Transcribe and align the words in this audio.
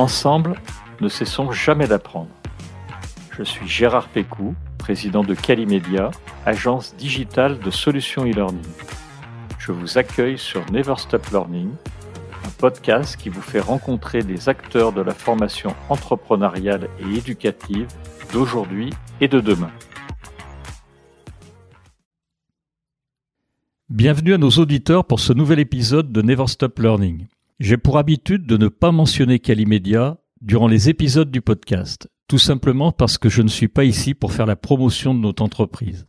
Ensemble, 0.00 0.54
ne 1.02 1.10
cessons 1.10 1.52
jamais 1.52 1.86
d'apprendre. 1.86 2.30
Je 3.36 3.42
suis 3.42 3.68
Gérard 3.68 4.08
Pécou, 4.08 4.54
président 4.78 5.22
de 5.22 5.34
Calimedia, 5.34 6.10
agence 6.46 6.96
digitale 6.96 7.58
de 7.58 7.70
solutions 7.70 8.24
e-learning. 8.24 8.64
Je 9.58 9.72
vous 9.72 9.98
accueille 9.98 10.38
sur 10.38 10.64
Never 10.72 10.94
Stop 10.96 11.26
Learning, 11.26 11.68
un 12.46 12.50
podcast 12.56 13.18
qui 13.18 13.28
vous 13.28 13.42
fait 13.42 13.60
rencontrer 13.60 14.22
des 14.22 14.48
acteurs 14.48 14.94
de 14.94 15.02
la 15.02 15.12
formation 15.12 15.74
entrepreneuriale 15.90 16.88
et 17.00 17.18
éducative 17.18 17.88
d'aujourd'hui 18.32 18.94
et 19.20 19.28
de 19.28 19.40
demain. 19.40 19.70
Bienvenue 23.90 24.32
à 24.32 24.38
nos 24.38 24.48
auditeurs 24.48 25.04
pour 25.04 25.20
ce 25.20 25.34
nouvel 25.34 25.58
épisode 25.58 26.10
de 26.10 26.22
Never 26.22 26.46
Stop 26.46 26.78
Learning. 26.78 27.26
J'ai 27.60 27.76
pour 27.76 27.98
habitude 27.98 28.46
de 28.46 28.56
ne 28.56 28.68
pas 28.68 28.90
mentionner 28.90 29.38
Calimedia 29.38 30.16
durant 30.40 30.66
les 30.66 30.88
épisodes 30.88 31.30
du 31.30 31.42
podcast, 31.42 32.08
tout 32.26 32.38
simplement 32.38 32.90
parce 32.90 33.18
que 33.18 33.28
je 33.28 33.42
ne 33.42 33.48
suis 33.48 33.68
pas 33.68 33.84
ici 33.84 34.14
pour 34.14 34.32
faire 34.32 34.46
la 34.46 34.56
promotion 34.56 35.14
de 35.14 35.20
notre 35.20 35.42
entreprise. 35.42 36.06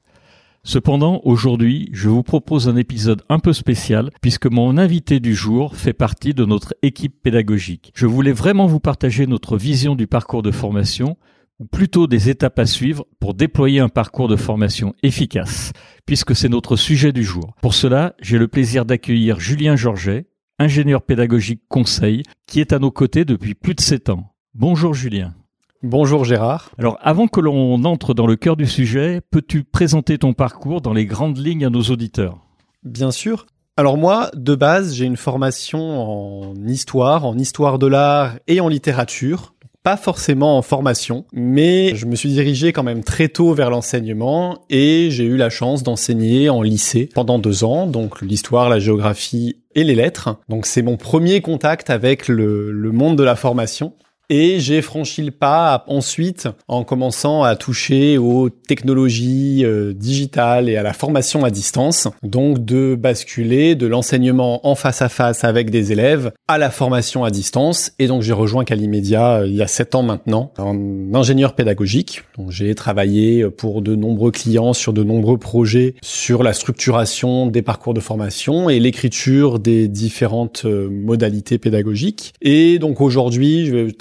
Cependant, 0.63 1.19
aujourd'hui, 1.25 1.89
je 1.91 2.07
vous 2.07 2.23
propose 2.23 2.69
un 2.69 2.77
épisode 2.77 3.23
un 3.27 3.39
peu 3.39 3.51
spécial 3.51 4.11
puisque 4.21 4.45
mon 4.45 4.77
invité 4.77 5.19
du 5.19 5.35
jour 5.35 5.75
fait 5.75 5.91
partie 5.91 6.33
de 6.33 6.45
notre 6.45 6.73
équipe 6.83 7.21
pédagogique. 7.21 7.91
Je 7.95 8.07
voulais 8.07 8.31
vraiment 8.31 8.67
vous 8.67 8.79
partager 8.79 9.27
notre 9.27 9.57
vision 9.57 9.95
du 9.95 10.07
parcours 10.07 10.43
de 10.43 10.51
formation 10.51 11.17
ou 11.59 11.65
plutôt 11.65 12.07
des 12.07 12.29
étapes 12.29 12.59
à 12.59 12.65
suivre 12.65 13.05
pour 13.19 13.33
déployer 13.33 13.81
un 13.81 13.89
parcours 13.89 14.29
de 14.29 14.37
formation 14.37 14.95
efficace, 15.03 15.73
puisque 16.05 16.33
c'est 16.33 16.47
notre 16.47 16.77
sujet 16.77 17.11
du 17.11 17.25
jour. 17.25 17.55
Pour 17.61 17.73
cela, 17.73 18.15
j'ai 18.21 18.37
le 18.37 18.47
plaisir 18.47 18.85
d'accueillir 18.85 19.41
Julien 19.41 19.75
Georget, 19.75 20.27
ingénieur 20.61 21.01
pédagogique 21.01 21.61
conseil, 21.67 22.23
qui 22.45 22.59
est 22.59 22.71
à 22.71 22.79
nos 22.79 22.91
côtés 22.91 23.25
depuis 23.25 23.55
plus 23.55 23.73
de 23.73 23.81
7 23.81 24.09
ans. 24.09 24.31
Bonjour 24.53 24.93
Julien. 24.93 25.33
Bonjour 25.81 26.23
Gérard. 26.23 26.69
Alors 26.77 26.99
avant 27.01 27.27
que 27.27 27.39
l'on 27.39 27.83
entre 27.83 28.13
dans 28.13 28.27
le 28.27 28.35
cœur 28.35 28.55
du 28.55 28.67
sujet, 28.67 29.21
peux-tu 29.31 29.63
présenter 29.63 30.19
ton 30.19 30.33
parcours 30.33 30.81
dans 30.81 30.93
les 30.93 31.05
grandes 31.05 31.39
lignes 31.39 31.65
à 31.65 31.71
nos 31.71 31.81
auditeurs? 31.81 32.37
Bien 32.83 33.09
sûr. 33.09 33.47
Alors 33.75 33.97
moi, 33.97 34.29
de 34.35 34.53
base, 34.53 34.93
j'ai 34.93 35.05
une 35.05 35.17
formation 35.17 35.79
en 35.79 36.55
histoire, 36.67 37.25
en 37.25 37.35
histoire 37.37 37.79
de 37.79 37.87
l'art 37.87 38.35
et 38.47 38.61
en 38.61 38.67
littérature 38.67 39.55
pas 39.83 39.97
forcément 39.97 40.57
en 40.57 40.61
formation, 40.61 41.25
mais 41.33 41.95
je 41.95 42.05
me 42.05 42.15
suis 42.15 42.29
dirigé 42.29 42.71
quand 42.71 42.83
même 42.83 43.03
très 43.03 43.29
tôt 43.29 43.53
vers 43.53 43.71
l'enseignement 43.71 44.59
et 44.69 45.09
j'ai 45.09 45.23
eu 45.23 45.37
la 45.37 45.49
chance 45.49 45.81
d'enseigner 45.81 46.49
en 46.49 46.61
lycée 46.61 47.09
pendant 47.13 47.39
deux 47.39 47.63
ans, 47.63 47.87
donc 47.87 48.21
l'histoire, 48.21 48.69
la 48.69 48.79
géographie 48.79 49.57
et 49.75 49.83
les 49.83 49.95
lettres. 49.95 50.39
Donc 50.49 50.65
c'est 50.65 50.81
mon 50.81 50.97
premier 50.97 51.41
contact 51.41 51.89
avec 51.89 52.27
le, 52.27 52.71
le 52.71 52.91
monde 52.91 53.17
de 53.17 53.23
la 53.23 53.35
formation. 53.35 53.93
Et 54.33 54.61
j'ai 54.61 54.81
franchi 54.81 55.23
le 55.23 55.31
pas 55.31 55.83
ensuite 55.87 56.47
en 56.69 56.85
commençant 56.85 57.43
à 57.43 57.57
toucher 57.57 58.17
aux 58.17 58.49
technologies 58.49 59.65
euh, 59.65 59.91
digitales 59.93 60.69
et 60.69 60.77
à 60.77 60.83
la 60.83 60.93
formation 60.93 61.43
à 61.43 61.49
distance. 61.49 62.07
Donc 62.23 62.63
de 62.63 62.95
basculer 62.95 63.75
de 63.75 63.87
l'enseignement 63.87 64.65
en 64.65 64.75
face 64.75 65.01
à 65.01 65.09
face 65.09 65.43
avec 65.43 65.69
des 65.69 65.91
élèves 65.91 66.31
à 66.47 66.57
la 66.57 66.69
formation 66.69 67.25
à 67.25 67.29
distance. 67.29 67.91
Et 67.99 68.07
donc 68.07 68.21
j'ai 68.21 68.31
rejoint 68.31 68.63
Calimedia 68.63 69.39
euh, 69.39 69.47
il 69.47 69.55
y 69.57 69.61
a 69.61 69.67
sept 69.67 69.95
ans 69.95 70.03
maintenant 70.03 70.53
en 70.57 70.77
ingénieur 71.13 71.53
pédagogique. 71.53 72.23
Donc 72.37 72.51
j'ai 72.51 72.73
travaillé 72.73 73.49
pour 73.49 73.81
de 73.81 73.97
nombreux 73.97 74.31
clients 74.31 74.71
sur 74.71 74.93
de 74.93 75.03
nombreux 75.03 75.39
projets 75.39 75.95
sur 76.01 76.41
la 76.41 76.53
structuration 76.53 77.47
des 77.47 77.63
parcours 77.63 77.93
de 77.93 77.99
formation 77.99 78.69
et 78.69 78.79
l'écriture 78.79 79.59
des 79.59 79.89
différentes 79.89 80.63
euh, 80.63 80.89
modalités 80.89 81.57
pédagogiques. 81.57 82.33
Et 82.41 82.79
donc 82.79 83.01
aujourd'hui 83.01 83.65
je 83.65 83.75
vais 83.75 83.91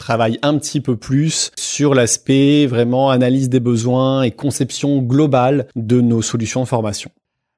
un 0.42 0.58
petit 0.58 0.80
peu 0.80 0.96
plus 0.96 1.50
sur 1.56 1.94
l'aspect 1.94 2.66
vraiment 2.66 3.10
analyse 3.10 3.48
des 3.48 3.60
besoins 3.60 4.22
et 4.22 4.30
conception 4.30 5.02
globale 5.02 5.66
de 5.76 6.00
nos 6.00 6.22
solutions 6.22 6.62
de 6.62 6.68
formation. 6.68 7.10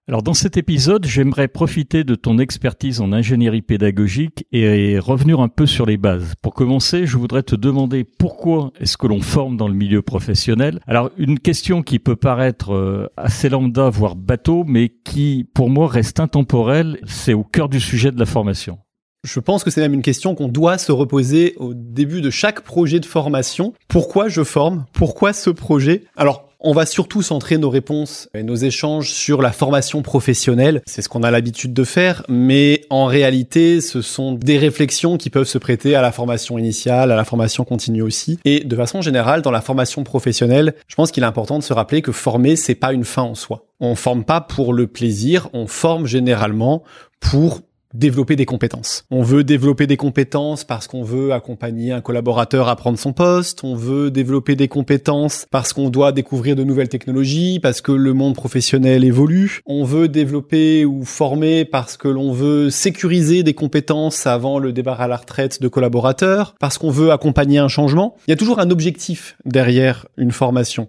Alors 0.09 0.25
dans 0.25 0.35
cet 0.35 0.57
épisode, 0.57 1.07
j'aimerais 1.07 1.47
profiter 1.47 2.03
de 2.03 2.17
ton 2.17 2.39
expertise 2.41 3.01
en 3.01 3.13
ingénierie 3.13 3.63
pédagogique 3.63 4.45
et 4.51 4.99
revenir 4.99 5.39
un 5.39 5.47
peu 5.47 5.65
sur 5.65 5.87
les 5.87 5.97
bases. 5.97 6.35
Pour 6.43 6.55
commencer, 6.55 7.07
je 7.07 7.17
voudrais 7.17 7.45
te 7.45 7.55
demander 7.55 8.03
pourquoi 8.03 8.73
est-ce 8.81 8.97
que 8.97 9.07
l'on 9.07 9.21
forme 9.21 9.57
dans 9.57 9.69
le 9.69 9.75
milieu 9.75 10.03
professionnel 10.03 10.81
Alors 10.89 11.11
une 11.19 11.39
question 11.39 11.83
qui 11.83 12.01
peut 12.01 12.17
paraître 12.17 12.75
euh, 12.75 13.07
assez 13.17 13.49
lambda, 13.49 13.91
voire 13.91 14.17
bateau, 14.17 14.65
mais 14.67 14.89
qui 14.89 15.47
pour 15.55 15.71
moi 15.71 15.87
reste 15.87 16.19
intemporelle, 16.19 16.99
c'est 17.07 17.33
au 17.33 17.45
cœur 17.45 17.69
du 17.69 17.79
sujet 17.79 18.11
de 18.11 18.19
la 18.19 18.27
formation. 18.27 18.81
Je 19.25 19.39
pense 19.39 19.63
que 19.63 19.71
c'est 19.71 19.81
même 19.81 19.95
une 19.95 20.03
question 20.03 20.35
qu'on 20.35 20.49
doit 20.49 20.79
se 20.79 20.91
reposer 20.91 21.55
au 21.59 21.75
début 21.75 22.23
de 22.23 22.31
chaque 22.31 22.63
projet 22.63 22.99
de 22.99 23.07
formation. 23.07 23.73
Pourquoi 23.87 24.27
je 24.29 24.43
forme? 24.43 24.85
Pourquoi 24.93 25.33
ce 25.33 25.49
projet? 25.49 26.03
Alors, 26.17 26.49
on 26.59 26.73
va 26.73 26.87
surtout 26.87 27.23
centrer 27.23 27.57
nos 27.57 27.71
réponses 27.71 28.29
et 28.35 28.43
nos 28.43 28.57
échanges 28.57 29.11
sur 29.11 29.41
la 29.41 29.53
formation 29.53 30.03
professionnelle. 30.03 30.83
C'est 30.87 31.03
ce 31.03 31.09
qu'on 31.09 31.23
a 31.23 31.31
l'habitude 31.31 31.73
de 31.73 31.85
faire, 31.85 32.25
mais 32.29 32.83
en 32.91 33.07
réalité, 33.07 33.81
ce 33.81 34.03
sont 34.03 34.33
des 34.33 34.59
réflexions 34.59 35.17
qui 35.19 35.31
peuvent 35.31 35.47
se 35.47 35.59
prêter 35.59 35.95
à 35.95 36.03
la 36.03 36.11
formation 36.11 36.59
initiale, 36.59 37.13
à 37.13 37.17
la 37.17 37.25
formation 37.25 37.63
continue 37.63 38.03
aussi. 38.03 38.41
Et 38.45 38.65
de 38.65 38.75
façon 38.75 39.03
générale, 39.03 39.41
dans 39.41 39.53
la 39.53 39.61
formation 39.61 40.03
professionnelle, 40.03 40.75
je 40.89 40.97
pense 40.97 41.13
qu'il 41.13 41.23
est 41.23 41.27
important 41.27 41.61
de 41.61 41.65
se 41.65 41.73
rappeler 41.73 42.03
que 42.03 42.11
former, 42.11 42.57
c'est 42.57 42.75
pas 42.75 42.93
une 42.93 43.05
fin 43.05 43.23
en 43.23 43.37
soi. 43.37 43.67
On 43.79 43.95
forme 43.95 44.25
pas 44.25 44.41
pour 44.41 44.73
le 44.73 44.89
plaisir, 44.89 45.49
on 45.53 45.69
forme 45.69 46.07
généralement 46.07 46.83
pour 47.21 47.61
développer 47.95 48.37
des 48.37 48.47
compétences. 48.47 49.05
On 49.11 49.23
veut 49.23 49.45
développer 49.45 49.87
des 49.87 49.97
compétences 49.97 50.65
parce 50.65 50.87
qu'on 50.87 51.03
veut 51.03 51.33
accompagner 51.33 51.93
un 51.93 52.01
collaborateur 52.01 52.69
à 52.69 52.77
prendre 52.77 52.99
son 52.99 53.13
poste, 53.13 53.65
on 53.65 53.75
veut 53.75 54.11
développer 54.11 54.57
des 54.57 54.69
compétences 54.69 55.47
parce 55.51 55.73
qu'on 55.73 55.91
doit 55.91 56.13
découvrir 56.13 56.57
de 56.57 56.65
nouvelles 56.65 56.89
technologies, 56.89 57.61
parce 57.61 57.81
que 57.81 57.93
le 57.93 58.13
monde 58.13 58.35
professionnel 58.35 59.05
évolue, 59.05 59.61
on 59.67 59.85
veut 59.85 60.09
développer 60.09 60.85
ou 60.85 61.05
former 61.05 61.65
parce 61.65 61.97
que 61.97 62.09
l'on 62.09 62.33
veut 62.33 62.71
sécuriser 62.71 63.43
des 63.43 63.55
compétences 63.55 64.27
avant 64.27 64.59
le 64.59 64.73
départ 64.73 65.01
à 65.01 65.09
la 65.09 65.17
retraite 65.17 65.61
de 65.61 65.69
collaborateurs, 65.69 66.55
parce 66.61 66.79
qu'on 66.79 66.91
veut 66.91 67.13
accompagner 67.13 67.59
un 67.59 67.69
changement. 67.69 68.17
Il 68.27 68.31
y 68.31 68.35
a 68.35 68.37
toujours 68.37 68.59
un 68.59 68.71
objectif 68.71 69.37
derrière 69.45 70.07
une 70.17 70.33
formation. 70.33 70.89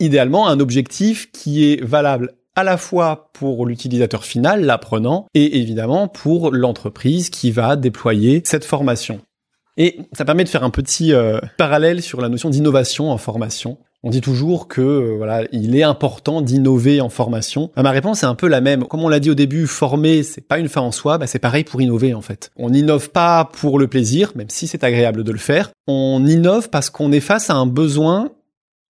Idéalement, 0.00 0.48
un 0.48 0.60
objectif 0.60 1.30
qui 1.30 1.70
est 1.70 1.82
valable 1.82 2.34
à 2.56 2.64
la 2.64 2.76
fois 2.76 3.30
pour 3.32 3.66
l'utilisateur 3.66 4.24
final, 4.24 4.64
l'apprenant, 4.64 5.26
et 5.34 5.58
évidemment 5.58 6.08
pour 6.08 6.52
l'entreprise 6.52 7.30
qui 7.30 7.50
va 7.50 7.76
déployer 7.76 8.42
cette 8.44 8.64
formation. 8.64 9.20
Et 9.76 9.98
ça 10.12 10.24
permet 10.24 10.44
de 10.44 10.48
faire 10.48 10.62
un 10.62 10.70
petit 10.70 11.12
euh, 11.12 11.40
parallèle 11.58 12.00
sur 12.00 12.20
la 12.20 12.28
notion 12.28 12.48
d'innovation 12.48 13.10
en 13.10 13.18
formation. 13.18 13.78
On 14.06 14.10
dit 14.10 14.20
toujours 14.20 14.68
que 14.68 14.82
euh, 14.82 15.14
voilà, 15.16 15.44
il 15.50 15.74
est 15.74 15.82
important 15.82 16.42
d'innover 16.42 17.00
en 17.00 17.08
formation. 17.08 17.70
Bah, 17.74 17.82
ma 17.82 17.90
réponse 17.90 18.22
est 18.22 18.26
un 18.26 18.34
peu 18.34 18.46
la 18.46 18.60
même. 18.60 18.84
Comme 18.84 19.02
on 19.02 19.08
l'a 19.08 19.18
dit 19.18 19.30
au 19.30 19.34
début, 19.34 19.66
former 19.66 20.22
c'est 20.22 20.46
pas 20.46 20.58
une 20.58 20.68
fin 20.68 20.82
en 20.82 20.92
soi, 20.92 21.18
bah, 21.18 21.26
c'est 21.26 21.38
pareil 21.38 21.64
pour 21.64 21.80
innover 21.80 22.14
en 22.14 22.20
fait. 22.20 22.50
On 22.56 22.70
n'innove 22.70 23.10
pas 23.10 23.48
pour 23.50 23.78
le 23.78 23.88
plaisir, 23.88 24.32
même 24.36 24.50
si 24.50 24.66
c'est 24.66 24.84
agréable 24.84 25.24
de 25.24 25.32
le 25.32 25.38
faire. 25.38 25.70
On 25.88 26.24
innove 26.24 26.68
parce 26.68 26.90
qu'on 26.90 27.10
est 27.12 27.20
face 27.20 27.50
à 27.50 27.54
un 27.54 27.66
besoin 27.66 28.30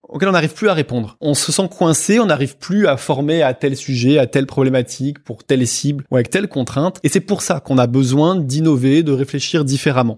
auquel 0.09 0.29
on 0.29 0.33
n'arrive 0.33 0.53
plus 0.53 0.69
à 0.69 0.73
répondre. 0.73 1.17
On 1.21 1.33
se 1.33 1.51
sent 1.51 1.69
coincé, 1.69 2.19
on 2.19 2.27
n'arrive 2.27 2.57
plus 2.57 2.87
à 2.87 2.97
former 2.97 3.43
à 3.43 3.53
tel 3.53 3.75
sujet, 3.75 4.17
à 4.17 4.27
telle 4.27 4.45
problématique, 4.45 5.19
pour 5.19 5.43
telle 5.43 5.65
cible 5.67 6.05
ou 6.11 6.15
avec 6.15 6.29
telle 6.29 6.47
contrainte. 6.47 6.99
Et 7.03 7.09
c'est 7.09 7.19
pour 7.19 7.41
ça 7.41 7.59
qu'on 7.59 7.77
a 7.77 7.87
besoin 7.87 8.35
d'innover, 8.35 9.03
de 9.03 9.11
réfléchir 9.11 9.65
différemment. 9.65 10.17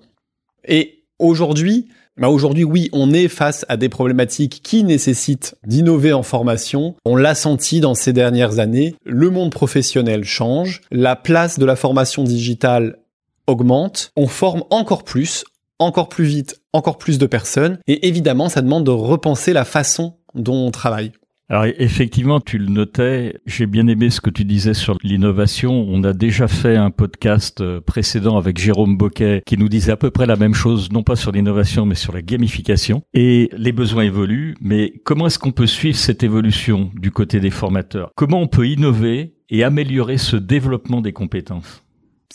Et 0.68 1.03
aujourd'hui, 1.20 1.88
bah 2.18 2.30
aujourd'hui, 2.30 2.64
oui, 2.64 2.90
on 2.94 3.14
est 3.14 3.28
face 3.28 3.64
à 3.70 3.78
des 3.78 3.90
problématiques 3.90 4.62
qui 4.64 4.84
nécessitent 4.84 5.56
d'innover 5.66 6.14
en 6.14 6.23
formation. 6.23 6.96
On 7.06 7.16
l'a 7.16 7.35
senti 7.35 7.79
dans 7.79 7.94
ces 7.94 8.11
dernières 8.11 8.58
années. 8.58 8.96
Le 9.06 9.29
monde 9.29 9.52
professionnel 9.52 10.23
change. 10.23 10.82
La 10.91 11.16
place 11.16 11.59
de 11.59 11.66
la 11.66 11.76
formation 11.76 12.23
digitale 12.23 12.97
augmente. 13.46 14.11
On 14.16 14.28
forme 14.28 14.64
encore 14.72 15.03
plus, 15.03 15.46
encore 15.79 16.09
plus 16.09 16.26
vite, 16.26 16.62
encore 16.74 16.97
plus 16.97 17.18
de 17.18 17.26
personnes. 17.26 17.79
Et 17.88 18.08
évidemment, 18.08 18.50
ça 18.50 18.62
demande 18.62 18.85
de 18.85 18.91
repenser 18.91 19.53
la 19.53 19.66
façon 19.66 20.18
dont 20.35 20.68
on 20.68 20.72
travaille. 20.72 21.12
Alors 21.50 21.66
effectivement, 21.78 22.41
tu 22.41 22.58
le 22.58 22.66
notais, 22.66 23.40
j'ai 23.46 23.68
bien 23.68 23.88
aimé 23.88 24.09
ce 24.09 24.20
que 24.20 24.29
tu 24.29 24.44
disais 24.44 24.74
sur 24.74 24.97
l'innovation. 25.02 25.85
On 25.88 26.03
a 26.03 26.12
déjà 26.12 26.50
fait 26.50 26.76
un 26.76 26.91
podcast 26.91 27.62
euh, 27.62 27.79
précédent 27.79 28.38
avec 28.38 28.58
Jérôme 28.58 28.97
Boquet 28.97 29.44
qui 29.46 29.58
nous 29.58 29.70
disait 29.70 29.94
à 29.94 29.97
peu 29.97 30.12
près 30.12 30.26
la 30.26 30.35
même 30.35 30.53
chose, 30.53 30.91
non 30.91 31.03
pas 31.03 31.16
sur 31.16 31.32
l'innovation, 31.32 31.85
mais 31.85 31.96
sur 31.96 32.12
la 32.12 32.22
gamification. 32.22 33.02
Et 33.14 33.50
les 33.56 33.72
besoins 33.72 34.03
évoluent, 34.03 34.56
mais 34.59 34.91
comment 35.06 35.28
est-ce 35.28 35.40
qu'on 35.40 35.53
peut 35.53 35.68
suivre 35.68 35.97
cette 35.97 36.22
évolution 36.22 36.91
du 36.96 37.12
côté 37.12 37.40
des 37.40 37.52
formateurs? 37.52 38.12
Comment 38.16 38.41
on 38.41 38.47
peut 38.47 38.68
innover 38.68 39.35
et 39.50 39.64
améliorer 39.64 40.18
ce 40.18 40.35
développement 40.35 41.00
des 41.00 41.14
compétences? 41.14 41.86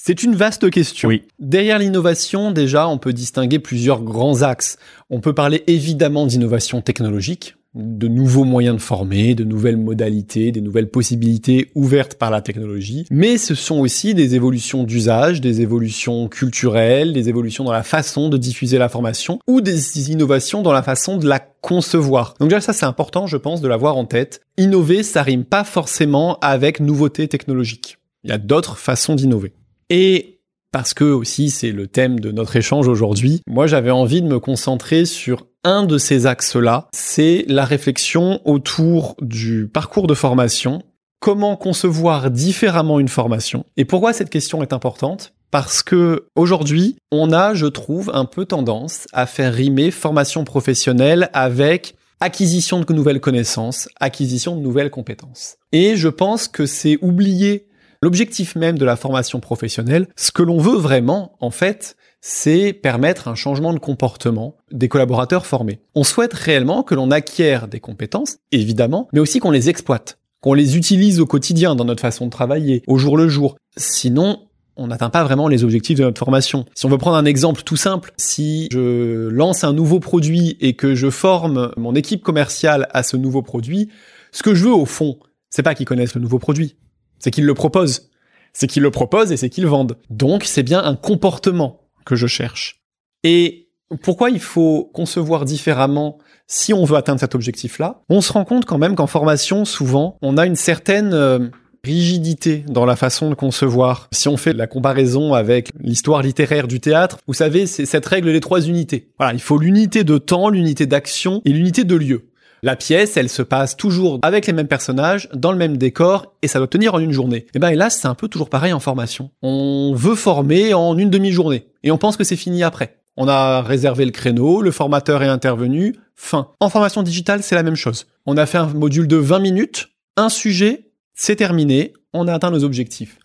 C'est 0.05 0.25
une 0.25 0.35
vaste 0.35 0.69
question. 0.69 1.11
Derrière 1.39 1.79
l'innovation, 1.79 2.51
déjà, 2.51 2.89
on 2.89 2.99
peut 2.99 3.13
distinguer 3.13 3.61
plusieurs 3.61 4.03
grands 4.03 4.43
axes. 4.43 4.77
On 5.11 5.21
peut 5.21 5.33
parler 5.33 5.63
évidemment 5.69 6.27
d'innovation 6.27 6.81
technologique. 6.81 7.55
de 7.75 8.09
nouveaux 8.09 8.45
moyens 8.45 8.77
de 8.77 8.83
former, 8.83 9.35
de 9.35 9.45
nouvelles 9.45 9.77
modalités, 9.77 10.51
des 10.51 10.61
nouvelles 10.61 10.91
possibilités 10.91 11.71
ouvertes 11.75 12.17
par 12.17 12.31
la 12.31 12.43
technologie, 12.43 13.07
mais 13.11 13.39
ce 13.39 13.55
sont 13.55 13.79
aussi 13.79 14.13
des 14.13 14.35
évolutions 14.35 14.85
d'usage, 14.85 15.41
des 15.41 15.63
évolutions 15.63 16.29
culturelles, 16.29 17.15
des 17.15 17.31
évolutions 17.31 17.65
dans 17.65 17.73
la 17.73 17.83
façon 17.83 18.29
de 18.29 18.37
diffuser 18.37 18.77
la 18.77 18.91
formation 18.91 19.39
ou 19.47 19.63
des 19.63 20.11
innovations 20.11 20.61
dans 20.61 20.73
la 20.73 20.83
façon 20.83 21.17
de 21.17 21.27
la 21.27 21.39
concevoir. 21.39 22.35
Donc 22.41 22.51
déjà 22.51 22.61
ça 22.61 22.75
c'est 22.75 22.85
important 22.85 23.27
je 23.27 23.39
pense 23.39 23.63
de 23.63 23.69
l'avoir 23.69 23.97
en 23.97 24.05
tête. 24.05 24.43
Innover 24.59 25.03
ça 25.03 25.23
rime 25.23 25.45
pas 25.45 25.65
forcément 25.65 26.39
avec 26.41 26.79
nouveauté 26.79 27.27
technologique. 27.27 27.97
Il 28.25 28.31
y 28.31 28.35
a 28.35 28.39
d'autres 28.39 28.77
façons 28.77 29.15
d'innover. 29.15 29.55
Et 29.95 30.41
parce 30.73 30.95
que 30.95 31.05
aussi 31.05 31.51
c'est 31.51 31.71
le 31.71 31.87
thème 31.87 32.19
de 32.19 32.33
notre 32.33 32.57
échange 32.57 32.89
aujourd'hui, 32.89 33.43
moi 33.47 33.67
j'avais 33.67 33.91
envie 33.91 34.23
de 34.23 34.27
me 34.27 34.41
concentrer 34.41 35.05
sur 35.05 35.47
un 35.65 35.85
de 35.85 35.99
ces 35.99 36.25
axes-là, 36.25 36.89
c'est 36.95 37.45
la 37.47 37.67
réflexion 37.67 38.41
autour 38.47 39.17
du 39.21 39.69
parcours 39.69 40.07
de 40.07 40.15
formation. 40.15 40.83
Comment 41.21 41.57
concevoir 41.57 42.31
différemment 42.31 43.01
une 43.01 43.09
formation? 43.09 43.67
Et 43.77 43.85
pourquoi 43.85 44.15
cette 44.15 44.31
question 44.31 44.63
est 44.63 44.73
importante? 44.73 45.35
Parce 45.51 45.83
que 45.83 46.25
aujourd'hui, 46.37 46.97
on 47.13 47.31
a, 47.31 47.53
je 47.53 47.67
trouve, 47.67 48.11
un 48.15 48.25
peu 48.25 48.47
tendance 48.47 49.07
à 49.13 49.27
faire 49.27 49.53
rimer 49.53 49.91
formation 49.91 50.45
professionnelle 50.45 51.29
avec 51.35 51.97
acquisition 52.21 52.81
de 52.81 52.93
nouvelles 52.95 53.21
connaissances, 53.21 53.91
acquisition 54.01 54.57
de 54.57 54.63
nouvelles 54.63 54.91
compétences. 54.91 55.57
Et 55.73 55.97
je 55.97 56.09
pense 56.09 56.49
que 56.49 56.65
c'est 56.65 56.97
oublier 57.03 57.67
l'objectif 58.03 58.57
même 58.57 58.77
de 58.77 58.85
la 58.85 58.97
formation 58.97 59.41
professionnelle. 59.41 60.09
Ce 60.17 60.33
que 60.33 60.43
l'on 60.43 60.59
veut 60.59 60.77
vraiment, 60.77 61.37
en 61.41 61.51
fait, 61.51 61.97
c'est 62.21 62.73
permettre 62.73 63.29
un 63.29 63.35
changement 63.35 63.73
de 63.73 63.79
comportement 63.79 64.57
des 64.71 64.89
collaborateurs 64.89 65.47
formés. 65.47 65.81
On 65.95 66.05
souhaite 66.05 66.35
réellement 66.35 66.83
que 66.83 66.95
l'on 66.95 67.11
acquiert 67.11 67.69
des 67.69 67.81
compétences, 67.81 68.39
évidemment, 68.51 69.09
mais 69.13 69.21
aussi 69.21 69.41
qu'on 69.41 69.51
les 69.51 69.69
exploite, 69.69 70.19
qu'on 70.41 70.55
les 70.55 70.77
utilise 70.77 71.21
au 71.21 71.27
quotidien 71.27 71.75
dans 71.75 71.85
notre 71.85 72.03
façon 72.03 72.27
de 72.27 72.31
travailler, 72.31 72.83
au 72.87 72.99
jour 72.99 73.17
le 73.17 73.29
jour. 73.29 73.57
Sinon, 73.77 74.41
on 74.77 74.87
n'atteint 74.87 75.11
pas 75.11 75.25
vraiment 75.25 75.49
les 75.49 75.65
objectifs 75.65 75.99
de 75.99 76.05
notre 76.05 76.19
formation. 76.19 76.65
Si 76.75 76.87
on 76.87 76.89
veut 76.89 76.99
prendre 76.99 77.17
un 77.17 77.25
exemple 77.25 77.63
tout 77.63 77.77
simple, 77.77 78.13
si 78.17 78.69
je 78.73 79.29
lance 79.29 79.65
un 79.65 79.73
nouveau 79.73 80.01
produit 80.01 80.57
et 80.61 80.75
que 80.75 80.95
je 80.95 81.11
forme 81.11 81.73
mon 81.77 81.95
équipe 81.95 82.23
commerciale 82.23 82.89
à 82.93 83.03
ce 83.03 83.17
nouveau 83.17 83.43
produit, 83.43 83.91
ce 84.33 84.43
que 84.43 84.55
je 84.55 84.65
veux 84.65 84.73
au 84.73 84.87
fond, 84.87 85.19
c'est 85.51 85.63
pas 85.63 85.75
qu'ils 85.75 85.87
connaissent 85.87 86.15
le 86.15 86.21
nouveau 86.23 86.39
produit, 86.39 86.77
c'est 87.23 87.31
qu'ils 87.31 87.47
le 87.47 87.55
proposent. 87.55 88.11
C'est 88.53 88.67
qu'ils 88.67 88.83
le 88.83 88.91
proposent 88.91 89.33
et 89.33 89.37
c'est 89.37 89.49
qu'ils 89.49 89.67
vendent. 89.67 89.97
Donc 90.11 90.45
c'est 90.45 90.63
bien 90.63 90.83
un 90.85 90.97
comportement 90.97 91.81
que 92.05 92.17
je 92.17 92.27
cherche. 92.27 92.83
Et 93.23 93.69
pourquoi 94.03 94.31
il 94.31 94.41
faut 94.41 94.91
concevoir 94.93 95.45
différemment 95.45 96.19
si 96.47 96.75
on 96.75 96.85
veut 96.85 96.97
atteindre 96.97 97.21
cet 97.21 97.35
objectif-là? 97.35 98.03
On 98.09 98.21
se 98.21 98.33
rend 98.33 98.45
compte 98.45 98.65
quand 98.65 98.79
même 98.79 98.97
qu'en 98.97 99.07
formation, 99.07 99.65
souvent, 99.65 100.19
on 100.21 100.37
a 100.37 100.47
une 100.47 100.57
certaine 100.57 101.15
euh, 101.15 101.49
rigidité 101.85 102.65
dans 102.69 102.85
la 102.85 102.97
façon 102.97 103.31
de 103.31 103.35
concevoir. 103.35 104.09
Si 104.13 104.29
on 104.29 104.37
fait 104.37 104.53
la 104.53 104.67
comparaison 104.67 105.35
avec 105.35 105.71
l'histoire 105.81 106.23
littéraire 106.23 106.69
du 106.69 106.81
théâtre, 106.81 107.19
vous 107.27 107.35
savez, 107.35 107.67
c'est 107.67 107.87
cette 107.87 108.07
règle 108.07 108.33
des 108.33 108.41
trois 108.41 108.61
unités. 108.61 109.11
Voilà, 109.19 109.35
il 109.35 109.41
faut 109.41 109.59
l'unité 109.59 110.05
de 110.05 110.19
temps, 110.19 110.49
l'unité 110.49 110.87
d'action 110.87 111.41
et 111.45 111.51
l'unité 111.51 111.85
de 111.85 111.95
lieu. 111.95 112.32
La 112.65 112.77
pièce, 112.77 113.17
elle 113.17 113.29
se 113.29 113.43
passe 113.43 113.77
toujours 113.77 114.21
avec 114.23 114.47
les 114.47 114.53
mêmes 114.53 114.69
personnages, 114.69 115.29
dans 115.35 115.51
le 115.51 115.59
même 115.59 115.79
décor, 115.79 116.37
et 116.43 116.47
ça 116.47 116.61
doit 116.61 116.69
tenir 116.69 116.95
en 116.95 117.01
une 117.01 117.11
journée. 117.11 117.39
Et 117.39 117.47
eh 117.55 117.59
ben 117.59 117.71
hélas, 117.71 117.99
c'est 118.01 118.07
un 118.07 118.15
peu 118.15 118.29
toujours 118.29 118.49
pareil 118.49 118.73
en 118.73 118.79
formation. 118.79 119.33
On 119.43 119.95
veut 119.97 120.15
former 120.15 120.73
en 120.73 120.97
une 120.97 121.11
demi-journée, 121.11 121.67
et 121.83 121.91
on 121.91 121.99
pense 121.99 122.17
que 122.17 122.23
c'est 122.23 122.37
fini 122.37 122.63
après. 122.63 123.01
On 123.17 123.27
a 123.27 123.63
réservé 123.63 124.05
le 124.05 124.13
créneau, 124.13 124.63
le 124.63 124.71
formateur 124.71 125.25
est 125.25 125.29
intervenu, 125.29 125.97
fin. 126.15 126.51
En 126.61 126.69
formation 126.69 127.03
digitale, 127.03 127.43
c'est 127.43 127.57
la 127.57 127.65
même 127.65 127.75
chose. 127.75 128.07
On 128.27 128.37
a 128.37 128.47
fait 128.47 128.59
un 128.59 128.67
module 128.67 129.09
de 129.09 129.17
20 129.17 129.41
minutes, 129.41 129.89
un 130.17 130.29
sujet, 130.29 130.93
c'est 131.15 131.35
terminé, 131.35 131.93
on 132.13 132.29
a 132.29 132.35
atteint 132.35 132.53
nos 132.53 132.63
objectifs. 132.63 133.19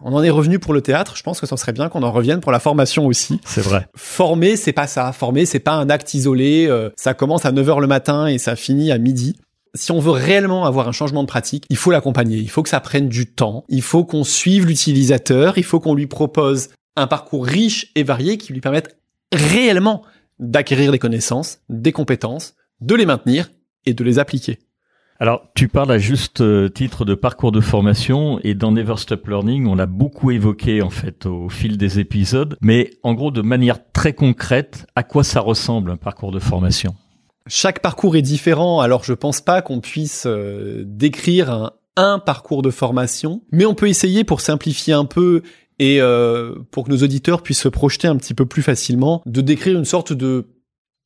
On 0.00 0.12
en 0.12 0.22
est 0.22 0.30
revenu 0.30 0.58
pour 0.58 0.74
le 0.74 0.80
théâtre. 0.80 1.16
Je 1.16 1.22
pense 1.22 1.40
que 1.40 1.46
ce 1.46 1.56
serait 1.56 1.72
bien 1.72 1.88
qu'on 1.88 2.02
en 2.02 2.12
revienne 2.12 2.40
pour 2.40 2.52
la 2.52 2.60
formation 2.60 3.06
aussi. 3.06 3.40
C'est 3.44 3.60
vrai. 3.60 3.86
Former, 3.94 4.56
c'est 4.56 4.72
pas 4.72 4.86
ça. 4.86 5.12
Former, 5.12 5.46
c'est 5.46 5.60
pas 5.60 5.74
un 5.74 5.88
acte 5.88 6.14
isolé. 6.14 6.66
Euh, 6.68 6.90
ça 6.96 7.14
commence 7.14 7.44
à 7.44 7.52
9h 7.52 7.80
le 7.80 7.86
matin 7.86 8.26
et 8.26 8.38
ça 8.38 8.56
finit 8.56 8.92
à 8.92 8.98
midi. 8.98 9.36
Si 9.74 9.90
on 9.90 9.98
veut 9.98 10.12
réellement 10.12 10.66
avoir 10.66 10.88
un 10.88 10.92
changement 10.92 11.22
de 11.22 11.28
pratique, 11.28 11.64
il 11.68 11.76
faut 11.76 11.90
l'accompagner. 11.90 12.38
Il 12.38 12.50
faut 12.50 12.62
que 12.62 12.68
ça 12.68 12.80
prenne 12.80 13.08
du 13.08 13.26
temps. 13.26 13.64
Il 13.68 13.82
faut 13.82 14.04
qu'on 14.04 14.24
suive 14.24 14.66
l'utilisateur. 14.66 15.58
Il 15.58 15.64
faut 15.64 15.80
qu'on 15.80 15.94
lui 15.94 16.06
propose 16.06 16.68
un 16.96 17.06
parcours 17.06 17.44
riche 17.44 17.90
et 17.94 18.02
varié 18.02 18.38
qui 18.38 18.52
lui 18.52 18.60
permette 18.60 18.96
réellement 19.32 20.02
d'acquérir 20.38 20.92
des 20.92 20.98
connaissances, 20.98 21.58
des 21.68 21.92
compétences, 21.92 22.54
de 22.80 22.94
les 22.94 23.06
maintenir 23.06 23.50
et 23.86 23.94
de 23.94 24.04
les 24.04 24.18
appliquer. 24.18 24.58
Alors, 25.24 25.48
tu 25.54 25.68
parles 25.68 25.90
à 25.90 25.96
juste 25.96 26.42
euh, 26.42 26.68
titre 26.68 27.06
de 27.06 27.14
parcours 27.14 27.50
de 27.50 27.62
formation 27.62 28.38
et 28.44 28.52
dans 28.52 28.72
Never 28.72 28.98
Stop 28.98 29.26
Learning, 29.26 29.66
on 29.66 29.74
l'a 29.74 29.86
beaucoup 29.86 30.30
évoqué 30.30 30.82
en 30.82 30.90
fait 30.90 31.24
au 31.24 31.48
fil 31.48 31.78
des 31.78 31.98
épisodes, 31.98 32.58
mais 32.60 32.90
en 33.02 33.14
gros 33.14 33.30
de 33.30 33.40
manière 33.40 33.78
très 33.94 34.12
concrète, 34.12 34.84
à 34.96 35.02
quoi 35.02 35.24
ça 35.24 35.40
ressemble 35.40 35.90
un 35.92 35.96
parcours 35.96 36.30
de 36.30 36.38
formation? 36.38 36.94
Chaque 37.46 37.80
parcours 37.80 38.16
est 38.16 38.20
différent, 38.20 38.80
alors 38.80 39.02
je 39.02 39.14
pense 39.14 39.40
pas 39.40 39.62
qu'on 39.62 39.80
puisse 39.80 40.24
euh, 40.26 40.82
décrire 40.84 41.70
un, 41.96 42.18
parcours 42.18 42.60
de 42.60 42.68
formation, 42.68 43.40
mais 43.50 43.64
on 43.64 43.72
peut 43.72 43.88
essayer 43.88 44.24
pour 44.24 44.42
simplifier 44.42 44.92
un 44.92 45.06
peu 45.06 45.40
et 45.78 46.02
euh, 46.02 46.54
pour 46.70 46.84
que 46.84 46.90
nos 46.90 47.02
auditeurs 47.02 47.42
puissent 47.42 47.62
se 47.62 47.68
projeter 47.68 48.08
un 48.08 48.16
petit 48.16 48.34
peu 48.34 48.44
plus 48.44 48.60
facilement, 48.60 49.22
de 49.24 49.40
décrire 49.40 49.78
une 49.78 49.86
sorte 49.86 50.12
de 50.12 50.50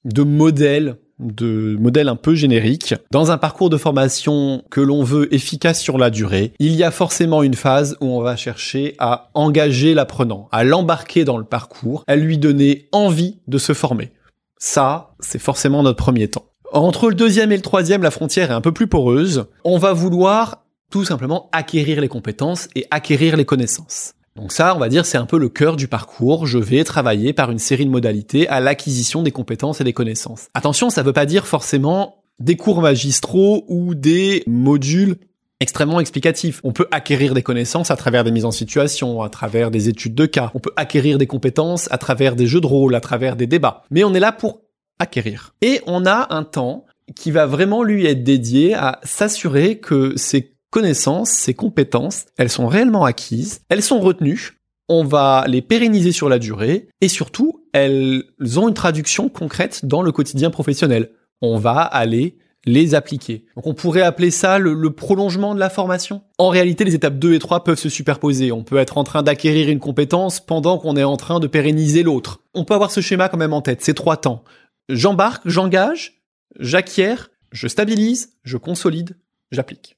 de 0.05 0.23
modèle 0.25 0.97
de 1.19 1.77
modèle 1.79 2.09
un 2.09 2.17
peu 2.17 2.35
générique. 2.35 2.95
Dans 3.11 3.31
un 3.31 3.39
parcours 3.39 3.71
de 3.71 3.77
formation 3.77 4.63
que 4.71 4.81
l'on 4.81 5.03
veut 5.03 5.33
efficace 5.35 5.81
sur 5.81 5.99
la 5.99 6.11
durée, 6.11 6.53
il 6.59 6.75
y 6.75 6.85
a 6.85 6.91
forcément 6.91 7.43
une 7.43 7.55
phase 7.55 7.97
où 8.01 8.07
on 8.07 8.21
va 8.21 8.37
chercher 8.37 8.95
à 8.99 9.31
engager 9.35 9.95
l'apprenant, 9.95 10.49
à 10.53 10.65
l'embarquer 10.65 11.25
dans 11.25 11.39
le 11.39 11.45
parcours, 11.45 12.05
à 12.07 12.17
lui 12.17 12.39
donner 12.39 12.89
envie 12.93 13.39
de 13.49 13.59
se 13.59 13.73
former. 13.73 14.13
Ça, 14.59 15.15
c'est 15.21 15.41
forcément 15.41 15.83
notre 15.83 15.99
premier 15.99 16.29
temps. 16.29 16.47
Entre 16.73 17.09
le 17.09 17.15
deuxième 17.15 17.53
et 17.53 17.57
le 17.57 17.63
troisième, 17.63 18.03
la 18.03 18.11
frontière 18.11 18.51
est 18.51 18.55
un 18.55 18.61
peu 18.61 18.73
plus 18.73 18.89
poreuse. 18.89 19.47
On 19.65 19.79
va 19.79 19.93
vouloir 19.93 20.65
tout 20.91 21.05
simplement 21.05 21.49
acquérir 21.53 22.01
les 22.01 22.09
compétences 22.09 22.69
et 22.75 22.87
acquérir 22.91 23.37
les 23.37 23.45
connaissances. 23.45 24.15
Donc 24.39 24.53
ça, 24.53 24.77
on 24.77 24.79
va 24.79 24.89
dire, 24.89 25.05
c'est 25.05 25.19
un 25.19 25.27
peu 25.27 25.37
le 25.37 25.49
cœur 25.49 25.75
du 25.75 25.89
parcours. 25.89 26.47
Je 26.47 26.59
vais 26.59 26.85
travailler 26.85 27.33
par 27.33 27.51
une 27.51 27.59
série 27.59 27.85
de 27.85 27.91
modalités 27.91 28.47
à 28.47 28.61
l'acquisition 28.61 29.25
des 29.25 29.33
compétences 29.33 29.81
et 29.81 29.85
des 29.85 29.93
connaissances. 29.93 30.49
Attention, 30.55 30.91
ça 30.91 31.03
ne 31.03 31.07
veut 31.07 31.13
pas 31.13 31.27
dire 31.27 31.45
forcément 31.45 32.23
des 32.39 32.57
cours 32.57 32.81
magistraux 32.81 33.65
ou 33.67 33.97
des 33.97 34.45
modules 34.47 35.17
extrêmement 35.59 35.99
explicatifs. 35.99 36.61
On 36.63 36.73
peut 36.73 36.87
acquérir 36.93 37.35
des 37.35 37.43
connaissances 37.43 37.91
à 37.91 37.97
travers 37.97 38.23
des 38.23 38.31
mises 38.31 38.45
en 38.45 38.53
situation, 38.53 39.23
à 39.23 39.29
travers 39.29 39.73
des 39.73 39.89
études 39.89 40.15
de 40.15 40.27
cas. 40.27 40.53
On 40.55 40.61
peut 40.61 40.73
acquérir 40.77 41.19
des 41.19 41.27
compétences 41.27 41.89
à 41.91 41.99
travers 41.99 42.37
des 42.37 42.47
jeux 42.47 42.61
de 42.61 42.67
rôle, 42.67 42.95
à 42.95 43.01
travers 43.01 43.35
des 43.35 43.49
débats. 43.49 43.83
Mais 43.91 44.05
on 44.05 44.15
est 44.15 44.21
là 44.21 44.31
pour 44.31 44.61
acquérir. 45.01 45.57
Et 45.63 45.81
on 45.89 46.07
a 46.07 46.33
un 46.33 46.45
temps 46.45 46.87
qui 47.17 47.33
va 47.33 47.47
vraiment 47.47 47.83
lui 47.83 48.07
être 48.07 48.23
dédié 48.23 48.75
à 48.75 49.01
s'assurer 49.03 49.81
que 49.81 50.13
ces 50.17 50.55
connaissances, 50.71 51.31
ces 51.31 51.55
compétences, 51.55 52.27
elles 52.37 52.51
sont 52.51 52.67
réellement 52.67 53.05
acquises, 53.05 53.61
elles 53.69 53.83
sont 53.83 54.01
retenues, 54.01 54.59
on 54.89 55.05
va 55.05 55.45
les 55.47 55.63
pérenniser 55.63 56.13
sur 56.13 56.29
la 56.29 56.39
durée 56.39 56.89
et 57.01 57.09
surtout, 57.09 57.65
elles 57.73 58.25
ont 58.57 58.69
une 58.69 58.75
traduction 58.75 59.29
concrète 59.29 59.85
dans 59.85 60.03
le 60.03 60.13
quotidien 60.13 60.51
professionnel. 60.51 61.11
On 61.43 61.59
va 61.59 61.81
aller 61.81 62.39
les 62.65 62.95
appliquer. 62.95 63.45
Donc 63.55 63.67
on 63.67 63.75
pourrait 63.75 64.03
appeler 64.03 64.31
ça 64.31 64.59
le, 64.59 64.91
prolongement 64.91 65.55
de 65.55 65.61
la 65.61 65.71
formation. 65.71 66.23
En 66.39 66.49
réalité, 66.49 66.85
les 66.85 66.95
étapes 66.95 67.19
2 67.19 67.35
et 67.35 67.39
3 67.39 67.65
peuvent 67.65 67.79
se 67.79 67.89
superposer. 67.89 68.51
On 68.51 68.65
peut 68.65 68.79
être 68.79 68.99
en 68.99 69.05
train 69.05 69.23
d'acquérir 69.23 69.69
une 69.69 69.79
compétence 69.79 70.41
pendant 70.41 70.79
qu'on 70.79 70.97
est 70.97 71.05
en 71.05 71.17
train 71.17 71.39
de 71.39 71.47
pérenniser 71.47 72.03
l'autre. 72.03 72.41
On 72.55 72.65
peut 72.65 72.75
avoir 72.75 72.91
ce 72.91 73.01
schéma 73.01 73.29
quand 73.29 73.37
même 73.37 73.53
en 73.53 73.63
tête, 73.63 73.83
ces 73.83 73.95
trois 73.95 74.17
temps. 74.17 74.43
J'embarque, 74.89 75.43
j'engage, 75.47 76.23
j'acquiers, 76.59 77.17
je 77.53 77.69
stabilise, 77.69 78.35
je 78.43 78.57
consolide, 78.57 79.17
j'applique. 79.53 79.98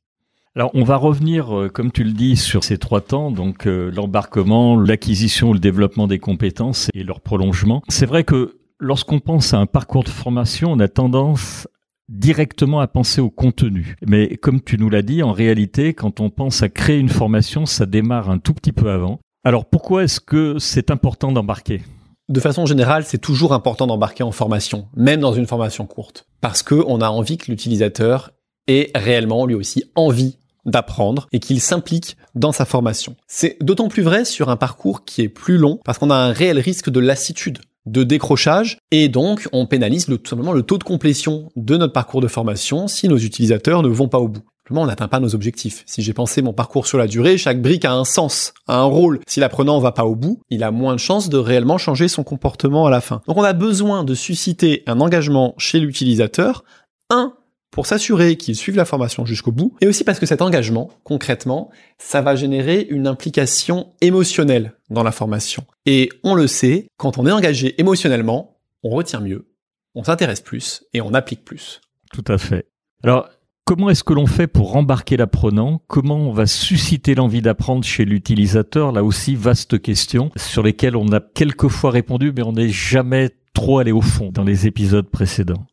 Alors 0.57 0.73
on 0.75 0.83
va 0.83 0.97
revenir, 0.97 1.57
euh, 1.57 1.69
comme 1.69 1.93
tu 1.93 2.03
le 2.03 2.11
dis, 2.11 2.37
sur 2.37 2.65
ces 2.65 2.77
trois 2.77 3.01
temps, 3.01 3.31
donc 3.31 3.69
euh, 3.69 3.89
l'embarquement, 3.95 4.77
l'acquisition, 4.77 5.53
le 5.53 5.61
développement 5.61 6.09
des 6.09 6.19
compétences 6.19 6.89
et 6.93 7.05
leur 7.05 7.21
prolongement. 7.21 7.83
C'est 7.89 8.07
vrai 8.07 8.25
que 8.25 8.59
lorsqu'on 8.81 9.21
pense 9.21 9.55
à 9.55 9.59
un 9.59 9.67
parcours 9.67 10.03
de 10.03 10.09
formation, 10.09 10.73
on 10.73 10.81
a 10.81 10.89
tendance 10.89 11.69
directement 12.09 12.81
à 12.81 12.89
penser 12.89 13.21
au 13.21 13.31
contenu. 13.31 13.95
Mais 14.05 14.37
comme 14.39 14.61
tu 14.61 14.77
nous 14.77 14.91
l'as 14.91 15.03
dit, 15.03 15.23
en 15.23 15.31
réalité, 15.31 15.95
quand 15.95 16.19
on 16.19 16.31
pense 16.31 16.65
à 16.65 16.69
créer 16.69 16.99
une 16.99 17.09
formation, 17.09 17.65
ça 17.65 17.87
démarre 17.87 18.29
un 18.29 18.39
tout 18.39 18.53
petit 18.53 18.73
peu 18.73 18.91
avant. 18.91 19.21
Alors 19.45 19.67
pourquoi 19.67 20.03
est-ce 20.03 20.19
que 20.19 20.59
c'est 20.59 20.91
important 20.91 21.31
d'embarquer? 21.31 21.81
De 22.29 22.41
façon 22.41 22.67
générale, 22.67 23.05
c'est 23.05 23.19
toujours 23.19 23.53
important 23.53 23.87
d'embarquer 23.87 24.25
en 24.25 24.33
formation, 24.33 24.89
même 24.97 25.21
dans 25.21 25.33
une 25.33 25.47
formation 25.47 25.87
courte, 25.87 26.27
parce 26.41 26.65
que 26.65 26.75
on 26.89 27.01
a 27.01 27.09
envie 27.09 27.39
que 27.39 27.53
l'utilisateur 27.53 28.33
ait 28.67 28.91
réellement 28.97 29.47
lui 29.47 29.55
aussi 29.55 29.85
envie 29.95 30.40
d'apprendre 30.65 31.27
et 31.33 31.41
qu'il 31.41 31.61
s'implique 31.61 32.17
dans 32.35 32.53
sa 32.53 32.65
formation. 32.65 33.17
C'est 33.27 33.57
d'autant 33.61 33.89
plus 33.89 34.03
vrai 34.03 34.25
sur 34.25 34.49
un 34.49 34.57
parcours 34.57 35.05
qui 35.05 35.23
est 35.23 35.29
plus 35.29 35.59
long 35.59 35.81
parce 35.85 35.99
qu'on 35.99 36.11
a 36.11 36.17
un 36.17 36.33
réel 36.33 36.59
risque 36.59 36.91
de 36.91 37.01
lassitude 37.01 37.59
de 37.87 38.05
décrochage 38.05 38.79
et 38.91 39.09
donc 39.09 39.49
on 39.53 39.67
pénalise 39.67 40.09
le, 40.09 40.19
tout 40.19 40.29
simplement 40.29 40.53
le 40.53 40.63
taux 40.63 40.79
de 40.79 40.85
complétion 40.85 41.51
de 41.57 41.77
notre 41.77 41.93
parcours 41.93 42.21
de 42.21 42.29
formation 42.29 42.89
si 42.89 43.09
nos 43.09 43.17
utilisateurs 43.17 43.83
ne 43.83 43.89
vont 43.89 44.09
pas 44.09 44.19
au 44.19 44.29
bout. 44.29 44.43
On 44.73 44.87
n'atteint 44.87 45.09
pas 45.09 45.21
nos 45.21 45.35
objectifs. 45.35 45.83
Si 45.87 46.01
j'ai 46.01 46.13
pensé 46.13 46.43
mon 46.43 46.53
parcours 46.53 46.87
sur 46.87 46.97
la 46.97 47.09
durée, 47.09 47.39
chaque 47.39 47.61
brique 47.61 47.85
a 47.85 47.93
un 47.93 48.05
sens, 48.05 48.55
a 48.69 48.77
un 48.77 48.85
rôle. 48.85 49.21
Si 49.27 49.41
l'apprenant 49.41 49.81
va 49.81 49.93
pas 49.93 50.05
au 50.05 50.15
bout, 50.15 50.41
il 50.49 50.63
a 50.63 50.71
moins 50.71 50.95
de 50.95 51.01
chances 51.01 51.29
de 51.29 51.39
réellement 51.39 51.79
changer 51.79 52.09
son 52.09 52.23
comportement 52.23 52.87
à 52.87 52.91
la 52.91 53.01
fin. 53.01 53.21
Donc 53.27 53.37
on 53.37 53.43
a 53.43 53.53
besoin 53.53 54.05
de 54.05 54.15
susciter 54.15 54.83
un 54.87 55.01
engagement 55.01 55.55
chez 55.59 55.81
l'utilisateur. 55.81 56.65
Un, 57.11 57.35
pour 57.71 57.87
s'assurer 57.87 58.37
qu'il 58.37 58.57
suive 58.57 58.77
la 58.77 58.85
formation 58.85 59.25
jusqu'au 59.25 59.53
bout, 59.53 59.77
et 59.81 59.87
aussi 59.87 60.05
parce 60.05 60.19
que 60.19 60.27
cet 60.27 60.43
engagement, 60.43 60.91
concrètement, 61.05 61.71
ça 61.99 62.21
va 62.21 62.35
générer 62.35 62.87
une 62.91 63.07
implication 63.07 63.93
émotionnelle 64.01 64.73
dans 64.91 65.03
la 65.03 65.13
formation. 65.13 65.65
Et 65.87 66.09
on 66.25 66.35
le 66.35 66.47
sait, 66.47 66.89
quand 66.97 67.19
on 67.19 67.27
est 67.27 67.33
engagé 67.33 67.81
émotionnellement, 67.81 68.57
on 68.83 68.91
retient 68.91 69.21
mieux, 69.21 69.47
on 69.95 70.05
s'intéresse 70.05 70.41
plus 70.41 70.85
et 70.95 71.01
on 71.01 71.15
applique 71.15 71.45
plus. 71.45 71.81
Tout 72.13 72.25
à 72.27 72.39
fait. 72.39 72.67
Alors, 73.05 73.29
comment 73.65 73.89
est-ce 73.89 74.05
que 74.05 74.15
l'on 74.15 74.27
fait 74.27 74.49
pour 74.49 74.77
embarquer 74.77 75.17
l'apprenant? 75.17 75.81
Comment 75.87 76.17
on 76.17 76.33
va 76.33 76.47
susciter 76.47 77.15
l'envie 77.15 77.43
d'apprendre 77.43 77.85
chez 77.85 78.05
l'utilisateur? 78.05 78.91
Là 78.91 79.05
aussi, 79.05 79.37
vaste 79.37 79.81
question 79.81 80.31
sur 80.37 80.63
lesquelles 80.63 80.97
on 80.97 81.13
a 81.13 81.21
quelquefois 81.21 81.91
répondu, 81.91 82.33
mais 82.37 82.43
on 82.43 82.53
n'est 82.53 82.69
jamais 82.69 83.31
trop 83.53 83.79
allé 83.79 83.93
au 83.93 84.01
fond 84.01 84.31
dans 84.33 84.45
les 84.45 84.67
épisodes 84.67 85.09
précédents. 85.09 85.67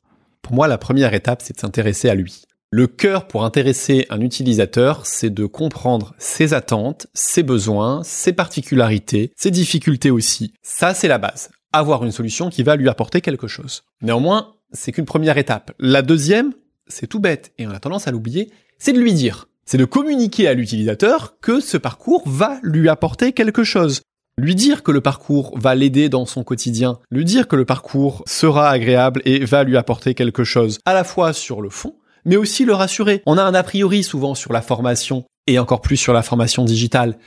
Pour 0.47 0.55
moi, 0.55 0.69
la 0.69 0.77
première 0.77 1.13
étape, 1.13 1.41
c'est 1.43 1.55
de 1.55 1.59
s'intéresser 1.59 2.07
à 2.07 2.15
lui. 2.15 2.43
Le 2.69 2.87
cœur 2.87 3.27
pour 3.27 3.43
intéresser 3.43 4.05
un 4.09 4.21
utilisateur, 4.21 5.05
c'est 5.05 5.29
de 5.29 5.45
comprendre 5.45 6.15
ses 6.19 6.53
attentes, 6.53 7.07
ses 7.13 7.43
besoins, 7.43 8.01
ses 8.05 8.31
particularités, 8.31 9.33
ses 9.35 9.51
difficultés 9.51 10.09
aussi. 10.09 10.53
Ça, 10.61 10.93
c'est 10.93 11.09
la 11.09 11.17
base. 11.17 11.49
Avoir 11.73 12.05
une 12.05 12.13
solution 12.13 12.49
qui 12.49 12.63
va 12.63 12.77
lui 12.77 12.87
apporter 12.87 13.19
quelque 13.19 13.47
chose. 13.47 13.83
Néanmoins, 14.01 14.53
c'est 14.71 14.93
qu'une 14.93 15.03
première 15.03 15.37
étape. 15.37 15.73
La 15.79 16.01
deuxième, 16.01 16.53
c'est 16.87 17.07
tout 17.07 17.19
bête, 17.19 17.51
et 17.57 17.67
on 17.67 17.71
a 17.71 17.81
tendance 17.81 18.07
à 18.07 18.11
l'oublier, 18.11 18.49
c'est 18.79 18.93
de 18.93 19.01
lui 19.01 19.11
dire. 19.11 19.49
C'est 19.65 19.77
de 19.77 19.83
communiquer 19.83 20.47
à 20.47 20.53
l'utilisateur 20.53 21.41
que 21.41 21.59
ce 21.59 21.75
parcours 21.75 22.23
va 22.25 22.57
lui 22.63 22.87
apporter 22.87 23.33
quelque 23.33 23.65
chose 23.65 23.99
lui 24.39 24.55
dire 24.55 24.83
que 24.83 24.91
le 24.91 25.01
parcours 25.01 25.57
va 25.57 25.73
l'aider 25.73 26.09
dans 26.09 26.25
son 26.25 26.43
quotidien, 26.43 26.99
lui 27.09 27.25
dire 27.25 27.47
que 27.47 27.55
le 27.55 27.65
parcours 27.65 28.23
sera 28.27 28.69
agréable 28.69 29.21
et 29.25 29.43
va 29.43 29.63
lui 29.63 29.77
apporter 29.77 30.13
quelque 30.13 30.43
chose, 30.43 30.79
à 30.85 30.93
la 30.93 31.03
fois 31.03 31.33
sur 31.33 31.61
le 31.61 31.69
fond, 31.69 31.95
mais 32.23 32.35
aussi 32.35 32.63
le 32.63 32.73
rassurer. 32.73 33.23
On 33.25 33.37
a 33.37 33.43
un 33.43 33.55
a 33.55 33.63
priori 33.63 34.03
souvent 34.03 34.35
sur 34.35 34.53
la 34.53 34.61
formation, 34.61 35.25
et 35.47 35.57
encore 35.57 35.81
plus 35.81 35.97
sur 35.97 36.13
la 36.13 36.21
formation 36.21 36.65
digitale. 36.65 37.17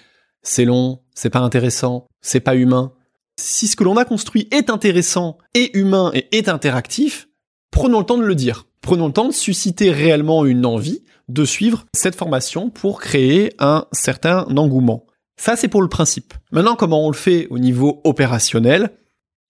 C'est 0.43 0.65
long, 0.65 1.01
c'est 1.15 1.31
pas 1.31 1.41
intéressant, 1.41 2.07
c'est 2.21 2.41
pas 2.41 2.55
humain. 2.55 2.93
Si 3.41 3.67
ce 3.67 3.77
que 3.77 3.85
l'on 3.85 3.97
a 3.97 4.05
construit 4.05 4.47
est 4.53 4.71
intéressant, 4.71 5.39
et 5.55 5.77
humain 5.77 6.13
et 6.15 6.29
est 6.37 6.49
interactif, 6.49 7.29
prenons 7.73 8.01
le 8.01 8.07
temps 8.07 8.19
de 8.19 8.25
le 8.25 8.35
dire. 8.35 8.67
Prenons 8.83 9.09
le 9.09 9.13
temps 9.13 9.29
de 9.29 9.35
susciter 9.35 9.91
réellement 9.91 10.47
une 10.47 10.65
envie 10.65 11.03
de 11.29 11.45
suivre 11.45 11.85
cette 11.95 12.17
formation 12.17 12.71
pour 12.71 13.01
créer 13.01 13.53
un 13.59 13.87
certain 13.93 14.47
engouement. 14.57 15.07
Ça, 15.41 15.57
c'est 15.57 15.69
pour 15.69 15.81
le 15.81 15.89
principe. 15.89 16.35
Maintenant, 16.53 16.77
comment 16.77 17.07
on 17.07 17.11
le 17.11 17.17
fait 17.17 17.47
au 17.49 17.59
niveau 17.59 18.03
opérationnel? 18.05 18.91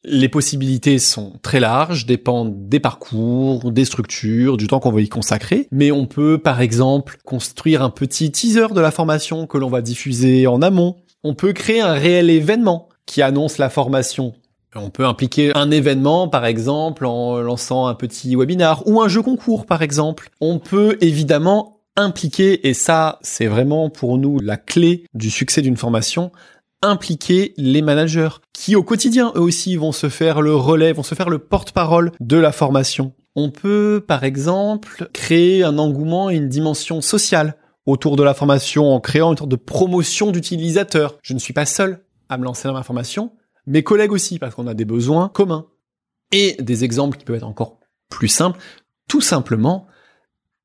Les 0.04 0.28
possibilités 0.28 1.00
sont 1.00 1.32
très 1.42 1.58
larges, 1.58 2.06
dépendent 2.06 2.68
des 2.68 2.78
parcours, 2.78 3.72
des 3.72 3.84
structures, 3.84 4.56
du 4.56 4.68
temps 4.68 4.78
qu'on 4.78 4.92
va 4.92 5.00
y 5.00 5.08
consacrer. 5.08 5.66
Mais 5.72 5.90
on 5.90 6.06
peut, 6.06 6.38
par 6.38 6.60
exemple, 6.60 7.16
construire 7.24 7.82
un 7.82 7.90
petit 7.90 8.30
teaser 8.30 8.68
de 8.72 8.80
la 8.80 8.92
formation 8.92 9.48
que 9.48 9.58
l'on 9.58 9.68
va 9.68 9.82
diffuser 9.82 10.46
en 10.46 10.62
amont. 10.62 10.94
On 11.24 11.34
peut 11.34 11.52
créer 11.52 11.80
un 11.80 11.94
réel 11.94 12.30
événement 12.30 12.88
qui 13.04 13.20
annonce 13.20 13.58
la 13.58 13.68
formation. 13.68 14.34
On 14.76 14.90
peut 14.90 15.06
impliquer 15.06 15.50
un 15.56 15.72
événement, 15.72 16.28
par 16.28 16.46
exemple, 16.46 17.04
en 17.04 17.40
lançant 17.40 17.88
un 17.88 17.94
petit 17.94 18.36
webinar 18.36 18.86
ou 18.86 19.00
un 19.00 19.08
jeu 19.08 19.22
concours, 19.22 19.66
par 19.66 19.82
exemple. 19.82 20.30
On 20.40 20.60
peut 20.60 20.98
évidemment 21.00 21.79
impliquer, 22.00 22.68
et 22.68 22.74
ça 22.74 23.18
c'est 23.22 23.46
vraiment 23.46 23.90
pour 23.90 24.18
nous 24.18 24.38
la 24.40 24.56
clé 24.56 25.04
du 25.14 25.30
succès 25.30 25.62
d'une 25.62 25.76
formation, 25.76 26.32
impliquer 26.82 27.54
les 27.56 27.82
managers 27.82 28.30
qui 28.52 28.74
au 28.76 28.82
quotidien 28.82 29.32
eux 29.36 29.40
aussi 29.40 29.76
vont 29.76 29.92
se 29.92 30.08
faire 30.08 30.40
le 30.40 30.54
relais, 30.54 30.92
vont 30.92 31.02
se 31.02 31.14
faire 31.14 31.30
le 31.30 31.38
porte-parole 31.38 32.12
de 32.20 32.36
la 32.36 32.52
formation. 32.52 33.12
On 33.36 33.50
peut 33.50 34.04
par 34.06 34.24
exemple 34.24 35.08
créer 35.12 35.62
un 35.62 35.78
engouement 35.78 36.30
et 36.30 36.36
une 36.36 36.48
dimension 36.48 37.00
sociale 37.00 37.56
autour 37.86 38.16
de 38.16 38.22
la 38.22 38.34
formation 38.34 38.92
en 38.92 39.00
créant 39.00 39.32
une 39.32 39.38
sorte 39.38 39.50
de 39.50 39.56
promotion 39.56 40.30
d'utilisateurs. 40.30 41.18
Je 41.22 41.34
ne 41.34 41.38
suis 41.38 41.52
pas 41.52 41.66
seul 41.66 42.04
à 42.28 42.38
me 42.38 42.44
lancer 42.44 42.68
dans 42.68 42.74
ma 42.74 42.82
formation, 42.82 43.32
mes 43.66 43.82
collègues 43.82 44.12
aussi 44.12 44.38
parce 44.38 44.54
qu'on 44.54 44.66
a 44.66 44.74
des 44.74 44.84
besoins 44.84 45.28
communs. 45.28 45.66
Et 46.32 46.56
des 46.60 46.84
exemples 46.84 47.18
qui 47.18 47.24
peuvent 47.24 47.36
être 47.36 47.42
encore 47.42 47.80
plus 48.08 48.28
simples, 48.28 48.60
tout 49.08 49.20
simplement 49.20 49.88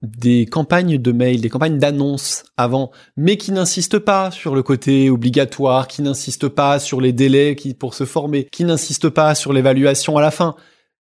des 0.06 0.46
campagnes 0.46 0.98
de 0.98 1.12
mail, 1.12 1.42
des 1.42 1.50
campagnes 1.50 1.78
d'annonces 1.78 2.44
avant, 2.58 2.92
mais 3.18 3.38
qui 3.38 3.52
n'insistent 3.52 4.00
pas 4.00 4.32
sur 4.32 4.56
le 4.56 4.64
côté 4.64 5.10
obligatoire, 5.10 5.88
qui 5.88 6.02
n'insistent 6.02 6.48
pas 6.48 6.80
sur 6.80 7.02
les 7.02 7.14
délais 7.14 7.56
qui, 7.56 7.74
pour 7.74 7.94
se 7.94 8.06
former, 8.06 8.48
qui 8.52 8.64
n'insistent 8.64 9.10
pas 9.10 9.36
sur 9.36 9.54
l'évaluation 9.54 10.18
à 10.18 10.22
la 10.22 10.32
fin. 10.32 10.56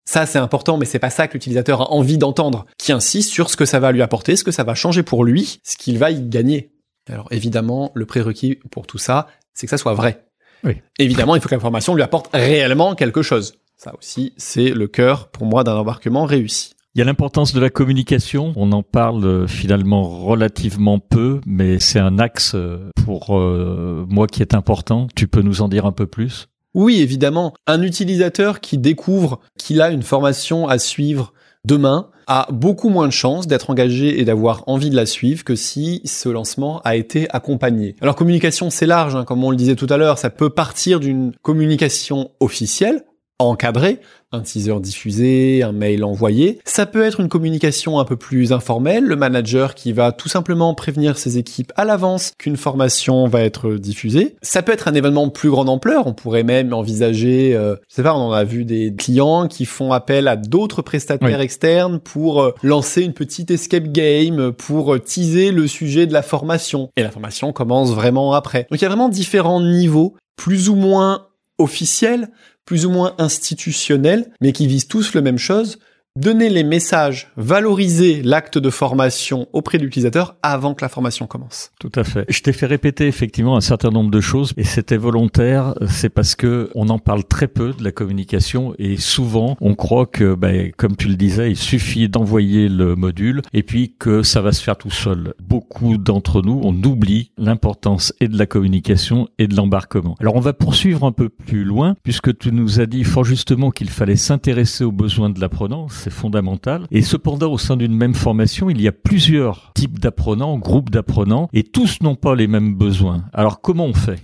Ça, 0.04 0.26
c'est 0.26 0.38
important, 0.38 0.78
mais 0.78 0.86
c'est 0.86 0.98
pas 0.98 1.10
ça 1.10 1.28
que 1.28 1.34
l'utilisateur 1.34 1.82
a 1.82 1.92
envie 1.92 2.18
d'entendre. 2.18 2.66
Qui 2.78 2.92
insiste 2.92 3.30
sur 3.30 3.50
ce 3.50 3.56
que 3.56 3.64
ça 3.64 3.78
va 3.78 3.92
lui 3.92 4.02
apporter, 4.02 4.36
ce 4.36 4.44
que 4.44 4.50
ça 4.50 4.64
va 4.64 4.74
changer 4.74 5.02
pour 5.02 5.24
lui, 5.24 5.60
ce 5.62 5.76
qu'il 5.76 5.98
va 5.98 6.10
y 6.10 6.20
gagner. 6.22 6.72
Alors, 7.08 7.28
évidemment, 7.30 7.92
le 7.94 8.06
prérequis 8.06 8.58
pour 8.70 8.86
tout 8.86 8.98
ça, 8.98 9.28
c'est 9.54 9.66
que 9.66 9.70
ça 9.70 9.78
soit 9.78 9.94
vrai. 9.94 10.24
Oui. 10.64 10.80
Évidemment, 10.98 11.34
il 11.34 11.42
faut 11.42 11.48
que 11.48 11.54
l'information 11.54 11.94
lui 11.94 12.02
apporte 12.02 12.30
réellement 12.32 12.94
quelque 12.94 13.22
chose. 13.22 13.54
Ça 13.76 13.94
aussi, 13.98 14.32
c'est 14.36 14.70
le 14.70 14.86
cœur, 14.86 15.28
pour 15.28 15.44
moi, 15.44 15.64
d'un 15.64 15.74
embarquement 15.74 16.24
réussi. 16.24 16.74
Il 16.94 16.98
y 16.98 17.02
a 17.02 17.06
l'importance 17.06 17.54
de 17.54 17.60
la 17.60 17.70
communication. 17.70 18.52
On 18.54 18.70
en 18.72 18.82
parle 18.82 19.24
euh, 19.24 19.46
finalement 19.46 20.02
relativement 20.02 20.98
peu, 20.98 21.40
mais 21.46 21.78
c'est 21.80 21.98
un 21.98 22.18
axe 22.18 22.52
euh, 22.54 22.90
pour 23.06 23.34
euh, 23.34 24.04
moi 24.10 24.26
qui 24.26 24.42
est 24.42 24.52
important. 24.52 25.06
Tu 25.14 25.26
peux 25.26 25.40
nous 25.40 25.62
en 25.62 25.68
dire 25.68 25.86
un 25.86 25.92
peu 25.92 26.06
plus? 26.06 26.48
Oui, 26.74 27.00
évidemment. 27.00 27.54
Un 27.66 27.80
utilisateur 27.80 28.60
qui 28.60 28.76
découvre 28.76 29.40
qu'il 29.58 29.80
a 29.80 29.90
une 29.90 30.02
formation 30.02 30.68
à 30.68 30.78
suivre 30.78 31.32
demain 31.64 32.10
a 32.26 32.46
beaucoup 32.52 32.90
moins 32.90 33.06
de 33.06 33.12
chances 33.12 33.46
d'être 33.46 33.70
engagé 33.70 34.20
et 34.20 34.26
d'avoir 34.26 34.62
envie 34.66 34.90
de 34.90 34.96
la 34.96 35.06
suivre 35.06 35.44
que 35.44 35.56
si 35.56 36.02
ce 36.04 36.28
lancement 36.28 36.82
a 36.82 36.94
été 36.96 37.26
accompagné. 37.30 37.96
Alors 38.02 38.16
communication, 38.16 38.68
c'est 38.68 38.86
large, 38.86 39.16
hein, 39.16 39.24
comme 39.24 39.42
on 39.44 39.50
le 39.50 39.56
disait 39.56 39.76
tout 39.76 39.86
à 39.88 39.96
l'heure, 39.96 40.18
ça 40.18 40.28
peut 40.28 40.50
partir 40.50 41.00
d'une 41.00 41.32
communication 41.40 42.32
officielle, 42.38 43.02
encadrée, 43.48 44.00
un 44.32 44.40
teaser 44.40 44.80
diffusé, 44.80 45.62
un 45.62 45.72
mail 45.72 46.04
envoyé. 46.04 46.58
Ça 46.64 46.86
peut 46.86 47.02
être 47.02 47.20
une 47.20 47.28
communication 47.28 47.98
un 47.98 48.04
peu 48.04 48.16
plus 48.16 48.52
informelle, 48.52 49.04
le 49.04 49.16
manager 49.16 49.74
qui 49.74 49.92
va 49.92 50.10
tout 50.10 50.28
simplement 50.28 50.74
prévenir 50.74 51.18
ses 51.18 51.38
équipes 51.38 51.72
à 51.76 51.84
l'avance 51.84 52.32
qu'une 52.38 52.56
formation 52.56 53.28
va 53.28 53.42
être 53.42 53.74
diffusée. 53.74 54.36
Ça 54.42 54.62
peut 54.62 54.72
être 54.72 54.88
un 54.88 54.94
événement 54.94 55.26
de 55.26 55.32
plus 55.32 55.50
grande 55.50 55.68
ampleur, 55.68 56.06
on 56.06 56.14
pourrait 56.14 56.44
même 56.44 56.72
envisager, 56.72 57.54
euh, 57.54 57.76
je 57.88 57.96
sais 57.96 58.02
pas, 58.02 58.14
on 58.14 58.28
en 58.28 58.32
a 58.32 58.44
vu 58.44 58.64
des 58.64 58.94
clients 58.96 59.48
qui 59.48 59.66
font 59.66 59.92
appel 59.92 60.28
à 60.28 60.36
d'autres 60.36 60.82
prestataires 60.82 61.40
externes 61.40 62.00
pour 62.00 62.42
euh, 62.42 62.52
lancer 62.62 63.02
une 63.02 63.12
petite 63.12 63.50
escape 63.50 63.88
game, 63.88 64.52
pour 64.52 64.94
euh, 64.94 64.98
teaser 64.98 65.50
le 65.50 65.66
sujet 65.66 66.06
de 66.06 66.12
la 66.12 66.22
formation. 66.22 66.90
Et 66.96 67.02
la 67.02 67.10
formation 67.10 67.52
commence 67.52 67.92
vraiment 67.92 68.32
après. 68.32 68.66
Donc 68.70 68.80
il 68.80 68.82
y 68.82 68.86
a 68.86 68.88
vraiment 68.88 69.10
différents 69.10 69.60
niveaux, 69.60 70.14
plus 70.36 70.70
ou 70.70 70.74
moins 70.74 71.26
officiels, 71.58 72.28
plus 72.64 72.86
ou 72.86 72.90
moins 72.90 73.14
institutionnels, 73.18 74.30
mais 74.40 74.52
qui 74.52 74.66
visent 74.66 74.88
tous 74.88 75.14
la 75.14 75.20
même 75.20 75.38
chose, 75.38 75.78
donner 76.16 76.50
les 76.50 76.62
messages, 76.62 77.32
valoriser 77.38 78.22
l'acte 78.22 78.58
de 78.58 78.68
formation 78.68 79.46
auprès 79.54 79.78
de 79.78 79.84
l'utilisateur 79.84 80.36
avant 80.42 80.74
que 80.74 80.84
la 80.84 80.90
formation 80.90 81.26
commence. 81.26 81.70
Tout 81.80 81.92
à 81.94 82.04
fait. 82.04 82.26
Je 82.28 82.40
t'ai 82.42 82.52
fait 82.52 82.66
répéter 82.66 83.06
effectivement 83.06 83.56
un 83.56 83.62
certain 83.62 83.88
nombre 83.88 84.10
de 84.10 84.20
choses 84.20 84.52
et 84.58 84.64
c'était 84.64 84.98
volontaire. 84.98 85.74
C'est 85.88 86.10
parce 86.10 86.34
que 86.34 86.70
on 86.74 86.90
en 86.90 86.98
parle 86.98 87.24
très 87.24 87.48
peu 87.48 87.72
de 87.72 87.82
la 87.82 87.92
communication 87.92 88.74
et 88.78 88.98
souvent 88.98 89.56
on 89.62 89.74
croit 89.74 90.04
que, 90.04 90.34
ben, 90.34 90.70
comme 90.76 90.96
tu 90.96 91.08
le 91.08 91.16
disais, 91.16 91.50
il 91.50 91.56
suffit 91.56 92.10
d'envoyer 92.10 92.68
le 92.68 92.94
module 92.94 93.40
et 93.54 93.62
puis 93.62 93.94
que 93.98 94.22
ça 94.22 94.42
va 94.42 94.52
se 94.52 94.62
faire 94.62 94.76
tout 94.76 94.90
seul. 94.90 95.32
Beaucoup 95.42 95.96
d'entre 95.96 96.42
nous, 96.42 96.60
on 96.62 96.74
oublie 96.82 97.30
l'importance 97.38 98.12
et 98.20 98.28
de 98.28 98.36
la 98.36 98.44
communication 98.44 99.28
et 99.38 99.46
de 99.46 99.56
l'embarquement. 99.56 100.16
Alors 100.20 100.36
on 100.36 100.40
va 100.40 100.52
poursuivre 100.52 101.06
un 101.06 101.12
peu 101.12 101.30
plus 101.30 101.64
loin 101.64 101.96
puisque 102.02 102.36
tu 102.36 102.52
nous 102.52 102.80
as 102.80 102.86
dit 102.86 103.04
fort 103.04 103.24
justement 103.24 103.70
qu'il 103.70 103.88
fallait 103.88 104.16
s'intéresser 104.16 104.84
aux 104.84 104.92
besoins 104.92 105.30
de 105.30 105.40
l'apprenant 105.40 105.88
c'est 106.02 106.10
fondamental. 106.10 106.86
Et 106.90 107.02
cependant, 107.02 107.52
au 107.52 107.58
sein 107.58 107.76
d'une 107.76 107.94
même 107.94 108.14
formation, 108.14 108.70
il 108.70 108.80
y 108.80 108.88
a 108.88 108.92
plusieurs 108.92 109.72
types 109.74 109.98
d'apprenants, 109.98 110.58
groupes 110.58 110.90
d'apprenants, 110.90 111.48
et 111.52 111.62
tous 111.62 111.98
n'ont 112.02 112.16
pas 112.16 112.34
les 112.34 112.46
mêmes 112.46 112.74
besoins. 112.74 113.24
Alors 113.32 113.60
comment 113.60 113.86
on 113.86 113.94
fait? 113.94 114.20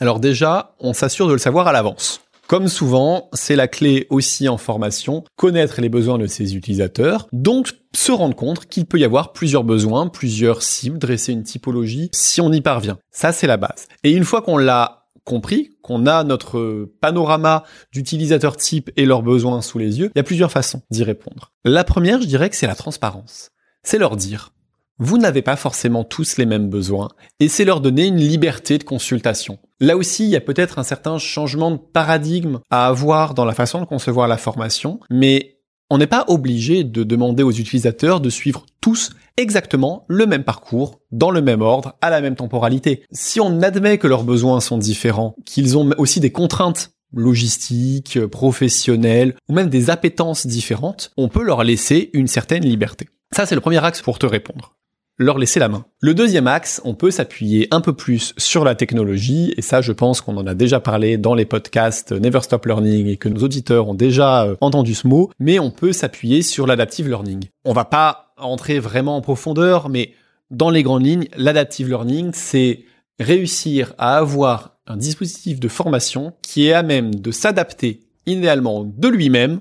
Alors 0.00 0.20
déjà, 0.20 0.74
on 0.80 0.92
s'assure 0.92 1.28
de 1.28 1.32
le 1.32 1.38
savoir 1.38 1.68
à 1.68 1.72
l'avance. 1.72 2.20
Comme 2.48 2.68
souvent, 2.68 3.28
c'est 3.32 3.56
la 3.56 3.66
clé 3.66 4.06
aussi 4.08 4.48
en 4.48 4.56
formation, 4.56 5.24
connaître 5.36 5.80
les 5.80 5.88
besoins 5.88 6.16
de 6.16 6.28
ses 6.28 6.54
utilisateurs, 6.54 7.26
donc 7.32 7.72
se 7.92 8.12
rendre 8.12 8.36
compte 8.36 8.66
qu'il 8.66 8.86
peut 8.86 9.00
y 9.00 9.04
avoir 9.04 9.32
plusieurs 9.32 9.64
besoins, 9.64 10.06
plusieurs 10.06 10.62
cibles, 10.62 10.98
dresser 10.98 11.32
une 11.32 11.42
typologie 11.42 12.08
si 12.12 12.40
on 12.40 12.52
y 12.52 12.60
parvient. 12.60 12.98
Ça, 13.10 13.32
c'est 13.32 13.48
la 13.48 13.56
base. 13.56 13.88
Et 14.04 14.12
une 14.12 14.24
fois 14.24 14.42
qu'on 14.42 14.58
l'a 14.58 14.95
compris, 15.26 15.76
qu'on 15.82 16.06
a 16.06 16.24
notre 16.24 16.88
panorama 17.02 17.64
d'utilisateurs 17.92 18.56
type 18.56 18.90
et 18.96 19.04
leurs 19.04 19.22
besoins 19.22 19.60
sous 19.60 19.78
les 19.78 19.98
yeux, 19.98 20.10
il 20.14 20.18
y 20.18 20.20
a 20.20 20.24
plusieurs 20.24 20.52
façons 20.52 20.80
d'y 20.90 21.04
répondre. 21.04 21.52
La 21.64 21.84
première, 21.84 22.22
je 22.22 22.26
dirais 22.26 22.48
que 22.48 22.56
c'est 22.56 22.66
la 22.66 22.74
transparence. 22.74 23.50
C'est 23.82 23.98
leur 23.98 24.16
dire, 24.16 24.52
vous 24.98 25.18
n'avez 25.18 25.42
pas 25.42 25.56
forcément 25.56 26.04
tous 26.04 26.38
les 26.38 26.46
mêmes 26.46 26.70
besoins, 26.70 27.08
et 27.40 27.48
c'est 27.48 27.64
leur 27.64 27.80
donner 27.80 28.06
une 28.06 28.16
liberté 28.16 28.78
de 28.78 28.84
consultation. 28.84 29.58
Là 29.80 29.96
aussi, 29.96 30.24
il 30.24 30.30
y 30.30 30.36
a 30.36 30.40
peut-être 30.40 30.78
un 30.78 30.84
certain 30.84 31.18
changement 31.18 31.72
de 31.72 31.76
paradigme 31.76 32.60
à 32.70 32.86
avoir 32.86 33.34
dans 33.34 33.44
la 33.44 33.52
façon 33.52 33.80
de 33.80 33.84
concevoir 33.84 34.28
la 34.28 34.38
formation, 34.38 35.00
mais 35.10 35.55
on 35.90 35.98
n'est 35.98 36.06
pas 36.06 36.24
obligé 36.28 36.84
de 36.84 37.04
demander 37.04 37.42
aux 37.42 37.52
utilisateurs 37.52 38.20
de 38.20 38.30
suivre 38.30 38.66
tous 38.80 39.10
exactement 39.36 40.04
le 40.08 40.26
même 40.26 40.44
parcours, 40.44 41.00
dans 41.12 41.30
le 41.30 41.42
même 41.42 41.62
ordre, 41.62 41.96
à 42.00 42.10
la 42.10 42.20
même 42.20 42.36
temporalité. 42.36 43.02
Si 43.12 43.40
on 43.40 43.62
admet 43.62 43.98
que 43.98 44.06
leurs 44.06 44.24
besoins 44.24 44.60
sont 44.60 44.78
différents, 44.78 45.36
qu'ils 45.44 45.76
ont 45.78 45.90
aussi 45.98 46.20
des 46.20 46.32
contraintes 46.32 46.90
logistiques, 47.12 48.24
professionnelles, 48.26 49.36
ou 49.48 49.54
même 49.54 49.68
des 49.68 49.90
appétences 49.90 50.46
différentes, 50.46 51.12
on 51.16 51.28
peut 51.28 51.42
leur 51.42 51.64
laisser 51.64 52.10
une 52.12 52.26
certaine 52.26 52.64
liberté. 52.64 53.08
Ça, 53.34 53.46
c'est 53.46 53.54
le 53.54 53.60
premier 53.60 53.84
axe 53.84 54.02
pour 54.02 54.18
te 54.18 54.26
répondre 54.26 54.75
leur 55.18 55.38
laisser 55.38 55.60
la 55.60 55.68
main. 55.68 55.84
Le 56.00 56.14
deuxième 56.14 56.46
axe, 56.46 56.80
on 56.84 56.94
peut 56.94 57.10
s'appuyer 57.10 57.68
un 57.70 57.80
peu 57.80 57.92
plus 57.92 58.34
sur 58.36 58.64
la 58.64 58.74
technologie, 58.74 59.54
et 59.56 59.62
ça 59.62 59.80
je 59.80 59.92
pense 59.92 60.20
qu'on 60.20 60.36
en 60.36 60.46
a 60.46 60.54
déjà 60.54 60.80
parlé 60.80 61.16
dans 61.16 61.34
les 61.34 61.46
podcasts 61.46 62.12
Never 62.12 62.40
Stop 62.40 62.66
Learning 62.66 63.06
et 63.06 63.16
que 63.16 63.28
nos 63.28 63.42
auditeurs 63.42 63.88
ont 63.88 63.94
déjà 63.94 64.44
euh, 64.44 64.56
entendu 64.60 64.94
ce 64.94 65.06
mot, 65.06 65.30
mais 65.38 65.58
on 65.58 65.70
peut 65.70 65.92
s'appuyer 65.92 66.42
sur 66.42 66.66
l'adaptive 66.66 67.08
learning. 67.08 67.44
On 67.64 67.72
va 67.72 67.84
pas 67.84 68.34
entrer 68.36 68.78
vraiment 68.78 69.16
en 69.16 69.20
profondeur, 69.22 69.88
mais 69.88 70.12
dans 70.50 70.70
les 70.70 70.82
grandes 70.82 71.04
lignes, 71.04 71.28
l'adaptive 71.36 71.88
learning, 71.88 72.30
c'est 72.34 72.84
réussir 73.18 73.94
à 73.98 74.18
avoir 74.18 74.76
un 74.86 74.96
dispositif 74.96 75.58
de 75.58 75.68
formation 75.68 76.34
qui 76.42 76.68
est 76.68 76.72
à 76.72 76.82
même 76.82 77.14
de 77.14 77.30
s'adapter 77.30 78.00
idéalement 78.26 78.84
de 78.84 79.08
lui-même 79.08 79.60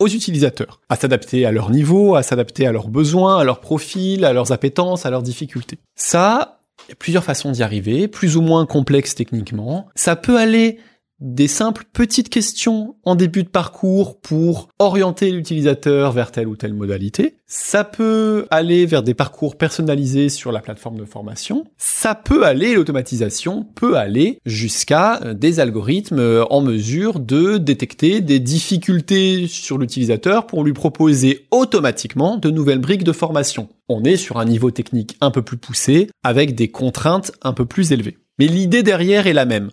aux 0.00 0.08
utilisateurs, 0.08 0.80
à 0.88 0.96
s'adapter 0.96 1.46
à 1.46 1.52
leur 1.52 1.70
niveau, 1.70 2.16
à 2.16 2.22
s'adapter 2.22 2.66
à 2.66 2.72
leurs 2.72 2.88
besoins, 2.88 3.38
à 3.38 3.44
leur 3.44 3.60
profil, 3.60 4.24
à 4.24 4.32
leurs 4.32 4.50
appétences, 4.50 5.06
à 5.06 5.10
leurs 5.10 5.22
difficultés. 5.22 5.78
Ça, 5.94 6.62
il 6.88 6.90
y 6.90 6.92
a 6.92 6.96
plusieurs 6.96 7.22
façons 7.22 7.52
d'y 7.52 7.62
arriver, 7.62 8.08
plus 8.08 8.36
ou 8.36 8.40
moins 8.40 8.66
complexes 8.66 9.14
techniquement. 9.14 9.88
Ça 9.94 10.16
peut 10.16 10.38
aller 10.38 10.78
des 11.20 11.48
simples 11.48 11.84
petites 11.92 12.28
questions 12.28 12.96
en 13.04 13.14
début 13.14 13.42
de 13.42 13.48
parcours 13.48 14.20
pour 14.20 14.68
orienter 14.78 15.30
l'utilisateur 15.30 16.12
vers 16.12 16.32
telle 16.32 16.48
ou 16.48 16.56
telle 16.56 16.74
modalité. 16.74 17.36
Ça 17.46 17.84
peut 17.84 18.46
aller 18.50 18.86
vers 18.86 19.02
des 19.02 19.14
parcours 19.14 19.56
personnalisés 19.56 20.28
sur 20.28 20.52
la 20.52 20.60
plateforme 20.60 20.98
de 20.98 21.04
formation. 21.04 21.64
Ça 21.76 22.14
peut 22.14 22.44
aller, 22.44 22.74
l'automatisation 22.74 23.64
peut 23.74 23.96
aller 23.96 24.38
jusqu'à 24.46 25.20
des 25.34 25.60
algorithmes 25.60 26.44
en 26.48 26.60
mesure 26.60 27.20
de 27.20 27.58
détecter 27.58 28.20
des 28.20 28.38
difficultés 28.38 29.46
sur 29.46 29.78
l'utilisateur 29.78 30.46
pour 30.46 30.64
lui 30.64 30.72
proposer 30.72 31.46
automatiquement 31.50 32.36
de 32.36 32.50
nouvelles 32.50 32.78
briques 32.78 33.04
de 33.04 33.12
formation. 33.12 33.68
On 33.88 34.04
est 34.04 34.16
sur 34.16 34.38
un 34.38 34.44
niveau 34.44 34.70
technique 34.70 35.16
un 35.20 35.30
peu 35.30 35.42
plus 35.42 35.56
poussé 35.56 36.08
avec 36.22 36.54
des 36.54 36.68
contraintes 36.68 37.32
un 37.42 37.52
peu 37.52 37.66
plus 37.66 37.92
élevées. 37.92 38.18
Mais 38.38 38.46
l'idée 38.46 38.82
derrière 38.82 39.26
est 39.26 39.34
la 39.34 39.44
même 39.44 39.70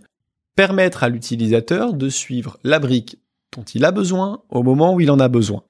permettre 0.58 1.04
à 1.04 1.10
l'utilisateur 1.10 1.94
de 1.94 2.10
suivre 2.10 2.58
la 2.66 2.80
brique 2.80 3.20
dont 3.56 3.64
il 3.64 3.86
a 3.86 3.92
besoin 3.92 4.42
au 4.50 4.64
moment 4.64 4.94
où 4.94 5.00
il 5.00 5.12
en 5.12 5.20
a 5.20 5.30
besoin. 5.30 5.64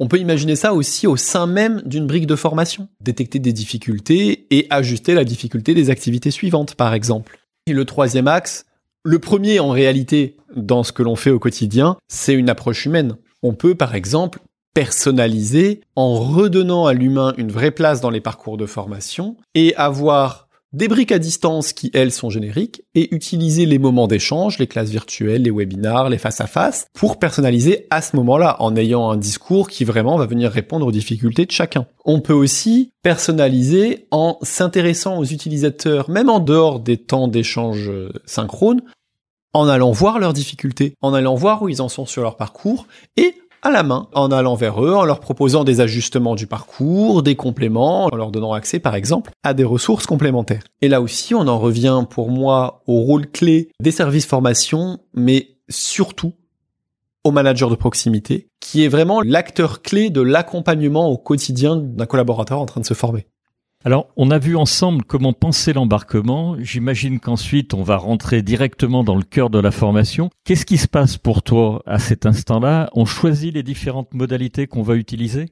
On 0.00 0.08
peut 0.08 0.18
imaginer 0.18 0.56
ça 0.56 0.72
aussi 0.72 1.06
au 1.06 1.16
sein 1.16 1.46
même 1.46 1.82
d'une 1.84 2.06
brique 2.06 2.26
de 2.26 2.34
formation. 2.34 2.88
Détecter 3.02 3.38
des 3.38 3.52
difficultés 3.52 4.46
et 4.50 4.66
ajuster 4.70 5.12
la 5.12 5.24
difficulté 5.24 5.74
des 5.74 5.90
activités 5.90 6.30
suivantes, 6.30 6.74
par 6.74 6.94
exemple. 6.94 7.38
Et 7.66 7.74
le 7.74 7.84
troisième 7.84 8.28
axe, 8.28 8.64
le 9.04 9.18
premier 9.18 9.60
en 9.60 9.68
réalité 9.68 10.38
dans 10.56 10.84
ce 10.84 10.92
que 10.92 11.02
l'on 11.02 11.16
fait 11.16 11.30
au 11.30 11.38
quotidien, 11.38 11.98
c'est 12.08 12.34
une 12.34 12.48
approche 12.48 12.86
humaine. 12.86 13.16
On 13.42 13.52
peut 13.52 13.74
par 13.74 13.94
exemple 13.94 14.40
personnaliser 14.72 15.82
en 15.96 16.14
redonnant 16.14 16.86
à 16.86 16.94
l'humain 16.94 17.34
une 17.36 17.52
vraie 17.52 17.72
place 17.72 18.00
dans 18.00 18.10
les 18.10 18.22
parcours 18.22 18.56
de 18.56 18.66
formation 18.66 19.36
et 19.54 19.74
avoir 19.76 20.48
des 20.72 20.88
briques 20.88 21.12
à 21.12 21.18
distance 21.18 21.72
qui, 21.72 21.90
elles, 21.94 22.12
sont 22.12 22.30
génériques, 22.30 22.82
et 22.94 23.14
utiliser 23.14 23.66
les 23.66 23.78
moments 23.78 24.06
d'échange, 24.06 24.58
les 24.58 24.66
classes 24.66 24.90
virtuelles, 24.90 25.42
les 25.42 25.50
webinars, 25.50 26.08
les 26.08 26.18
face-à-face, 26.18 26.86
pour 26.94 27.18
personnaliser 27.18 27.86
à 27.90 28.02
ce 28.02 28.14
moment-là, 28.16 28.56
en 28.60 28.76
ayant 28.76 29.10
un 29.10 29.16
discours 29.16 29.68
qui 29.68 29.84
vraiment 29.84 30.16
va 30.16 30.26
venir 30.26 30.50
répondre 30.50 30.86
aux 30.86 30.92
difficultés 30.92 31.46
de 31.46 31.50
chacun. 31.50 31.86
On 32.04 32.20
peut 32.20 32.32
aussi 32.32 32.92
personnaliser 33.02 34.06
en 34.10 34.38
s'intéressant 34.42 35.18
aux 35.18 35.24
utilisateurs, 35.24 36.08
même 36.08 36.30
en 36.30 36.38
dehors 36.38 36.80
des 36.80 36.98
temps 36.98 37.28
d'échange 37.28 37.90
synchrone, 38.24 38.82
en 39.52 39.66
allant 39.66 39.90
voir 39.90 40.18
leurs 40.20 40.32
difficultés, 40.32 40.94
en 41.02 41.14
allant 41.14 41.34
voir 41.34 41.62
où 41.62 41.68
ils 41.68 41.82
en 41.82 41.88
sont 41.88 42.06
sur 42.06 42.22
leur 42.22 42.36
parcours, 42.36 42.86
et 43.16 43.34
à 43.62 43.70
la 43.70 43.82
main, 43.82 44.08
en 44.14 44.30
allant 44.30 44.54
vers 44.54 44.82
eux, 44.84 44.94
en 44.94 45.04
leur 45.04 45.20
proposant 45.20 45.64
des 45.64 45.80
ajustements 45.80 46.34
du 46.34 46.46
parcours, 46.46 47.22
des 47.22 47.36
compléments, 47.36 48.06
en 48.06 48.16
leur 48.16 48.30
donnant 48.30 48.52
accès 48.52 48.78
par 48.78 48.94
exemple 48.94 49.30
à 49.42 49.54
des 49.54 49.64
ressources 49.64 50.06
complémentaires. 50.06 50.62
Et 50.80 50.88
là 50.88 51.00
aussi, 51.00 51.34
on 51.34 51.46
en 51.46 51.58
revient 51.58 52.04
pour 52.08 52.30
moi 52.30 52.82
au 52.86 53.00
rôle 53.00 53.30
clé 53.30 53.70
des 53.80 53.90
services 53.90 54.26
formation, 54.26 54.98
mais 55.14 55.56
surtout 55.68 56.32
au 57.24 57.32
manager 57.32 57.68
de 57.68 57.74
proximité, 57.74 58.48
qui 58.60 58.84
est 58.84 58.88
vraiment 58.88 59.20
l'acteur 59.20 59.82
clé 59.82 60.08
de 60.08 60.22
l'accompagnement 60.22 61.08
au 61.10 61.18
quotidien 61.18 61.76
d'un 61.76 62.06
collaborateur 62.06 62.60
en 62.60 62.66
train 62.66 62.80
de 62.80 62.86
se 62.86 62.94
former. 62.94 63.26
Alors, 63.82 64.08
on 64.18 64.30
a 64.30 64.38
vu 64.38 64.56
ensemble 64.56 65.04
comment 65.04 65.32
penser 65.32 65.72
l'embarquement. 65.72 66.54
J'imagine 66.58 67.18
qu'ensuite, 67.18 67.72
on 67.72 67.82
va 67.82 67.96
rentrer 67.96 68.42
directement 68.42 69.04
dans 69.04 69.16
le 69.16 69.22
cœur 69.22 69.48
de 69.48 69.58
la 69.58 69.70
formation. 69.70 70.28
Qu'est-ce 70.44 70.66
qui 70.66 70.76
se 70.76 70.86
passe 70.86 71.16
pour 71.16 71.42
toi 71.42 71.82
à 71.86 71.98
cet 71.98 72.26
instant-là? 72.26 72.90
On 72.92 73.06
choisit 73.06 73.54
les 73.54 73.62
différentes 73.62 74.12
modalités 74.12 74.66
qu'on 74.66 74.82
va 74.82 74.96
utiliser? 74.96 75.46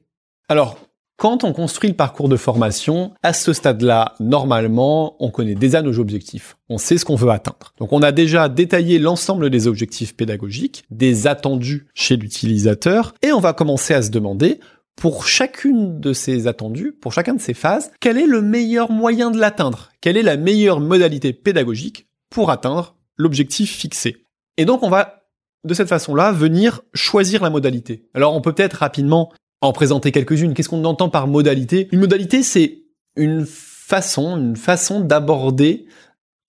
Alors, 0.47 0.77
quand 1.17 1.43
on 1.43 1.53
construit 1.53 1.89
le 1.89 1.95
parcours 1.95 2.29
de 2.29 2.37
formation, 2.37 3.13
à 3.23 3.33
ce 3.33 3.51
stade-là, 3.51 4.13
normalement, 4.19 5.15
on 5.19 5.31
connaît 5.31 5.55
déjà 5.55 5.81
nos 5.81 5.97
objectifs. 5.97 6.55
On 6.69 6.77
sait 6.77 6.99
ce 6.99 7.05
qu'on 7.05 7.15
veut 7.15 7.31
atteindre. 7.31 7.73
Donc 7.79 7.91
on 7.91 8.03
a 8.03 8.11
déjà 8.11 8.47
détaillé 8.47 8.99
l'ensemble 8.99 9.49
des 9.49 9.67
objectifs 9.67 10.15
pédagogiques, 10.15 10.85
des 10.91 11.25
attendus 11.25 11.87
chez 11.93 12.15
l'utilisateur, 12.15 13.15
et 13.21 13.33
on 13.33 13.41
va 13.41 13.53
commencer 13.53 13.93
à 13.93 14.01
se 14.01 14.11
demander 14.11 14.59
pour 14.99 15.25
chacune 15.27 16.01
de 16.01 16.11
ces 16.11 16.47
attendus, 16.47 16.91
pour 16.91 17.13
chacun 17.13 17.33
de 17.33 17.39
ces 17.39 17.53
phases, 17.53 17.89
quel 18.01 18.17
est 18.17 18.27
le 18.27 18.41
meilleur 18.41 18.91
moyen 18.91 19.31
de 19.31 19.39
l'atteindre? 19.39 19.91
Quelle 20.01 20.17
est 20.17 20.23
la 20.23 20.35
meilleure 20.35 20.81
modalité 20.81 21.31
pédagogique 21.31 22.09
pour 22.29 22.51
atteindre 22.51 22.97
l'objectif 23.15 23.71
fixé? 23.77 24.17
Et 24.57 24.65
donc 24.65 24.83
on 24.83 24.89
va 24.89 25.23
de 25.63 25.73
cette 25.73 25.87
façon-là 25.87 26.33
venir 26.33 26.81
choisir 26.93 27.41
la 27.41 27.49
modalité. 27.49 28.09
Alors 28.13 28.35
on 28.35 28.41
peut 28.41 28.51
peut-être 28.51 28.73
rapidement 28.73 29.31
en 29.61 29.71
présenter 29.71 30.11
quelques-unes. 30.11 30.53
Qu'est-ce 30.53 30.69
qu'on 30.69 30.83
entend 30.83 31.07
par 31.07 31.27
modalité? 31.27 31.87
Une 31.93 31.99
modalité, 31.99 32.43
c'est 32.43 32.83
une 33.15 33.45
façon, 33.45 34.37
une 34.37 34.57
façon 34.57 34.99
d'aborder 34.99 35.85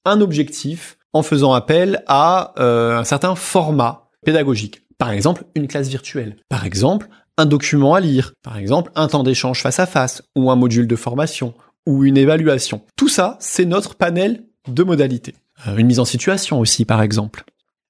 un 0.05 0.21
objectif 0.21 0.99
en 1.13 1.23
faisant 1.23 1.53
appel 1.53 2.03
à 2.09 2.53
euh, 2.59 2.99
un 2.99 3.05
certain 3.05 3.37
format 3.37 4.11
pédagogique. 4.25 4.83
Par 4.99 5.11
exemple, 5.13 5.45
une 5.55 5.67
classe 5.67 5.89
virtuelle. 5.89 6.37
Par 6.49 6.67
exemple, 6.67 7.09
un 7.41 7.47
document 7.47 7.95
à 7.95 8.01
lire, 8.01 8.33
par 8.43 8.59
exemple 8.59 8.93
un 8.95 9.09
temps 9.09 9.23
d'échange 9.23 9.63
face 9.63 9.81
à 9.81 9.87
face, 9.87 10.23
ou 10.37 10.51
un 10.51 10.57
module 10.57 10.87
de 10.87 10.97
formation, 10.97 11.55
ou 11.87 12.05
une 12.05 12.17
évaluation. 12.17 12.83
Tout 12.97 13.09
ça, 13.09 13.37
c'est 13.41 13.65
notre 13.65 13.95
panel 13.95 14.45
de 14.69 14.83
modalités. 14.83 15.35
Euh, 15.67 15.77
une 15.77 15.87
mise 15.87 16.01
en 16.01 16.05
situation 16.05 16.61
aussi, 16.61 16.85
par 16.85 17.03
exemple. 17.03 17.45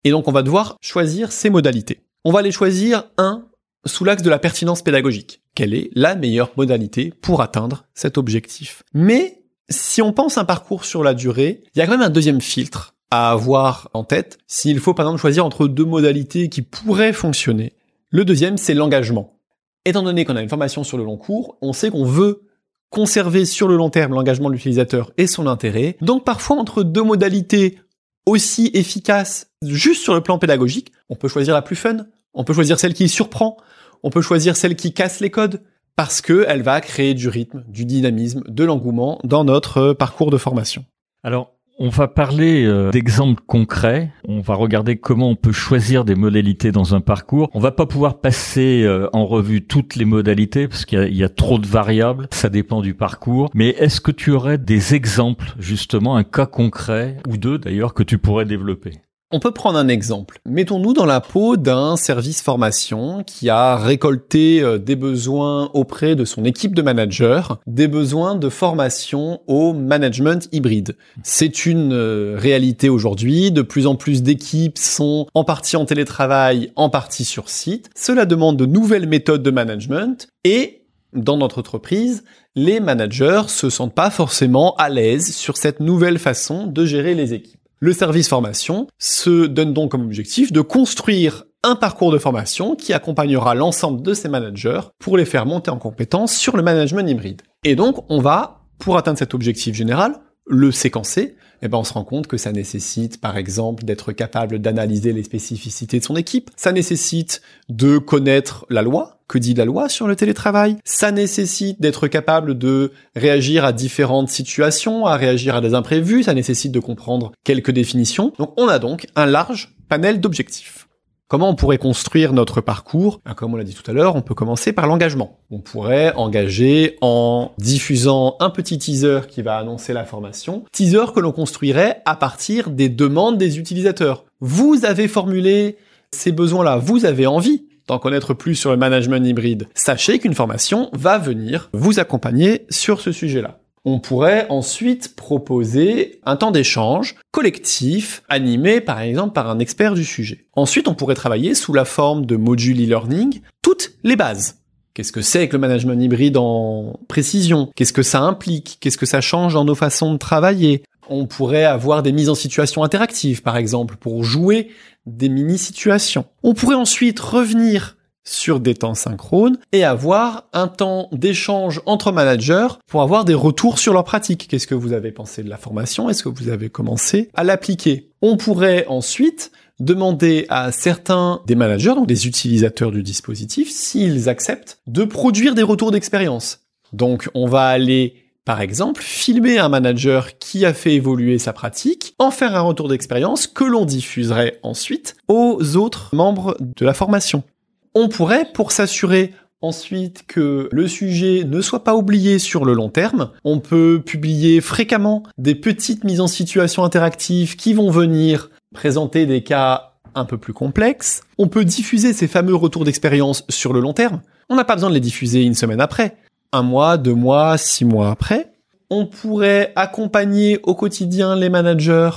Et 0.05 0.11
donc 0.11 0.29
on 0.29 0.33
va 0.33 0.43
devoir 0.43 0.77
choisir 0.81 1.33
ces 1.33 1.51
modalités. 1.51 2.01
On 2.25 2.33
va 2.33 2.43
les 2.43 2.53
choisir, 2.53 3.05
un, 3.19 3.47
sous 3.87 4.05
l'axe 4.05 4.23
de 4.23 4.31
la 4.31 4.39
pertinence 4.39 4.83
pédagogique. 4.83 5.43
Quelle 5.55 5.75
est 5.75 5.91
la 5.95 6.15
meilleure 6.15 6.53
modalité 6.57 7.13
pour 7.21 7.43
atteindre 7.43 7.85
cet 7.95 8.19
objectif? 8.19 8.83
Mais 8.95 9.43
si 9.69 10.03
on 10.03 10.13
pense 10.13 10.39
un 10.39 10.45
parcours 10.45 10.85
sur 10.85 11.03
la 11.03 11.15
durée, 11.15 11.63
il 11.75 11.79
y 11.79 11.83
a 11.83 11.87
quand 11.87 11.93
même 11.93 12.03
un 12.03 12.11
deuxième 12.11 12.41
filtre 12.41 12.95
à 13.11 13.33
avoir 13.33 13.89
en 13.95 14.05
tête 14.05 14.39
s'il 14.47 14.79
faut 14.79 14.95
par 14.95 15.07
exemple 15.07 15.21
choisir 15.21 15.45
entre 15.45 15.67
deux 15.67 15.85
modalités 15.85 16.49
qui 16.49 16.63
pourraient 16.63 17.13
fonctionner. 17.13 17.73
Le 18.11 18.25
deuxième, 18.25 18.59
c'est 18.59 18.75
l'engagement. 18.75 19.39
Étant 19.87 20.03
donné 20.03 20.25
qu'on 20.25 20.37
a 20.37 20.43
une 20.43 20.49
formation 20.49 20.85
sur 20.85 20.99
le 20.99 21.05
long 21.05 21.16
cours, 21.16 21.57
on 21.62 21.73
sait 21.73 21.90
qu'on 21.90 22.05
veut 22.05 22.43
conserver 22.90 23.45
sur 23.45 23.66
le 23.66 23.77
long 23.77 23.88
terme 23.88 24.12
l'engagement 24.12 24.49
de 24.49 24.55
l'utilisateur 24.55 25.12
et 25.16 25.27
son 25.27 25.47
intérêt. 25.47 25.97
Donc 26.01 26.25
parfois 26.25 26.57
entre 26.57 26.83
deux 26.83 27.03
modalités 27.03 27.79
aussi 28.27 28.71
efficaces 28.75 29.51
juste 29.62 30.03
sur 30.03 30.14
le 30.14 30.21
plan 30.21 30.38
pédagogique, 30.38 30.93
on 31.09 31.16
peut 31.16 31.29
choisir 31.29 31.55
la 31.55 31.62
plus 31.62 31.77
fun, 31.77 31.99
on 32.35 32.45
peut 32.45 32.53
choisir 32.53 32.79
celle 32.79 32.95
qui 32.95 33.09
surprend, 33.09 33.57
on 34.03 34.11
peut 34.11 34.21
choisir 34.21 34.57
celle 34.57 34.77
qui 34.77 34.93
casse 34.93 35.21
les 35.21 35.31
codes 35.31 35.62
parce 35.97 36.21
que 36.21 36.45
elle 36.49 36.62
va 36.62 36.81
créer 36.81 37.14
du 37.14 37.29
rythme, 37.29 37.64
du 37.69 37.85
dynamisme, 37.85 38.43
de 38.47 38.64
l'engouement 38.64 39.19
dans 39.25 39.45
notre 39.45 39.93
parcours 39.93 40.31
de 40.31 40.37
formation. 40.37 40.85
Alors, 41.23 41.53
On 41.83 41.88
va 41.88 42.09
parler 42.09 42.66
euh, 42.66 42.90
d'exemples 42.90 43.43
concrets. 43.47 44.12
On 44.29 44.40
va 44.40 44.55
regarder 44.55 44.99
comment 44.99 45.31
on 45.31 45.35
peut 45.35 45.51
choisir 45.51 46.05
des 46.05 46.14
modalités 46.14 46.73
dans 46.73 46.95
un 46.95 47.01
parcours. 47.01 47.49
On 47.55 47.59
va 47.59 47.73
pas 47.73 47.87
pouvoir 47.87 48.21
passer 48.21 48.83
euh, 48.83 49.09
en 49.14 49.25
revue 49.25 49.62
toutes 49.62 49.97
les 49.97 50.05
modalités 50.05 50.69
parce 50.69 50.85
qu'il 50.85 51.03
y, 51.11 51.16
y, 51.16 51.25
a 51.25 51.31
trop 51.31 51.59
de 51.59 51.66
variables. 51.66 52.29
Ça 52.33 52.51
dépend 52.51 52.83
du 52.83 52.93
parcours. 52.93 53.49
Mais 53.55 53.71
est-ce 53.71 54.03
que 54.03 54.11
tu 54.11 54.31
aurais 54.31 54.59
des 54.59 54.95
exemples, 54.95 55.55
justement, 55.59 56.16
un 56.16 56.23
cas 56.23 56.45
concret 56.45 57.16
ou 57.27 57.38
deux 57.38 57.57
d'ailleurs 57.57 57.95
que 57.95 58.03
tu 58.03 58.19
pourrais 58.19 58.45
développer? 58.45 59.01
On 59.33 59.38
peut 59.38 59.53
prendre 59.53 59.79
un 59.79 59.88
exemple. 59.88 60.40
Mettons-nous 60.45 60.93
dans 60.93 61.07
la 61.07 61.21
peau 61.21 61.57
d'un 61.57 61.97
service 61.97 62.43
formation 62.43 63.23
qui 63.25 63.49
a 63.49 63.77
récolté 63.77 64.61
euh, 64.61 64.79
des 64.79 64.97
besoins 64.97 65.71
auprès 65.73 66.16
de 66.16 66.25
son 66.25 66.45
équipe 66.45 66.75
de 66.75 66.83
managers, 66.83 67.43
des 67.66 67.87
besoins 67.87 68.35
de 68.35 68.49
formation 68.49 69.40
au 69.47 69.73
management 69.73 70.49
hybride. 70.53 70.97
C'est 71.23 71.64
une 71.64 71.93
euh, 71.93 72.37
réalité 72.38 72.88
aujourd'hui. 72.88 73.53
De 73.53 73.62
plus 73.62 73.87
en 73.87 73.95
plus 73.95 74.23
d'équipes 74.23 74.79
sont 74.79 75.27
en 75.35 75.45
partie 75.45 75.77
en 75.77 75.85
télétravail, 75.85 76.73
en 76.75 76.90
partie 76.90 77.25
sur 77.25 77.49
site. 77.49 77.90
Cela 77.95 78.27
demande 78.27 78.57
de 78.57 78.66
nouvelles 78.66 79.09
méthodes 79.09 79.43
de 79.43 79.51
management 79.51 80.29
et 80.45 80.83
dans 81.12 81.37
notre 81.37 81.59
entreprise, 81.59 82.25
les 82.55 82.81
managers 82.81 83.43
se 83.49 83.71
sentent 83.71 83.95
pas 83.95 84.11
forcément 84.11 84.75
à 84.77 84.88
l'aise 84.88 85.35
sur 85.35 85.57
cette 85.57 85.81
nouvelle 85.81 86.19
façon 86.19 86.66
de 86.66 86.85
gérer 86.85 87.14
les 87.14 87.35
équipes. 87.35 87.60
Le 87.83 87.95
service 87.95 88.29
formation 88.29 88.88
se 88.99 89.47
donne 89.47 89.73
donc 89.73 89.93
comme 89.93 90.05
objectif 90.05 90.53
de 90.53 90.61
construire 90.61 91.45
un 91.62 91.77
parcours 91.77 92.12
de 92.12 92.19
formation 92.19 92.77
qui 92.77 92.93
accompagnera 92.93 93.55
l'ensemble 93.55 94.03
de 94.03 94.12
ces 94.12 94.29
managers 94.29 94.83
pour 94.99 95.16
les 95.16 95.25
faire 95.25 95.47
monter 95.47 95.71
en 95.71 95.79
compétence 95.79 96.37
sur 96.37 96.59
le 96.59 96.62
management 96.62 97.09
hybride. 97.09 97.40
Et 97.64 97.77
donc, 97.77 98.05
on 98.11 98.21
va, 98.21 98.61
pour 98.79 98.99
atteindre 98.99 99.19
cet 99.19 99.33
objectif 99.33 99.75
général, 99.75 100.21
le 100.51 100.73
séquencer 100.73 101.37
eh 101.63 101.69
ben 101.69 101.79
on 101.79 101.85
se 101.85 101.93
rend 101.93 102.05
compte 102.05 102.27
que 102.27 102.37
ça 102.37 102.53
nécessite, 102.53 103.21
par 103.21 103.37
exemple, 103.37 103.85
d'être 103.85 104.13
capable 104.13 104.61
d'analyser 104.61 105.13
les 105.13 105.23
spécificités 105.23 105.99
de 105.99 106.05
son 106.05 106.17
équipe. 106.17 106.51
Ça 106.57 106.73
nécessite 106.73 107.43
de 107.69 107.99
connaître 107.99 108.67
la 108.71 108.83
loi. 108.83 109.19
Que 109.29 109.39
dit 109.39 109.55
la 109.55 109.65
loi 109.65 109.89
sur 109.89 110.09
le 110.09 110.17
télétravail? 110.17 110.77
Ça 110.85 111.13
nécessite 111.13 111.81
d'être 111.81 112.09
capable 112.09 112.59
de 112.59 112.93
réagir 113.15 113.65
à 113.65 113.73
différentes 113.73 114.29
situations, 114.29 115.07
à 115.07 115.17
réagir 115.17 115.55
à 115.55 115.61
des 115.61 115.75
imprévus. 115.75 116.25
Ça 116.25 116.35
nécessite 116.35 116.73
de 116.73 116.81
comprendre 116.81 117.31
quelques 117.45 117.71
définitions. 117.71 118.33
Donc, 118.39 118.53
on 118.57 118.67
a 118.67 118.81
donc 118.81 119.07
un 119.15 119.27
large 119.27 119.77
panel 119.89 120.21
d'objectifs. 120.21 120.89
Comment 121.31 121.51
on 121.51 121.55
pourrait 121.55 121.79
construire 121.79 122.33
notre 122.33 122.61
parcours? 122.61 123.21
Ben, 123.25 123.35
Comme 123.35 123.55
on 123.55 123.57
l'a 123.57 123.62
dit 123.62 123.77
tout 123.77 123.88
à 123.88 123.95
l'heure, 123.95 124.16
on 124.16 124.21
peut 124.21 124.35
commencer 124.35 124.73
par 124.73 124.88
l'engagement. 124.88 125.38
On 125.53 125.61
pourrait 125.61 126.12
engager 126.16 126.97
en 127.03 127.53
diffusant 127.57 128.35
un 128.40 128.51
petit 128.51 128.79
teaser 128.79 129.21
qui 129.29 129.40
va 129.40 129.57
annoncer 129.57 129.93
la 129.93 130.05
formation, 130.05 130.64
teaser 130.73 131.12
que 131.14 131.21
l'on 131.21 131.31
construirait 131.31 132.03
à 132.05 132.16
partir 132.16 132.71
des 132.71 132.88
demandes 132.88 133.38
des 133.38 133.61
utilisateurs. 133.61 134.25
Vous 134.40 134.85
avez 134.85 135.07
formulé 135.07 135.77
ces 136.11 136.33
besoins-là, 136.33 136.79
vous 136.79 137.05
avez 137.05 137.29
envie 137.29 137.64
d'en 137.87 138.01
connaître 138.01 138.35
plus 138.35 138.57
sur 138.57 138.73
le 138.73 138.77
management 138.77 139.25
hybride. 139.25 139.69
Sachez 139.77 140.19
qu'une 140.19 140.35
formation 140.35 140.90
va 140.95 141.19
venir 141.19 141.71
vous 141.73 142.01
accompagner 142.01 142.66
sur 142.71 143.01
ce 143.01 143.12
sujet-là 143.12 143.61
on 143.85 143.99
pourrait 143.99 144.47
ensuite 144.51 145.14
proposer 145.16 146.21
un 146.25 146.37
temps 146.37 146.51
d'échange 146.51 147.16
collectif, 147.31 148.23
animé 148.29 148.81
par 148.81 149.01
exemple 149.01 149.33
par 149.33 149.49
un 149.49 149.59
expert 149.59 149.95
du 149.95 150.05
sujet. 150.05 150.47
Ensuite, 150.55 150.88
on 150.88 150.95
pourrait 150.95 151.14
travailler 151.14 151.55
sous 151.55 151.73
la 151.73 151.85
forme 151.85 152.27
de 152.27 152.37
modules 152.37 152.83
e-learning 152.83 153.40
toutes 153.62 153.93
les 154.03 154.16
bases. 154.16 154.57
Qu'est-ce 154.93 155.12
que 155.12 155.23
c'est 155.23 155.49
que 155.49 155.55
le 155.55 155.61
management 155.61 156.03
hybride 156.03 156.37
en 156.37 156.99
précision? 157.09 157.71
Qu'est-ce 157.77 157.93
que 157.93 158.03
ça 158.03 158.21
implique? 158.21 158.79
Qu'est-ce 158.81 158.99
que 158.99 159.07
ça 159.07 159.21
change 159.21 159.55
dans 159.55 159.64
nos 159.64 159.75
façons 159.75 160.12
de 160.12 160.19
travailler? 160.19 160.83
On 161.09 161.27
pourrait 161.27 161.64
avoir 161.64 162.03
des 162.03 162.12
mises 162.12 162.29
en 162.29 162.35
situation 162.35 162.85
interactives, 162.85 163.43
par 163.43 163.57
exemple, 163.57 163.97
pour 163.97 164.25
jouer 164.25 164.71
des 165.07 165.29
mini-situations. 165.29 166.27
On 166.43 166.55
pourrait 166.55 166.77
ensuite 166.77 167.19
revenir 167.19 167.97
sur 168.25 168.61
des 168.61 168.75
temps 168.75 168.95
synchrones 168.95 169.59
et 169.73 169.85
avoir 169.85 170.49
un 170.53 170.69
temps 170.69 171.09
d'échange 171.13 171.81
entre 171.87 172.13
managers 172.13 172.69
pour 172.87 173.03
avoir 173.03 173.25
des 173.25 173.35
retours 173.35 173.79
sur 173.79 173.93
leur 173.93 174.05
pratique. 174.05 174.49
Qu'est-ce 174.49 174.67
que 174.67 174.75
vous 174.75 174.93
avez 174.93 175.13
pensé 175.13 175.43
de 175.43 175.49
la 175.49 175.57
formation? 175.57 176.09
Est-ce 176.09 176.23
que 176.23 176.29
vous 176.29 176.49
avez 176.49 176.71
commencé 176.71 177.31
à 177.35 177.45
l'appliquer? 177.45 178.11
On 178.23 178.37
pourrait 178.37 178.87
ensuite 178.89 179.53
demander 179.79 180.47
à 180.51 180.73
certains 180.73 181.41
des 181.47 181.55
managers, 181.55 181.95
donc 181.95 182.07
des 182.07 182.27
utilisateurs 182.27 182.91
du 182.91 183.03
dispositif, 183.03 183.71
s'ils 183.71 184.29
acceptent 184.29 184.79
de 184.87 185.05
produire 185.05 185.55
des 185.55 185.63
retours 185.63 185.91
d'expérience. 185.91 186.61
Donc 186.93 187.31
on 187.35 187.47
va 187.47 187.67
aller 187.67 188.15
par 188.45 188.63
exemple, 188.63 189.03
filmer 189.03 189.59
un 189.59 189.69
manager 189.69 190.39
qui 190.39 190.65
a 190.65 190.75
fait 190.75 190.95
évoluer 190.95 191.39
sa 191.39 191.53
pratique, 191.53 192.15
en 192.19 192.31
faire 192.31 192.57
un 192.57 192.63
retour 192.63 192.89
d'expérience 192.89 193.47
que 193.47 193.65
l'on 193.65 193.85
diffuserait 193.85 194.59
ensuite 194.65 195.15
aux 195.29 195.77
autres 195.77 196.15
membres 196.17 196.57
de 196.59 196.85
la 196.85 196.95
formation. 196.95 197.45
On 197.94 198.09
pourrait, 198.09 198.46
pour 198.53 198.72
s'assurer 198.72 199.35
ensuite 199.62 200.24
que 200.26 200.68
le 200.72 200.88
sujet 200.88 201.44
ne 201.44 201.61
soit 201.61 201.85
pas 201.85 201.94
oublié 201.94 202.38
sur 202.38 202.64
le 202.64 202.72
long 202.72 202.88
terme, 202.88 203.31
on 203.44 203.61
peut 203.61 204.03
publier 204.05 204.61
fréquemment 204.61 205.24
des 205.38 205.55
petites 205.55 206.05
mises 206.05 206.20
en 206.20 206.26
situation 206.26 206.85
interactives 206.85 207.57
qui 207.57 207.74
vont 207.74 207.90
venir 207.90 208.50
présenter 208.72 209.26
des 209.26 209.42
cas 209.42 209.94
un 210.14 210.24
peu 210.24 210.38
plus 210.38 210.53
complexes. 210.53 211.22
On 211.38 211.48
peut 211.48 211.64
diffuser 211.64 212.12
ces 212.12 212.26
fameux 212.29 212.55
retours 212.55 212.85
d'expérience 212.85 213.44
sur 213.48 213.72
le 213.72 213.81
long 213.81 213.92
terme. 213.92 214.22
On 214.48 214.57
n'a 214.57 214.64
pas 214.64 214.74
besoin 214.74 214.90
de 214.90 214.94
les 214.94 215.00
diffuser 215.00 215.42
une 215.42 215.55
semaine 215.55 215.81
après. 215.81 216.16
Un 216.53 216.62
mois, 216.62 216.96
deux 216.96 217.14
mois, 217.14 217.59
six 217.59 217.85
mois 217.85 218.11
après. 218.11 218.53
On 218.88 219.07
pourrait 219.07 219.72
accompagner 219.76 220.59
au 220.64 220.74
quotidien 220.74 221.37
les 221.37 221.48
managers 221.48 222.11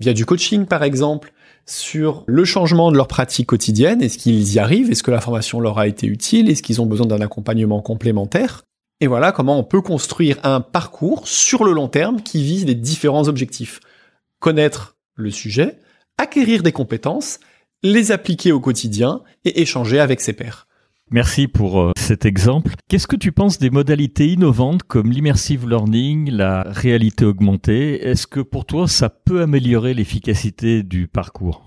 via 0.00 0.12
du 0.12 0.26
coaching 0.26 0.66
par 0.66 0.82
exemple, 0.82 1.32
sur 1.66 2.24
le 2.26 2.44
changement 2.44 2.90
de 2.90 2.96
leur 2.96 3.08
pratique 3.08 3.46
quotidienne. 3.46 4.02
Est-ce 4.02 4.18
qu'ils 4.18 4.52
y 4.54 4.58
arrivent? 4.58 4.90
Est-ce 4.90 5.02
que 5.02 5.10
la 5.10 5.20
formation 5.20 5.60
leur 5.60 5.78
a 5.78 5.86
été 5.86 6.06
utile? 6.06 6.50
Est-ce 6.50 6.62
qu'ils 6.62 6.80
ont 6.80 6.86
besoin 6.86 7.06
d'un 7.06 7.20
accompagnement 7.20 7.80
complémentaire? 7.80 8.62
Et 9.00 9.06
voilà 9.06 9.32
comment 9.32 9.58
on 9.58 9.64
peut 9.64 9.80
construire 9.80 10.38
un 10.42 10.60
parcours 10.60 11.26
sur 11.26 11.64
le 11.64 11.72
long 11.72 11.88
terme 11.88 12.22
qui 12.22 12.42
vise 12.42 12.66
les 12.66 12.74
différents 12.74 13.28
objectifs. 13.28 13.80
Connaître 14.40 14.96
le 15.14 15.30
sujet, 15.30 15.78
acquérir 16.18 16.62
des 16.62 16.72
compétences, 16.72 17.40
les 17.82 18.12
appliquer 18.12 18.52
au 18.52 18.60
quotidien 18.60 19.22
et 19.44 19.62
échanger 19.62 20.00
avec 20.00 20.20
ses 20.20 20.34
pairs. 20.34 20.66
Merci 21.12 21.48
pour 21.48 21.80
euh, 21.80 21.90
cet 21.98 22.24
exemple. 22.24 22.74
Qu'est-ce 22.88 23.08
que 23.08 23.16
tu 23.16 23.32
penses 23.32 23.58
des 23.58 23.70
modalités 23.70 24.28
innovantes 24.28 24.84
comme 24.84 25.10
l'immersive 25.10 25.68
learning, 25.68 26.30
la 26.30 26.62
réalité 26.62 27.24
augmentée? 27.24 28.06
Est-ce 28.06 28.28
que 28.28 28.38
pour 28.38 28.64
toi, 28.64 28.86
ça 28.86 29.08
peut 29.08 29.42
améliorer 29.42 29.92
l'efficacité 29.92 30.84
du 30.84 31.08
parcours? 31.08 31.64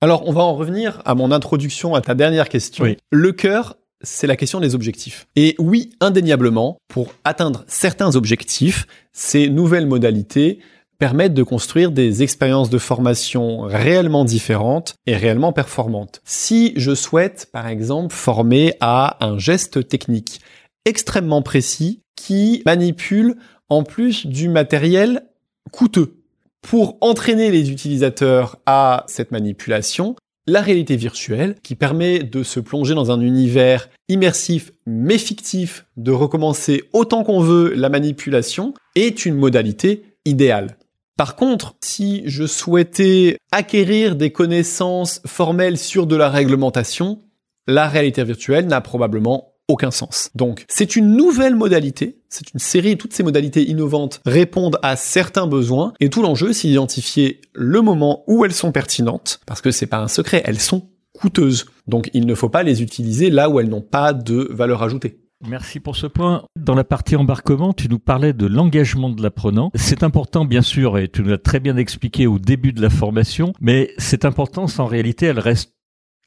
Alors, 0.00 0.26
on 0.28 0.32
va 0.32 0.42
en 0.42 0.54
revenir 0.56 1.00
à 1.04 1.14
mon 1.14 1.30
introduction 1.30 1.94
à 1.94 2.00
ta 2.00 2.16
dernière 2.16 2.48
question. 2.48 2.84
Le 3.12 3.32
cœur, 3.32 3.76
c'est 4.02 4.26
la 4.26 4.34
question 4.34 4.58
des 4.58 4.74
objectifs. 4.74 5.28
Et 5.36 5.54
oui, 5.60 5.90
indéniablement, 6.00 6.78
pour 6.88 7.14
atteindre 7.22 7.64
certains 7.68 8.16
objectifs, 8.16 8.86
ces 9.12 9.48
nouvelles 9.48 9.86
modalités 9.86 10.58
permettent 10.98 11.34
de 11.34 11.42
construire 11.42 11.90
des 11.90 12.22
expériences 12.22 12.70
de 12.70 12.78
formation 12.78 13.60
réellement 13.62 14.24
différentes 14.24 14.94
et 15.06 15.16
réellement 15.16 15.52
performantes. 15.52 16.20
Si 16.24 16.72
je 16.76 16.94
souhaite, 16.94 17.48
par 17.52 17.68
exemple, 17.68 18.14
former 18.14 18.74
à 18.80 19.24
un 19.24 19.38
geste 19.38 19.88
technique 19.88 20.40
extrêmement 20.84 21.42
précis 21.42 22.00
qui 22.16 22.62
manipule 22.66 23.36
en 23.68 23.82
plus 23.82 24.26
du 24.26 24.48
matériel 24.48 25.24
coûteux. 25.70 26.16
Pour 26.62 26.96
entraîner 27.00 27.50
les 27.50 27.70
utilisateurs 27.70 28.58
à 28.66 29.04
cette 29.08 29.30
manipulation, 29.30 30.16
la 30.46 30.60
réalité 30.60 30.96
virtuelle, 30.96 31.56
qui 31.62 31.74
permet 31.74 32.18
de 32.20 32.42
se 32.42 32.60
plonger 32.60 32.94
dans 32.94 33.10
un 33.10 33.20
univers 33.20 33.88
immersif 34.08 34.72
mais 34.86 35.18
fictif, 35.18 35.86
de 35.96 36.12
recommencer 36.12 36.84
autant 36.92 37.24
qu'on 37.24 37.40
veut 37.40 37.72
la 37.74 37.88
manipulation, 37.88 38.74
est 38.94 39.24
une 39.24 39.36
modalité 39.36 40.04
idéale. 40.24 40.76
Par 41.16 41.36
contre, 41.36 41.76
si 41.80 42.22
je 42.26 42.44
souhaitais 42.44 43.38
acquérir 43.52 44.16
des 44.16 44.32
connaissances 44.32 45.20
formelles 45.26 45.78
sur 45.78 46.06
de 46.06 46.16
la 46.16 46.28
réglementation, 46.28 47.22
la 47.68 47.88
réalité 47.88 48.24
virtuelle 48.24 48.66
n'a 48.66 48.80
probablement 48.80 49.54
aucun 49.68 49.90
sens. 49.90 50.30
Donc, 50.34 50.64
c'est 50.68 50.96
une 50.96 51.16
nouvelle 51.16 51.54
modalité, 51.54 52.20
c'est 52.28 52.52
une 52.52 52.60
série, 52.60 52.98
toutes 52.98 53.14
ces 53.14 53.22
modalités 53.22 53.62
innovantes 53.70 54.20
répondent 54.26 54.78
à 54.82 54.96
certains 54.96 55.46
besoins, 55.46 55.94
et 56.00 56.10
tout 56.10 56.20
l'enjeu, 56.20 56.52
c'est 56.52 56.68
d'identifier 56.68 57.40
le 57.54 57.80
moment 57.80 58.24
où 58.26 58.44
elles 58.44 58.52
sont 58.52 58.72
pertinentes, 58.72 59.40
parce 59.46 59.60
que 59.60 59.70
c'est 59.70 59.86
pas 59.86 59.98
un 59.98 60.08
secret, 60.08 60.42
elles 60.44 60.60
sont 60.60 60.90
coûteuses. 61.12 61.66
Donc, 61.86 62.10
il 62.12 62.26
ne 62.26 62.34
faut 62.34 62.48
pas 62.48 62.64
les 62.64 62.82
utiliser 62.82 63.30
là 63.30 63.48
où 63.48 63.60
elles 63.60 63.68
n'ont 63.68 63.80
pas 63.80 64.12
de 64.12 64.48
valeur 64.50 64.82
ajoutée. 64.82 65.23
Merci 65.46 65.78
pour 65.78 65.96
ce 65.96 66.06
point. 66.06 66.46
Dans 66.56 66.74
la 66.74 66.84
partie 66.84 67.16
embarquement, 67.16 67.72
tu 67.72 67.88
nous 67.88 67.98
parlais 67.98 68.32
de 68.32 68.46
l'engagement 68.46 69.10
de 69.10 69.22
l'apprenant. 69.22 69.70
C'est 69.74 70.02
important, 70.02 70.44
bien 70.44 70.62
sûr, 70.62 70.96
et 70.98 71.08
tu 71.08 71.22
nous 71.22 71.28
l'as 71.28 71.38
très 71.38 71.60
bien 71.60 71.76
expliqué 71.76 72.26
au 72.26 72.38
début 72.38 72.72
de 72.72 72.80
la 72.80 72.90
formation, 72.90 73.52
mais 73.60 73.92
cette 73.98 74.24
importance, 74.24 74.78
en 74.78 74.86
réalité, 74.86 75.26
elle 75.26 75.38
reste 75.38 75.74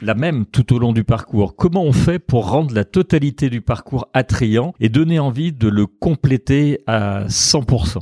la 0.01 0.13
même 0.13 0.45
tout 0.45 0.73
au 0.73 0.79
long 0.79 0.93
du 0.93 1.03
parcours. 1.03 1.55
Comment 1.55 1.83
on 1.83 1.93
fait 1.93 2.19
pour 2.19 2.49
rendre 2.49 2.75
la 2.75 2.85
totalité 2.85 3.49
du 3.49 3.61
parcours 3.61 4.07
attrayant 4.13 4.73
et 4.79 4.89
donner 4.89 5.17
envie 5.17 5.51
de 5.51 5.67
le 5.67 5.87
compléter 5.87 6.83
à 6.85 7.25
100% 7.27 7.99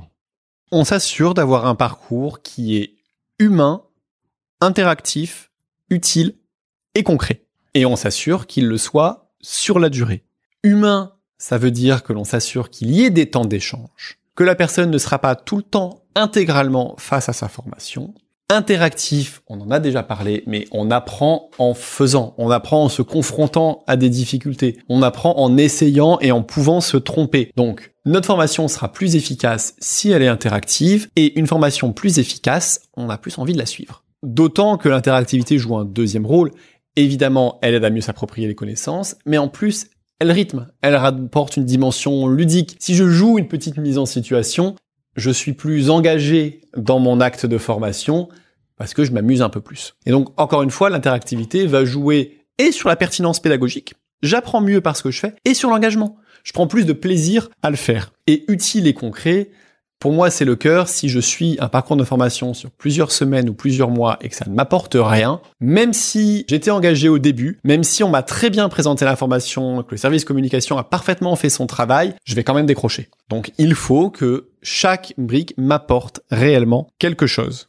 On 0.74 0.84
s'assure 0.84 1.34
d'avoir 1.34 1.66
un 1.66 1.76
parcours 1.76 2.42
qui 2.42 2.76
est 2.76 2.96
humain, 3.40 3.84
interactif, 4.60 5.52
utile 5.90 6.36
et 6.96 7.04
concret. 7.04 7.46
Et 7.74 7.86
on 7.86 7.96
s'assure 7.96 8.48
qu'il 8.48 8.68
le 8.68 8.78
soit 8.78 9.32
sur 9.40 9.80
la 9.80 9.90
durée. 9.90 10.25
Humain, 10.66 11.12
ça 11.38 11.60
veut 11.60 11.70
dire 11.70 12.02
que 12.02 12.12
l'on 12.12 12.24
s'assure 12.24 12.72
qu'il 12.72 12.90
y 12.90 13.04
ait 13.06 13.12
des 13.12 13.30
temps 13.30 13.46
d'échange, 13.46 14.18
que 14.34 14.44
la 14.44 14.56
personne 14.56 14.90
ne 14.90 14.98
sera 14.98 15.20
pas 15.20 15.36
tout 15.36 15.58
le 15.58 15.62
temps 15.62 16.02
intégralement 16.16 16.96
face 16.98 17.30
à 17.30 17.34
sa 17.34 17.48
formation. 17.48 18.16
Interactif, 18.50 19.44
on 19.48 19.62
en 19.62 19.70
a 19.70 19.80
déjà 19.80 20.02
parlé, 20.02 20.44
mais 20.48 20.66
on 20.72 20.90
apprend 20.90 21.52
en 21.60 21.76
faisant, 21.76 22.34
on 22.40 22.50
apprend 22.50 22.86
en 22.86 22.90
se 22.90 23.04
confrontant 23.04 23.84
à 23.86 23.96
des 23.96 24.10
difficultés, 24.10 24.80
on 24.90 25.04
apprend 25.04 25.38
en 25.38 25.56
essayant 25.56 26.18
et 26.20 26.32
en 26.32 26.42
pouvant 26.42 26.82
se 26.82 26.98
tromper. 26.98 27.52
Donc, 27.56 27.94
notre 28.04 28.26
formation 28.26 28.68
sera 28.68 28.92
plus 28.92 29.16
efficace 29.16 29.76
si 29.78 30.10
elle 30.10 30.24
est 30.24 30.28
interactive, 30.28 31.10
et 31.16 31.38
une 31.38 31.46
formation 31.46 31.94
plus 31.94 32.18
efficace, 32.18 32.82
on 32.98 33.10
a 33.10 33.20
plus 33.20 33.38
envie 33.38 33.54
de 33.54 33.60
la 33.60 33.68
suivre. 33.68 34.04
D'autant 34.24 34.78
que 34.78 34.90
l'interactivité 34.90 35.60
joue 35.60 35.78
un 35.78 35.86
deuxième 35.86 36.26
rôle. 36.26 36.50
Évidemment, 36.96 37.60
elle 37.62 37.76
aide 37.76 37.86
à 37.86 37.92
mieux 37.92 38.02
s'approprier 38.02 38.48
les 38.48 38.56
connaissances, 38.56 39.16
mais 39.28 39.38
en 39.38 39.48
plus, 39.48 39.90
elle 40.20 40.32
rythme, 40.32 40.68
elle 40.82 40.96
rapporte 40.96 41.58
une 41.58 41.66
dimension 41.66 42.28
ludique. 42.28 42.78
Si 42.80 42.96
je 42.96 43.08
joue 43.08 43.38
une 43.38 43.48
petite 43.48 43.78
mise 43.78 43.98
en 43.98 44.06
situation, 44.06 44.76
je 45.16 45.32
suis 45.32 45.54
plus 45.54 45.90
engagé 45.90 46.62
dans 46.76 47.00
mon 47.00 47.20
acte 47.20 47.46
de 47.46 47.58
formation 47.58 48.30
parce 48.78 48.94
que 48.94 49.04
je 49.04 49.12
m'amuse 49.12 49.42
un 49.42 49.50
peu 49.50 49.62
plus. 49.62 49.96
Et 50.06 50.12
donc, 50.12 50.30
encore 50.40 50.64
une 50.64 50.72
fois, 50.72 50.90
l'interactivité 50.90 51.66
va 51.66 51.86
jouer 51.86 52.46
et 52.58 52.72
sur 52.72 52.90
la 52.90 52.96
pertinence 52.96 53.42
pédagogique, 53.42 53.94
j'apprends 54.22 54.62
mieux 54.62 54.82
par 54.82 54.96
ce 54.96 55.04
que 55.04 55.12
je 55.12 55.20
fais, 55.20 55.36
et 55.44 55.54
sur 55.54 55.70
l'engagement. 55.70 56.18
Je 56.44 56.54
prends 56.54 56.68
plus 56.68 56.86
de 56.86 56.94
plaisir 56.94 57.50
à 57.64 57.70
le 57.70 57.76
faire. 57.76 58.14
Et 58.28 58.46
utile 58.48 58.88
et 58.88 58.94
concret, 58.94 59.50
pour 60.00 60.12
moi, 60.12 60.30
c'est 60.30 60.46
le 60.46 60.56
cœur. 60.56 60.88
Si 60.88 61.10
je 61.10 61.20
suis 61.20 61.58
un 61.60 61.68
parcours 61.68 61.96
de 61.96 62.04
formation 62.04 62.54
sur 62.54 62.72
plusieurs 62.72 63.12
semaines 63.12 63.50
ou 63.50 63.54
plusieurs 63.54 63.90
mois 63.90 64.18
et 64.22 64.30
que 64.30 64.36
ça 64.36 64.46
ne 64.48 64.54
m'apporte 64.54 64.96
rien, 65.00 65.42
même 65.60 65.94
si 65.94 66.46
j'étais 66.48 66.72
engagé 66.72 67.10
au 67.10 67.18
début, 67.18 67.60
même 67.64 67.84
si 67.84 68.04
on 68.04 68.10
m'a 68.10 68.24
très 68.24 68.50
bien 68.50 68.70
présenté 68.70 69.06
l'information, 69.06 69.84
que 69.84 69.92
le 69.92 69.98
service 69.98 70.26
communication 70.26 70.78
a 70.78 70.84
parfaitement 70.84 71.36
fait 71.36 71.50
son 71.50 71.66
travail, 71.66 72.14
je 72.26 72.36
vais 72.36 72.44
quand 72.44 72.54
même 72.54 72.66
décrocher. 72.66 73.10
Donc, 73.30 73.52
il 73.58 73.74
faut 73.74 74.10
que 74.10 74.50
chaque 74.62 75.14
brique 75.18 75.54
m'apporte 75.58 76.22
réellement 76.30 76.88
quelque 77.00 77.28
chose. 77.28 77.68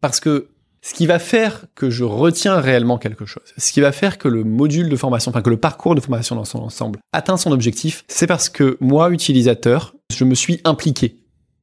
Parce 0.00 0.20
que 0.20 0.48
ce 0.80 0.94
qui 0.94 1.06
va 1.06 1.18
faire 1.18 1.66
que 1.74 1.90
je 1.90 2.04
retiens 2.04 2.60
réellement 2.60 2.98
quelque 2.98 3.26
chose, 3.26 3.42
ce 3.56 3.72
qui 3.72 3.80
va 3.80 3.92
faire 3.92 4.18
que 4.18 4.28
le 4.28 4.44
module 4.44 4.88
de 4.88 4.96
formation, 4.96 5.30
enfin 5.30 5.42
que 5.42 5.50
le 5.50 5.56
parcours 5.56 5.94
de 5.94 6.00
formation 6.00 6.36
dans 6.36 6.44
son 6.44 6.60
ensemble 6.60 7.00
atteint 7.12 7.36
son 7.36 7.52
objectif, 7.52 8.04
c'est 8.08 8.26
parce 8.26 8.48
que 8.48 8.76
moi, 8.80 9.10
utilisateur, 9.10 9.94
je 10.12 10.24
me 10.24 10.34
suis 10.34 10.60
impliqué 10.64 11.16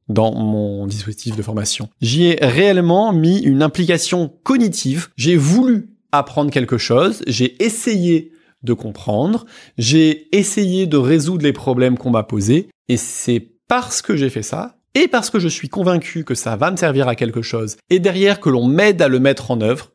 dans 0.08 0.34
mon 0.34 0.86
dispositif 0.86 1.36
de 1.36 1.42
formation. 1.42 1.88
J'y 2.00 2.26
ai 2.26 2.38
réellement 2.40 3.12
mis 3.12 3.40
une 3.40 3.62
implication 3.62 4.32
cognitive. 4.44 5.08
J'ai 5.16 5.36
voulu 5.36 5.90
apprendre 6.12 6.50
quelque 6.50 6.78
chose, 6.78 7.22
j'ai 7.26 7.62
essayé 7.62 8.32
de 8.62 8.72
comprendre, 8.72 9.46
j'ai 9.78 10.34
essayé 10.36 10.86
de 10.86 10.96
résoudre 10.96 11.44
les 11.44 11.52
problèmes 11.52 11.98
qu'on 11.98 12.10
m'a 12.10 12.22
posés, 12.22 12.68
et 12.88 12.96
c'est 12.96 13.52
parce 13.68 14.02
que 14.02 14.16
j'ai 14.16 14.30
fait 14.30 14.42
ça, 14.42 14.78
et 14.94 15.08
parce 15.08 15.30
que 15.30 15.38
je 15.38 15.48
suis 15.48 15.68
convaincu 15.68 16.24
que 16.24 16.34
ça 16.34 16.56
va 16.56 16.70
me 16.70 16.76
servir 16.76 17.08
à 17.08 17.16
quelque 17.16 17.42
chose, 17.42 17.76
et 17.90 17.98
derrière 17.98 18.40
que 18.40 18.48
l'on 18.48 18.66
m'aide 18.66 19.02
à 19.02 19.08
le 19.08 19.20
mettre 19.20 19.50
en 19.50 19.60
œuvre, 19.60 19.92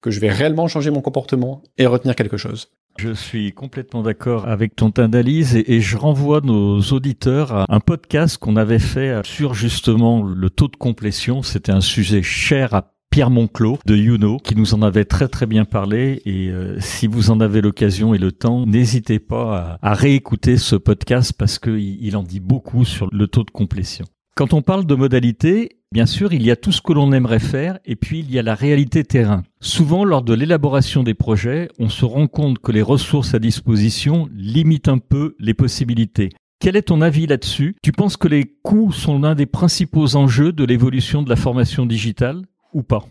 que 0.00 0.10
je 0.10 0.20
vais 0.20 0.30
réellement 0.30 0.68
changer 0.68 0.90
mon 0.90 1.00
comportement 1.00 1.62
et 1.78 1.86
retenir 1.86 2.14
quelque 2.14 2.36
chose. 2.36 2.68
Je 2.96 3.12
suis 3.12 3.52
complètement 3.52 4.02
d'accord 4.02 4.46
avec 4.46 4.76
ton 4.76 4.90
analyse 4.90 5.56
et, 5.56 5.80
je 5.80 5.96
renvoie 5.96 6.40
nos 6.40 6.80
auditeurs 6.80 7.52
à 7.52 7.66
un 7.68 7.80
podcast 7.80 8.38
qu'on 8.38 8.56
avait 8.56 8.78
fait 8.78 9.20
sur 9.26 9.52
justement 9.54 10.22
le 10.22 10.48
taux 10.48 10.68
de 10.68 10.76
complétion. 10.76 11.42
C'était 11.42 11.72
un 11.72 11.80
sujet 11.80 12.22
cher 12.22 12.72
à 12.72 12.94
Pierre 13.10 13.30
Monclos 13.30 13.78
de 13.84 13.96
Youno 13.96 14.38
qui 14.38 14.56
nous 14.56 14.74
en 14.74 14.82
avait 14.82 15.04
très 15.04 15.28
très 15.28 15.46
bien 15.46 15.64
parlé 15.64 16.22
et 16.24 16.48
euh, 16.48 16.78
si 16.80 17.06
vous 17.06 17.30
en 17.30 17.40
avez 17.40 17.60
l'occasion 17.60 18.14
et 18.14 18.18
le 18.18 18.32
temps, 18.32 18.66
n'hésitez 18.66 19.18
pas 19.18 19.78
à, 19.82 19.94
réécouter 19.94 20.56
ce 20.56 20.74
podcast 20.74 21.32
parce 21.36 21.58
qu'il 21.58 22.04
il 22.04 22.16
en 22.16 22.22
dit 22.22 22.40
beaucoup 22.40 22.84
sur 22.84 23.08
le 23.12 23.26
taux 23.26 23.44
de 23.44 23.50
complétion. 23.50 24.04
Quand 24.36 24.52
on 24.52 24.62
parle 24.62 24.84
de 24.84 24.96
modalité, 24.96 25.78
bien 25.94 26.06
sûr, 26.06 26.32
il 26.32 26.42
y 26.42 26.50
a 26.50 26.56
tout 26.56 26.72
ce 26.72 26.82
que 26.82 26.92
l'on 26.92 27.12
aimerait 27.12 27.38
faire 27.38 27.78
et 27.84 27.94
puis 27.94 28.18
il 28.18 28.30
y 28.32 28.40
a 28.40 28.42
la 28.42 28.56
réalité 28.56 29.04
terrain. 29.04 29.44
Souvent, 29.60 30.04
lors 30.04 30.22
de 30.22 30.34
l'élaboration 30.34 31.04
des 31.04 31.14
projets, 31.14 31.68
on 31.78 31.88
se 31.88 32.04
rend 32.04 32.26
compte 32.26 32.58
que 32.58 32.72
les 32.72 32.82
ressources 32.82 33.32
à 33.32 33.38
disposition 33.38 34.28
limitent 34.34 34.88
un 34.88 34.98
peu 34.98 35.36
les 35.38 35.54
possibilités. 35.54 36.30
Quel 36.58 36.74
est 36.74 36.82
ton 36.82 37.00
avis 37.00 37.28
là-dessus? 37.28 37.76
Tu 37.80 37.92
penses 37.92 38.16
que 38.16 38.26
les 38.26 38.44
coûts 38.64 38.90
sont 38.90 39.20
l'un 39.20 39.36
des 39.36 39.46
principaux 39.46 40.16
enjeux 40.16 40.50
de 40.50 40.64
l'évolution 40.64 41.22
de 41.22 41.30
la 41.30 41.36
formation 41.36 41.86
digitale 41.86 42.42
ou 42.72 42.82
pas? 42.82 43.04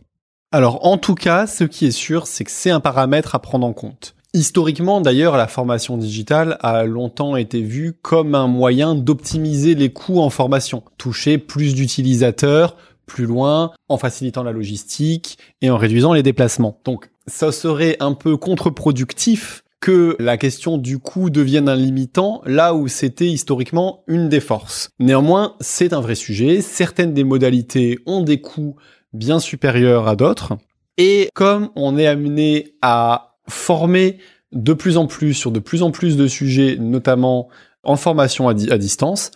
Alors 0.51 0.85
en 0.85 0.97
tout 0.97 1.15
cas, 1.15 1.47
ce 1.47 1.63
qui 1.63 1.85
est 1.85 1.91
sûr, 1.91 2.27
c'est 2.27 2.43
que 2.43 2.51
c'est 2.51 2.69
un 2.69 2.81
paramètre 2.81 3.33
à 3.33 3.39
prendre 3.39 3.65
en 3.65 3.71
compte. 3.71 4.13
Historiquement, 4.35 4.99
d'ailleurs, 4.99 5.37
la 5.37 5.47
formation 5.47 5.95
digitale 5.95 6.57
a 6.61 6.85
longtemps 6.85 7.35
été 7.35 7.61
vue 7.61 7.93
comme 8.01 8.33
un 8.33 8.47
moyen 8.47 8.95
d'optimiser 8.95 9.75
les 9.75 9.93
coûts 9.93 10.19
en 10.19 10.31
formation, 10.31 10.83
toucher 10.97 11.37
plus 11.37 11.75
d'utilisateurs 11.75 12.75
plus 13.05 13.25
loin, 13.25 13.71
en 13.89 13.97
facilitant 13.97 14.43
la 14.43 14.51
logistique 14.51 15.37
et 15.61 15.69
en 15.69 15.77
réduisant 15.77 16.13
les 16.13 16.23
déplacements. 16.23 16.79
Donc, 16.85 17.09
ça 17.27 17.51
serait 17.51 17.97
un 17.99 18.13
peu 18.13 18.37
contre-productif 18.37 19.63
que 19.79 20.15
la 20.19 20.37
question 20.37 20.77
du 20.77 20.97
coût 20.97 21.29
devienne 21.29 21.67
un 21.67 21.75
limitant 21.75 22.41
là 22.45 22.73
où 22.73 22.87
c'était 22.87 23.27
historiquement 23.27 24.03
une 24.07 24.29
des 24.29 24.39
forces. 24.39 24.89
Néanmoins, 24.99 25.55
c'est 25.59 25.91
un 25.91 25.99
vrai 25.99 26.15
sujet. 26.15 26.61
Certaines 26.61 27.13
des 27.13 27.25
modalités 27.25 27.99
ont 28.05 28.21
des 28.21 28.39
coûts 28.39 28.77
bien 29.11 29.39
supérieurs 29.39 30.07
à 30.07 30.15
d'autres. 30.15 30.53
Et 30.97 31.29
comme 31.33 31.69
on 31.75 31.97
est 31.97 32.07
amené 32.07 32.75
à 32.81 33.32
former 33.47 34.17
de 34.51 34.73
plus 34.73 34.97
en 34.97 35.07
plus 35.07 35.33
sur 35.33 35.51
de 35.51 35.59
plus 35.59 35.83
en 35.83 35.91
plus 35.91 36.15
de 36.17 36.27
sujets, 36.27 36.77
notamment 36.79 37.49
en 37.83 37.95
formation 37.95 38.47
à, 38.47 38.53
distance. 38.53 39.31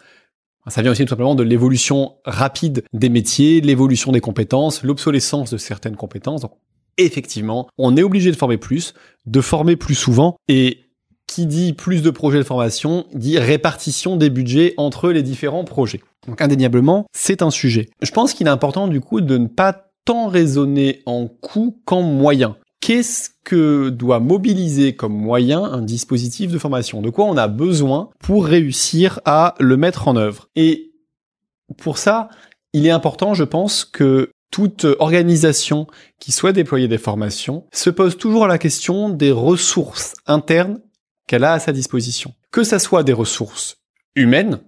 Ça 0.68 0.82
vient 0.82 0.92
aussi 0.92 1.04
tout 1.06 1.10
simplement 1.10 1.36
de 1.36 1.44
l'évolution 1.44 2.16
rapide 2.26 2.84
des 2.94 3.10
métiers, 3.10 3.62
l'évolution 3.62 4.12
des 4.12 4.20
compétences, 4.20 4.84
l'obsolescence 4.84 5.50
de 5.50 5.58
certaines 5.58 5.96
compétences. 5.96 6.42
Donc, 6.42 6.52
effectivement, 6.98 7.68
on 7.78 7.96
est 7.96 8.04
obligé 8.04 8.32
de 8.32 8.36
former 8.36 8.58
plus, 8.58 8.94
de 9.26 9.42
former 9.42 9.76
plus 9.76 9.96
souvent, 9.96 10.36
et 10.50 10.88
qui 11.28 11.46
dit 11.46 11.74
plus 11.74 12.02
de 12.02 12.10
projets 12.10 12.40
de 12.40 12.44
formation 12.44 13.06
dit 13.14 13.38
répartition 13.38 14.16
des 14.16 14.30
budgets 14.30 14.74
entre 14.78 15.12
les 15.12 15.24
différents 15.24 15.66
projets. 15.66 16.02
Donc 16.26 16.42
indéniablement, 16.42 17.06
c'est 17.14 17.42
un 17.42 17.52
sujet. 17.52 17.90
Je 18.02 18.12
pense 18.12 18.34
qu'il 18.34 18.48
est 18.48 18.50
important 18.50 18.88
du 18.88 19.02
coup 19.02 19.22
de 19.22 19.38
ne 19.38 19.48
pas 19.48 19.92
tant 20.06 20.28
raisonner 20.28 21.02
en 21.06 21.28
coût 21.28 21.80
qu'en 21.86 22.02
moyens 22.02 22.54
qu'est-ce 22.80 23.30
que 23.44 23.90
doit 23.90 24.20
mobiliser 24.20 24.96
comme 24.96 25.14
moyen 25.14 25.64
un 25.64 25.82
dispositif 25.82 26.52
de 26.52 26.58
formation? 26.58 27.02
De 27.02 27.10
quoi 27.10 27.26
on 27.26 27.38
a 27.38 27.48
besoin 27.48 28.10
pour 28.20 28.46
réussir 28.46 29.20
à 29.26 29.56
le 29.60 29.78
mettre 29.78 30.08
en 30.08 30.16
œuvre? 30.16 30.50
Et 30.56 30.92
pour 31.78 31.98
ça, 31.98 32.30
il 32.74 32.86
est 32.86 32.92
important, 32.92 33.34
je 33.34 33.44
pense, 33.44 33.86
que 33.86 34.32
toute 34.52 34.86
organisation 35.00 35.88
qui 36.20 36.32
souhaite 36.32 36.56
déployer 36.56 36.88
des 36.88 36.98
formations 36.98 37.66
se 37.74 37.90
pose 37.90 38.18
toujours 38.18 38.48
la 38.48 38.58
question 38.58 39.10
des 39.10 39.32
ressources 39.32 40.16
internes 40.26 40.80
qu'elle 41.28 41.44
a 41.44 41.54
à 41.54 41.60
sa 41.60 41.74
disposition. 41.74 42.34
Que 42.52 42.64
ça 42.64 42.80
soit 42.80 43.04
des 43.04 43.14
ressources 43.14 43.78
humaines, 44.16 44.60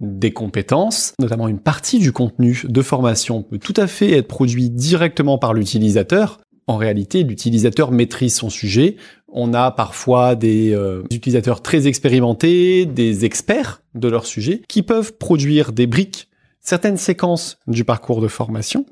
des 0.00 0.32
compétences, 0.32 1.14
notamment 1.18 1.48
une 1.48 1.60
partie 1.60 1.98
du 1.98 2.12
contenu 2.12 2.62
de 2.64 2.82
formation 2.82 3.42
peut 3.42 3.58
tout 3.58 3.74
à 3.76 3.86
fait 3.86 4.12
être 4.12 4.28
produit 4.28 4.70
directement 4.70 5.38
par 5.38 5.54
l'utilisateur, 5.54 6.40
en 6.68 6.76
réalité, 6.76 7.24
l'utilisateur 7.24 7.90
maîtrise 7.90 8.34
son 8.34 8.50
sujet. 8.50 8.96
On 9.26 9.54
a 9.54 9.70
parfois 9.70 10.36
des 10.36 10.74
euh, 10.74 11.02
utilisateurs 11.10 11.62
très 11.62 11.88
expérimentés, 11.88 12.84
des 12.84 13.24
experts 13.24 13.82
de 13.94 14.06
leur 14.06 14.26
sujet, 14.26 14.62
qui 14.68 14.82
peuvent 14.82 15.14
produire 15.14 15.72
des 15.72 15.86
briques, 15.86 16.28
certaines 16.60 16.98
séquences 16.98 17.58
du 17.66 17.84
parcours 17.84 18.20
de 18.20 18.28
formation. 18.28 18.84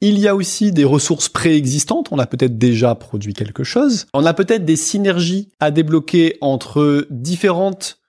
Il 0.00 0.18
y 0.18 0.26
a 0.26 0.34
aussi 0.34 0.72
des 0.72 0.84
ressources 0.84 1.28
préexistantes, 1.28 2.08
on 2.10 2.18
a 2.18 2.26
peut-être 2.26 2.58
déjà 2.58 2.96
produit 2.96 3.32
quelque 3.32 3.62
chose. 3.62 4.06
On 4.12 4.26
a 4.26 4.34
peut-être 4.34 4.64
des 4.64 4.76
synergies 4.76 5.50
à 5.60 5.70
débloquer 5.70 6.36
entre 6.40 7.06
différentes 7.10 8.00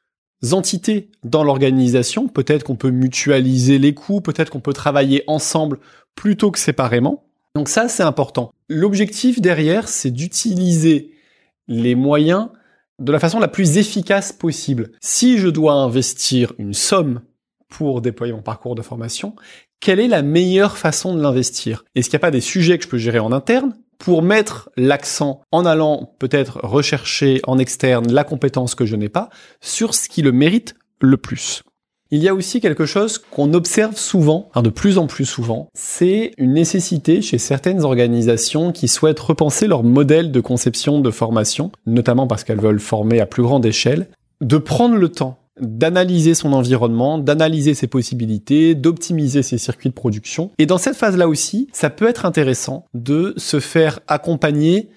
entités 0.52 1.12
dans 1.24 1.44
l'organisation. 1.44 2.28
Peut-être 2.28 2.64
qu'on 2.64 2.76
peut 2.76 2.90
mutualiser 2.90 3.78
les 3.78 3.94
coûts, 3.94 4.20
peut-être 4.20 4.50
qu'on 4.50 4.60
peut 4.60 4.74
travailler 4.74 5.24
ensemble 5.28 5.80
plutôt 6.16 6.50
que 6.50 6.60
séparément. 6.60 7.25
Donc 7.56 7.70
ça, 7.70 7.88
c'est 7.88 8.04
important. 8.04 8.54
L'objectif 8.68 9.42
derrière, 9.42 9.88
c'est 9.88 10.12
d'utiliser 10.12 11.12
les 11.68 11.96
moyens 11.96 12.50
de 13.00 13.12
la 13.12 13.20
façon 13.20 13.40
la 13.40 13.48
plus 13.48 13.78
efficace 13.78 14.34
possible. 14.34 14.92
Si 15.02 15.38
je 15.38 15.48
dois 15.48 15.74
investir 15.74 16.54
une 16.58 16.74
somme 16.74 17.22
pour 17.70 18.02
déployer 18.02 18.34
mon 18.34 18.42
parcours 18.42 18.76
de 18.76 18.82
formation, 18.82 19.36
quelle 19.80 20.00
est 20.00 20.08
la 20.08 20.22
meilleure 20.22 20.78
façon 20.78 21.16
de 21.16 21.22
l'investir? 21.22 21.86
Est-ce 21.96 22.10
qu'il 22.10 22.18
n'y 22.18 22.22
a 22.22 22.28
pas 22.28 22.32
des 22.32 22.42
sujets 22.42 22.78
que 22.78 22.84
je 22.84 22.90
peux 22.90 22.98
gérer 22.98 23.20
en 23.20 23.32
interne 23.32 23.76
pour 23.98 24.22
mettre 24.22 24.70
l'accent 24.76 25.42
en 25.52 25.66
allant 25.66 26.14
peut-être 26.20 26.60
rechercher 26.64 27.40
en 27.48 27.58
externe 27.58 28.12
la 28.12 28.24
compétence 28.24 28.76
que 28.76 28.86
je 28.86 28.96
n'ai 28.96 29.10
pas 29.10 29.30
sur 29.62 29.94
ce 29.94 30.10
qui 30.10 30.22
le 30.22 30.32
mérite 30.32 30.76
le 31.00 31.18
plus? 31.18 31.64
Il 32.12 32.22
y 32.22 32.30
a 32.30 32.36
aussi 32.36 32.62
quelque 32.62 32.86
chose 32.86 33.18
qu'on 33.18 33.54
observe 33.56 33.98
souvent, 33.98 34.52
de 34.56 34.70
plus 34.70 35.00
en 35.00 35.08
plus 35.08 35.26
souvent, 35.26 35.70
c'est 35.74 36.34
une 36.38 36.54
nécessité 36.54 37.24
chez 37.24 37.40
certaines 37.40 37.84
organisations 37.84 38.72
qui 38.72 38.88
souhaitent 38.88 39.20
repenser 39.20 39.66
leur 39.66 39.84
modèle 39.84 40.32
de 40.32 40.40
conception 40.40 41.00
de 41.00 41.10
formation, 41.10 41.72
notamment 41.88 42.28
parce 42.28 42.44
qu'elles 42.44 42.62
veulent 42.62 42.80
former 42.80 43.22
à 43.22 43.26
plus 43.26 43.42
grande 43.42 43.66
échelle, 43.66 44.08
de 44.42 44.58
prendre 44.58 44.96
le 44.96 45.10
temps 45.10 45.40
d'analyser 45.60 46.36
son 46.36 46.54
environnement, 46.54 47.18
d'analyser 47.18 47.74
ses 47.74 47.88
possibilités, 47.88 48.76
d'optimiser 48.76 49.42
ses 49.42 49.58
circuits 49.58 49.90
de 49.90 49.94
production. 49.94 50.52
Et 50.60 50.66
dans 50.66 50.78
cette 50.78 50.98
phase-là 50.98 51.28
aussi, 51.28 51.70
ça 51.72 51.90
peut 51.90 52.08
être 52.08 52.26
intéressant 52.26 52.86
de 52.94 53.34
se 53.38 53.60
faire 53.60 54.00
accompagner 54.08 54.90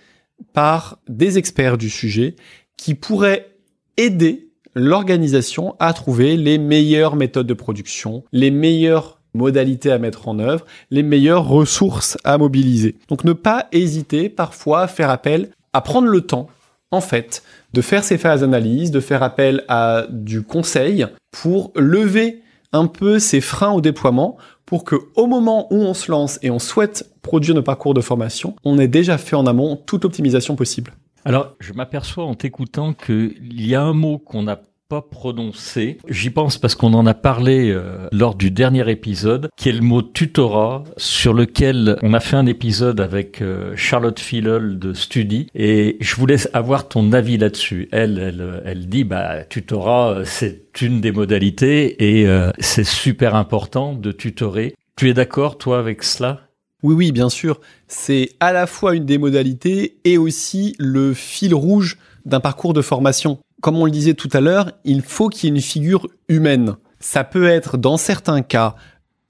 par 0.52 0.98
des 1.08 1.38
experts 1.38 1.78
du 1.78 1.90
sujet 1.90 2.36
qui 2.76 2.94
pourraient 2.94 3.50
aider 3.96 4.47
l'organisation 4.78 5.74
à 5.78 5.92
trouver 5.92 6.36
les 6.36 6.58
meilleures 6.58 7.16
méthodes 7.16 7.46
de 7.46 7.54
production, 7.54 8.24
les 8.32 8.50
meilleures 8.50 9.18
modalités 9.34 9.90
à 9.90 9.98
mettre 9.98 10.28
en 10.28 10.38
œuvre, 10.38 10.64
les 10.90 11.02
meilleures 11.02 11.46
ressources 11.46 12.16
à 12.24 12.38
mobiliser. 12.38 12.96
Donc 13.08 13.24
ne 13.24 13.32
pas 13.32 13.66
hésiter 13.72 14.28
parfois 14.28 14.82
à 14.82 14.88
faire 14.88 15.10
appel, 15.10 15.50
à 15.72 15.80
prendre 15.80 16.08
le 16.08 16.22
temps, 16.22 16.48
en 16.90 17.00
fait, 17.00 17.42
de 17.74 17.82
faire 17.82 18.04
ces 18.04 18.18
phases 18.18 18.40
d'analyse, 18.40 18.90
de 18.90 19.00
faire 19.00 19.22
appel 19.22 19.64
à 19.68 20.06
du 20.08 20.42
conseil 20.42 21.06
pour 21.30 21.72
lever 21.76 22.42
un 22.72 22.86
peu 22.86 23.18
ces 23.18 23.40
freins 23.40 23.72
au 23.72 23.80
déploiement 23.80 24.36
pour 24.64 24.84
que 24.84 24.96
au 25.16 25.26
moment 25.26 25.66
où 25.72 25.76
on 25.76 25.94
se 25.94 26.10
lance 26.10 26.38
et 26.42 26.50
on 26.50 26.58
souhaite 26.58 27.10
produire 27.22 27.54
nos 27.54 27.62
parcours 27.62 27.94
de 27.94 28.00
formation, 28.00 28.54
on 28.64 28.78
ait 28.78 28.88
déjà 28.88 29.18
fait 29.18 29.36
en 29.36 29.46
amont 29.46 29.76
toute 29.76 30.04
l'optimisation 30.04 30.56
possible. 30.56 30.92
Alors, 31.24 31.56
je 31.60 31.72
m'aperçois 31.72 32.24
en 32.24 32.34
t'écoutant 32.34 32.92
qu'il 32.92 33.60
y 33.60 33.74
a 33.74 33.82
un 33.82 33.92
mot 33.92 34.18
qu'on 34.18 34.44
n'a 34.44 34.60
pas 34.88 35.02
prononcé. 35.02 35.98
J'y 36.08 36.30
pense 36.30 36.56
parce 36.56 36.74
qu'on 36.74 36.94
en 36.94 37.04
a 37.04 37.12
parlé 37.12 37.70
euh, 37.70 38.08
lors 38.10 38.34
du 38.34 38.50
dernier 38.50 38.90
épisode, 38.90 39.50
qui 39.54 39.68
est 39.68 39.72
le 39.72 39.82
mot 39.82 40.00
tutorat, 40.00 40.84
sur 40.96 41.34
lequel 41.34 41.98
on 42.02 42.14
a 42.14 42.20
fait 42.20 42.36
un 42.36 42.46
épisode 42.46 42.98
avec 42.98 43.42
euh, 43.42 43.74
Charlotte 43.76 44.18
Filol 44.18 44.78
de 44.78 44.94
Studi, 44.94 45.48
et 45.54 45.98
je 46.00 46.16
voulais 46.16 46.38
avoir 46.56 46.88
ton 46.88 47.12
avis 47.12 47.36
là-dessus. 47.36 47.90
Elle, 47.92 48.18
elle, 48.18 48.62
elle 48.64 48.88
dit, 48.88 49.04
bah, 49.04 49.44
tutorat, 49.44 50.10
euh, 50.10 50.24
c'est 50.24 50.80
une 50.80 51.02
des 51.02 51.12
modalités, 51.12 52.20
et 52.20 52.26
c'est 52.60 52.86
super 52.86 53.34
important 53.34 53.94
de 53.94 54.12
tutorer. 54.12 54.74
Tu 54.96 55.10
es 55.10 55.14
d'accord, 55.14 55.58
toi, 55.58 55.80
avec 55.80 56.04
cela? 56.04 56.42
Oui, 56.84 56.94
oui, 56.94 57.12
bien 57.12 57.28
sûr. 57.28 57.60
C'est 57.88 58.30
à 58.38 58.52
la 58.52 58.68
fois 58.68 58.94
une 58.94 59.04
des 59.04 59.18
modalités 59.18 59.98
et 60.04 60.18
aussi 60.18 60.76
le 60.78 61.14
fil 61.14 61.52
rouge 61.52 61.98
d'un 62.24 62.38
parcours 62.38 62.74
de 62.74 62.82
formation. 62.82 63.38
Comme 63.60 63.76
on 63.76 63.84
le 63.84 63.90
disait 63.90 64.14
tout 64.14 64.28
à 64.32 64.40
l'heure, 64.40 64.72
il 64.84 65.02
faut 65.02 65.28
qu'il 65.28 65.48
y 65.48 65.52
ait 65.52 65.56
une 65.56 65.62
figure 65.62 66.06
humaine. 66.28 66.76
Ça 67.00 67.24
peut 67.24 67.48
être, 67.48 67.76
dans 67.76 67.96
certains 67.96 68.42
cas, 68.42 68.76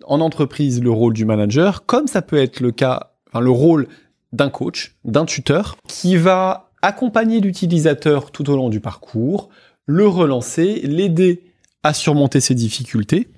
en 0.05 0.21
entreprise, 0.21 0.83
le 0.83 0.91
rôle 0.91 1.15
du 1.15 1.25
manager, 1.25 1.87
comme 1.87 2.07
ça 2.07 2.23
peut 2.23 2.37
être 2.37 2.61
le 2.61 2.73
cas, 2.73 3.13
enfin, 3.29 3.41
le 3.41 3.51
rôle 3.51 3.89
d'un 4.33 4.51
coach, 4.51 4.97
d'un 5.05 5.25
tuteur, 5.25 5.77
qui 5.87 6.17
va 6.17 6.71
accompagner 6.83 7.41
l'utilisateur 7.41 8.31
tout 8.31 8.51
au 8.51 8.57
long 8.57 8.69
du 8.69 8.81
parcours, 8.81 9.49
le 9.87 10.07
relancer, 10.07 10.81
l'aider 10.85 11.45
à 11.83 11.95
surmonter 11.95 12.41
ses 12.41 12.55
difficultés. 12.55 13.29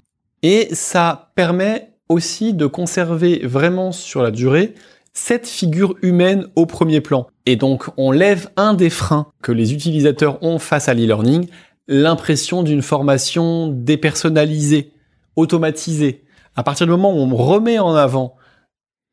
Et 0.43 0.69
ça 0.73 1.31
permet 1.37 1.93
aussi 2.09 2.53
de 2.55 2.67
conserver 2.67 3.47
vraiment 3.47 3.93
sur 3.93 4.23
la 4.23 4.31
durée 4.31 4.75
cette 5.13 5.47
figure 5.47 5.97
humaine 6.03 6.47
au 6.57 6.67
premier 6.67 7.01
plan. 7.01 7.27
Et 7.47 7.57
donc 7.57 7.87
on 7.97 8.11
lève 8.11 8.51
un 8.57 8.75
des 8.75 8.91
freins 8.91 9.27
que 9.43 9.53
les 9.53 9.73
utilisateurs 9.73 10.43
ont 10.43 10.59
face 10.59 10.89
à 10.89 10.95
l'e-learning, 10.95 11.49
l'impression 11.89 12.63
d'une 12.63 12.83
formation 12.83 13.69
dépersonnalisée, 13.69 14.93
automatisée. 15.37 16.25
À 16.55 16.63
partir 16.63 16.87
du 16.87 16.91
moment 16.93 17.13
où 17.13 17.19
on 17.19 17.35
remet 17.35 17.79
en 17.79 17.95
avant 17.95 18.37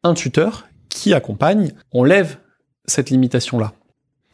un 0.04 0.14
tuteur 0.14 0.68
qui 0.90 1.14
accompagne, 1.14 1.72
on 1.92 2.04
lève 2.04 2.38
cette 2.86 3.10
limitation-là. 3.10 3.74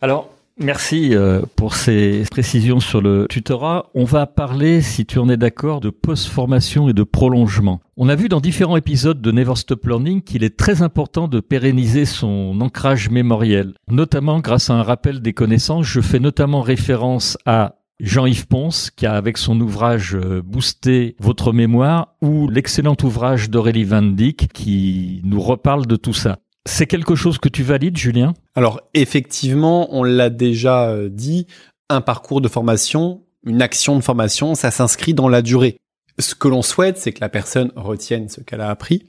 Alors, 0.01 0.32
Merci 0.63 1.13
euh, 1.13 1.41
pour 1.57 1.75
ces 1.75 2.23
précisions 2.31 2.79
sur 2.79 3.01
le 3.01 3.27
tutorat. 3.29 3.89
On 3.95 4.05
va 4.05 4.25
parler, 4.27 4.81
si 4.81 5.05
tu 5.05 5.19
en 5.19 5.27
es 5.27 5.35
d'accord, 5.35 5.81
de 5.81 5.89
post-formation 5.89 6.87
et 6.87 6.93
de 6.93 7.03
prolongement. 7.03 7.81
On 7.97 8.07
a 8.07 8.15
vu 8.15 8.29
dans 8.29 8.39
différents 8.39 8.77
épisodes 8.77 9.21
de 9.21 9.31
Never 9.33 9.55
Stop 9.55 9.85
Learning 9.85 10.21
qu'il 10.21 10.41
est 10.41 10.55
très 10.55 10.81
important 10.81 11.27
de 11.27 11.41
pérenniser 11.41 12.05
son 12.05 12.61
ancrage 12.61 13.09
mémoriel, 13.09 13.73
notamment 13.89 14.39
grâce 14.39 14.69
à 14.69 14.75
un 14.75 14.83
rappel 14.83 15.21
des 15.21 15.33
connaissances. 15.33 15.85
Je 15.85 15.99
fais 15.99 16.19
notamment 16.19 16.61
référence 16.61 17.37
à 17.45 17.75
Jean-Yves 17.99 18.47
Ponce, 18.47 18.89
qui 18.89 19.05
a 19.05 19.15
avec 19.15 19.37
son 19.37 19.59
ouvrage 19.59 20.15
euh, 20.15 20.41
boosté 20.41 21.15
votre 21.19 21.51
mémoire, 21.51 22.15
ou 22.21 22.49
l'excellent 22.49 22.97
ouvrage 23.03 23.49
d'Aurélie 23.49 23.83
Van 23.83 24.01
Dyck, 24.01 24.51
qui 24.53 25.21
nous 25.25 25.41
reparle 25.41 25.87
de 25.87 25.97
tout 25.97 26.13
ça. 26.13 26.39
C'est 26.65 26.87
quelque 26.87 27.15
chose 27.15 27.37
que 27.37 27.49
tu 27.49 27.63
valides, 27.63 27.97
Julien? 27.97 28.33
Alors 28.55 28.81
effectivement, 28.93 29.87
on 29.91 30.03
l'a 30.03 30.29
déjà 30.29 30.89
euh, 30.89 31.09
dit, 31.09 31.47
un 31.89 32.01
parcours 32.01 32.41
de 32.41 32.47
formation, 32.47 33.21
une 33.45 33.61
action 33.61 33.95
de 33.97 34.01
formation, 34.01 34.55
ça 34.55 34.71
s'inscrit 34.71 35.13
dans 35.13 35.27
la 35.27 35.41
durée. 35.41 35.77
Ce 36.19 36.35
que 36.35 36.47
l'on 36.47 36.61
souhaite, 36.61 36.97
c'est 36.97 37.11
que 37.11 37.21
la 37.21 37.29
personne 37.29 37.71
retienne 37.75 38.29
ce 38.29 38.41
qu'elle 38.41 38.61
a 38.61 38.69
appris. 38.69 39.03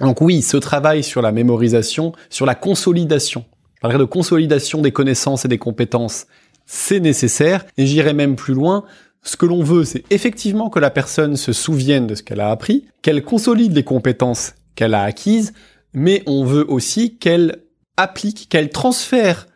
Donc 0.00 0.20
oui, 0.20 0.42
ce 0.42 0.56
travail 0.56 1.04
sur 1.04 1.22
la 1.22 1.30
mémorisation, 1.30 2.12
sur 2.30 2.46
la 2.46 2.54
consolidation, 2.54 3.44
je 3.90 3.96
de 3.96 4.04
consolidation 4.04 4.80
des 4.80 4.92
connaissances 4.92 5.44
et 5.44 5.48
des 5.48 5.58
compétences, 5.58 6.26
c'est 6.66 7.00
nécessaire. 7.00 7.64
Et 7.76 7.86
j'irai 7.86 8.12
même 8.12 8.36
plus 8.36 8.54
loin. 8.54 8.84
Ce 9.22 9.36
que 9.36 9.46
l'on 9.46 9.62
veut, 9.62 9.84
c'est 9.84 10.04
effectivement 10.10 10.70
que 10.70 10.78
la 10.78 10.90
personne 10.90 11.36
se 11.36 11.52
souvienne 11.52 12.06
de 12.06 12.14
ce 12.14 12.22
qu'elle 12.22 12.40
a 12.40 12.50
appris, 12.50 12.86
qu'elle 13.02 13.22
consolide 13.22 13.74
les 13.74 13.84
compétences 13.84 14.54
qu'elle 14.74 14.94
a 14.94 15.02
acquises, 15.02 15.52
mais 15.94 16.22
on 16.26 16.44
veut 16.44 16.64
aussi 16.68 17.18
qu'elle 17.18 17.64
applique, 17.96 18.48
qu'elle 18.48 18.70
transfère 18.70 19.46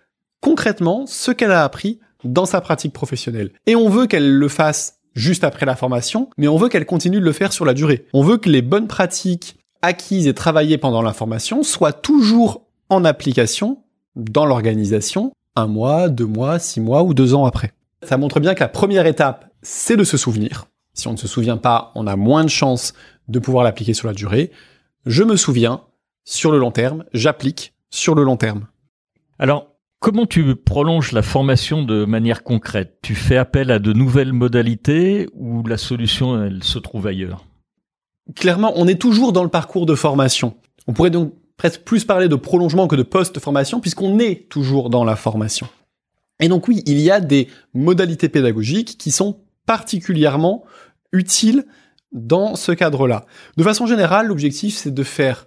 concrètement 0.40 1.06
ce 1.06 1.30
qu'elle 1.30 1.52
a 1.52 1.64
appris 1.64 2.00
dans 2.24 2.46
sa 2.46 2.60
pratique 2.60 2.92
professionnelle. 2.92 3.50
Et 3.66 3.76
on 3.76 3.88
veut 3.88 4.06
qu'elle 4.06 4.32
le 4.32 4.48
fasse 4.48 4.98
juste 5.14 5.44
après 5.44 5.66
la 5.66 5.76
formation, 5.76 6.30
mais 6.36 6.48
on 6.48 6.56
veut 6.56 6.68
qu'elle 6.68 6.86
continue 6.86 7.20
de 7.20 7.24
le 7.24 7.32
faire 7.32 7.52
sur 7.52 7.64
la 7.64 7.74
durée. 7.74 8.06
On 8.12 8.22
veut 8.22 8.36
que 8.36 8.50
les 8.50 8.62
bonnes 8.62 8.88
pratiques 8.88 9.56
acquises 9.82 10.26
et 10.26 10.34
travaillées 10.34 10.78
pendant 10.78 11.02
la 11.02 11.12
formation 11.12 11.62
soient 11.62 11.92
toujours 11.92 12.66
en 12.88 13.04
application 13.04 13.82
dans 14.14 14.46
l'organisation 14.46 15.32
un 15.56 15.66
mois, 15.66 16.08
deux 16.08 16.26
mois, 16.26 16.58
six 16.58 16.80
mois 16.80 17.02
ou 17.02 17.14
deux 17.14 17.34
ans 17.34 17.46
après. 17.46 17.72
Ça 18.02 18.18
montre 18.18 18.40
bien 18.40 18.54
que 18.54 18.60
la 18.60 18.68
première 18.68 19.06
étape, 19.06 19.50
c'est 19.62 19.96
de 19.96 20.04
se 20.04 20.16
souvenir. 20.16 20.66
Si 20.92 21.08
on 21.08 21.12
ne 21.12 21.16
se 21.16 21.28
souvient 21.28 21.56
pas, 21.56 21.92
on 21.94 22.06
a 22.06 22.16
moins 22.16 22.44
de 22.44 22.50
chances 22.50 22.92
de 23.28 23.38
pouvoir 23.38 23.64
l'appliquer 23.64 23.94
sur 23.94 24.06
la 24.06 24.14
durée. 24.14 24.50
Je 25.06 25.22
me 25.22 25.36
souviens, 25.36 25.82
sur 26.26 26.52
le 26.52 26.58
long 26.58 26.72
terme, 26.72 27.04
j'applique 27.14 27.72
sur 27.88 28.14
le 28.14 28.24
long 28.24 28.36
terme. 28.36 28.66
Alors, 29.38 29.68
comment 30.00 30.26
tu 30.26 30.56
prolonges 30.56 31.12
la 31.12 31.22
formation 31.22 31.82
de 31.82 32.04
manière 32.04 32.42
concrète? 32.42 32.98
Tu 33.00 33.14
fais 33.14 33.36
appel 33.36 33.70
à 33.70 33.78
de 33.78 33.92
nouvelles 33.94 34.32
modalités 34.32 35.28
ou 35.32 35.64
la 35.66 35.78
solution, 35.78 36.44
elle 36.44 36.62
se 36.62 36.78
trouve 36.78 37.06
ailleurs? 37.06 37.46
Clairement, 38.34 38.72
on 38.74 38.88
est 38.88 39.00
toujours 39.00 39.32
dans 39.32 39.44
le 39.44 39.48
parcours 39.48 39.86
de 39.86 39.94
formation. 39.94 40.56
On 40.88 40.92
pourrait 40.92 41.10
donc 41.10 41.32
presque 41.56 41.82
plus 41.82 42.04
parler 42.04 42.28
de 42.28 42.34
prolongement 42.34 42.88
que 42.88 42.96
de 42.96 43.04
post-formation 43.04 43.80
puisqu'on 43.80 44.18
est 44.18 44.48
toujours 44.48 44.90
dans 44.90 45.04
la 45.04 45.16
formation. 45.16 45.68
Et 46.40 46.48
donc 46.48 46.66
oui, 46.66 46.82
il 46.86 46.98
y 46.98 47.10
a 47.10 47.20
des 47.20 47.48
modalités 47.72 48.28
pédagogiques 48.28 48.98
qui 48.98 49.10
sont 49.10 49.38
particulièrement 49.64 50.64
utiles 51.12 51.64
dans 52.12 52.56
ce 52.56 52.72
cadre-là. 52.72 53.26
De 53.56 53.62
façon 53.62 53.86
générale, 53.86 54.26
l'objectif 54.26 54.76
c'est 54.76 54.92
de 54.92 55.02
faire 55.02 55.46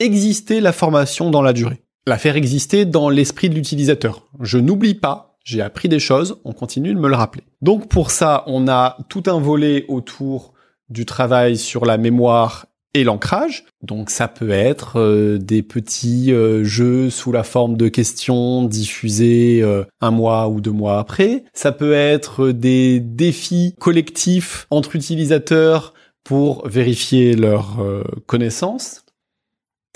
exister 0.00 0.60
la 0.60 0.72
formation 0.72 1.30
dans 1.30 1.42
la 1.42 1.52
durée. 1.52 1.82
La 2.06 2.18
faire 2.18 2.36
exister 2.36 2.84
dans 2.84 3.08
l'esprit 3.08 3.48
de 3.48 3.54
l'utilisateur. 3.54 4.26
Je 4.40 4.58
n'oublie 4.58 4.94
pas, 4.94 5.38
j'ai 5.44 5.62
appris 5.62 5.88
des 5.88 6.00
choses, 6.00 6.40
on 6.44 6.52
continue 6.52 6.94
de 6.94 6.98
me 6.98 7.08
le 7.08 7.16
rappeler. 7.16 7.44
Donc 7.62 7.88
pour 7.88 8.10
ça, 8.10 8.44
on 8.46 8.68
a 8.68 8.98
tout 9.08 9.22
un 9.26 9.40
volet 9.40 9.84
autour 9.88 10.52
du 10.90 11.06
travail 11.06 11.56
sur 11.56 11.86
la 11.86 11.96
mémoire 11.96 12.66
et 12.94 13.04
l'ancrage. 13.04 13.64
Donc 13.82 14.08
ça 14.08 14.28
peut 14.28 14.50
être 14.50 14.98
euh, 15.00 15.38
des 15.38 15.62
petits 15.62 16.32
euh, 16.32 16.64
jeux 16.64 17.10
sous 17.10 17.32
la 17.32 17.42
forme 17.42 17.76
de 17.76 17.88
questions 17.88 18.64
diffusés 18.64 19.60
euh, 19.62 19.84
un 20.00 20.12
mois 20.12 20.48
ou 20.48 20.60
deux 20.60 20.70
mois 20.70 20.98
après. 20.98 21.44
Ça 21.52 21.72
peut 21.72 21.92
être 21.92 22.50
des 22.50 23.00
défis 23.00 23.74
collectifs 23.78 24.66
entre 24.70 24.96
utilisateurs 24.96 25.92
pour 26.22 26.66
vérifier 26.66 27.34
leurs 27.34 27.76
connaissances. 28.24 29.03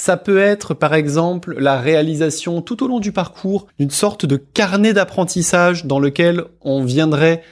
Ça 0.00 0.16
peut 0.16 0.38
être 0.38 0.74
par 0.74 0.94
exemple 0.94 1.56
la 1.58 1.80
réalisation 1.80 2.62
tout 2.62 2.84
au 2.84 2.88
long 2.88 3.00
du 3.00 3.10
parcours 3.12 3.66
d'une 3.78 3.90
sorte 3.90 4.26
de 4.26 4.36
carnet 4.36 4.92
d'apprentissage 4.92 5.86
dans 5.86 5.98
lequel 5.98 6.44
on 6.60 6.84
viendrait 6.84 7.42